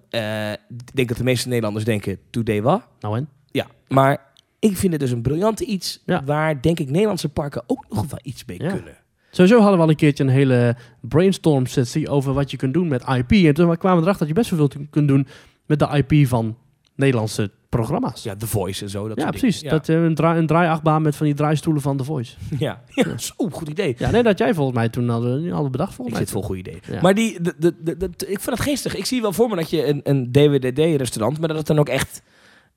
[0.69, 2.83] Ik denk dat de meeste Nederlanders denken, today wat?
[3.01, 3.29] Nou en?
[3.51, 4.27] Ja, maar
[4.59, 6.25] ik vind het dus een briljante iets Ja.
[6.25, 8.69] waar, denk ik, Nederlandse parken ook nog wel iets mee Ja.
[8.73, 8.97] kunnen.
[9.35, 12.89] Sowieso hadden we al een keertje een hele brainstorm sessie over wat je kunt doen
[12.89, 13.31] met IP.
[13.33, 15.27] En toen kwamen we erachter dat je best wel veel kunt doen
[15.67, 16.57] met de IP van
[16.97, 18.23] Nederlandse programma's.
[18.23, 19.09] Ja, Ja, The Voice en zo.
[19.09, 19.63] Dat soort precies.
[19.63, 22.37] Dat, eh, een, draai, een draaiachtbaan met van die draaistoelen van The Voice.
[22.59, 23.05] Ja, ja.
[23.09, 23.95] ja zo goed idee.
[23.99, 26.25] Ja, nee, dat jij volgens mij toen hadden, hadden bedacht Ik volgens mij.
[26.27, 26.81] zit vol goede ideeën.
[26.91, 27.01] Ja.
[27.01, 28.97] Maar die, de, de, de, de- ik vind het geestig.
[28.97, 31.89] Ik zie wel voor me dat je een, een DWDD-restaurant, maar dat het dan ook
[31.89, 32.23] echt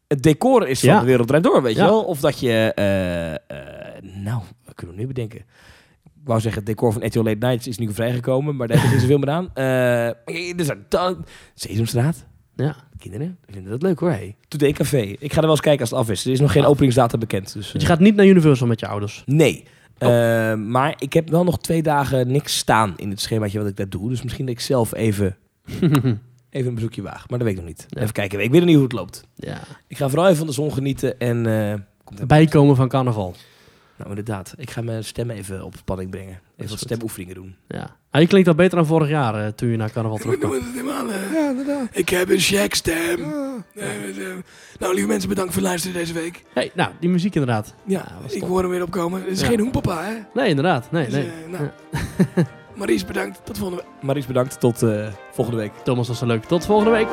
[0.08, 1.00] het decor is van Ja.
[1.00, 1.88] de wereld draait door, weet je Ja.
[1.88, 2.04] wel?
[2.04, 3.38] Of dat je, eh, eh,
[4.02, 5.42] nou, wat kunnen we nu bedenken?
[6.28, 8.92] Wou zeggen, het decor van Etio Late Nights is nu vrijgekomen, maar daar heb ik
[8.92, 9.50] niet zoveel meer aan.
[9.54, 12.26] Eh er zijn dan- Sesamstraat.
[12.56, 12.76] Ja.
[13.00, 14.10] Kinderen vinden dat leuk hoor.
[14.10, 14.36] Hey.
[14.48, 14.98] Today Café.
[15.20, 16.26] Ik ga er wel eens kijken als het af is.
[16.26, 16.72] Er is nog geen Gaaf.
[16.72, 17.54] openingsdatum bekend.
[17.54, 19.24] Dus, je eh, gaat niet naar Universal met je ouders.
[19.26, 19.64] Nee.
[20.00, 20.08] Oh.
[20.52, 23.76] Eh, maar ik heb wel nog twee dagen niks staan in het schemaatje wat ik
[23.76, 24.10] daar doe.
[24.10, 25.38] Dus misschien dat ik zelf even,
[26.50, 27.30] even een bezoekje waag.
[27.30, 27.86] Maar dat weet ik nog niet.
[27.90, 28.02] Ja.
[28.02, 28.40] Even kijken.
[28.44, 29.24] Ik weet nog niet hoe het loopt.
[29.36, 29.60] ja.
[29.88, 31.20] Ik ga vooral even van de zon genieten.
[31.20, 31.86] En er-
[32.28, 33.36] Bijkomen van carnaval.
[33.98, 34.54] Nou inderdaad.
[34.58, 36.40] Ik ga mijn stem even op spanning brengen.
[36.58, 37.56] Even wat stemoefeningen doen.
[37.68, 37.96] Ja.
[38.12, 40.52] Ah, je klinkt al beter dan vorig jaar eh, toen je naar carnaval terugkwam.
[41.34, 41.88] Ja, inderdaad.
[41.92, 43.20] Ik heb een checkstem.
[44.80, 46.44] Nou, lieve mensen, bedankt voor het luisteren deze week.
[46.54, 47.74] Hey, nou, die muziek inderdaad.
[47.86, 48.50] Ja, was ik top.
[48.50, 49.22] hoor hem weer opkomen.
[49.22, 49.48] Het is Ja.
[49.48, 50.14] geen hoenpapa, hè?
[50.34, 50.92] Nee, inderdaad.
[50.92, 51.26] Nee, Dus, nee.
[51.28, 51.70] eh, nou.
[52.76, 53.40] Maries, bedankt.
[53.46, 54.04] Tot volgende week.
[54.04, 54.60] Maries, bedankt.
[54.60, 55.72] Tot eh, volgende week.
[55.84, 56.44] Thomas was zo leuk.
[56.44, 57.08] Tot volgende week.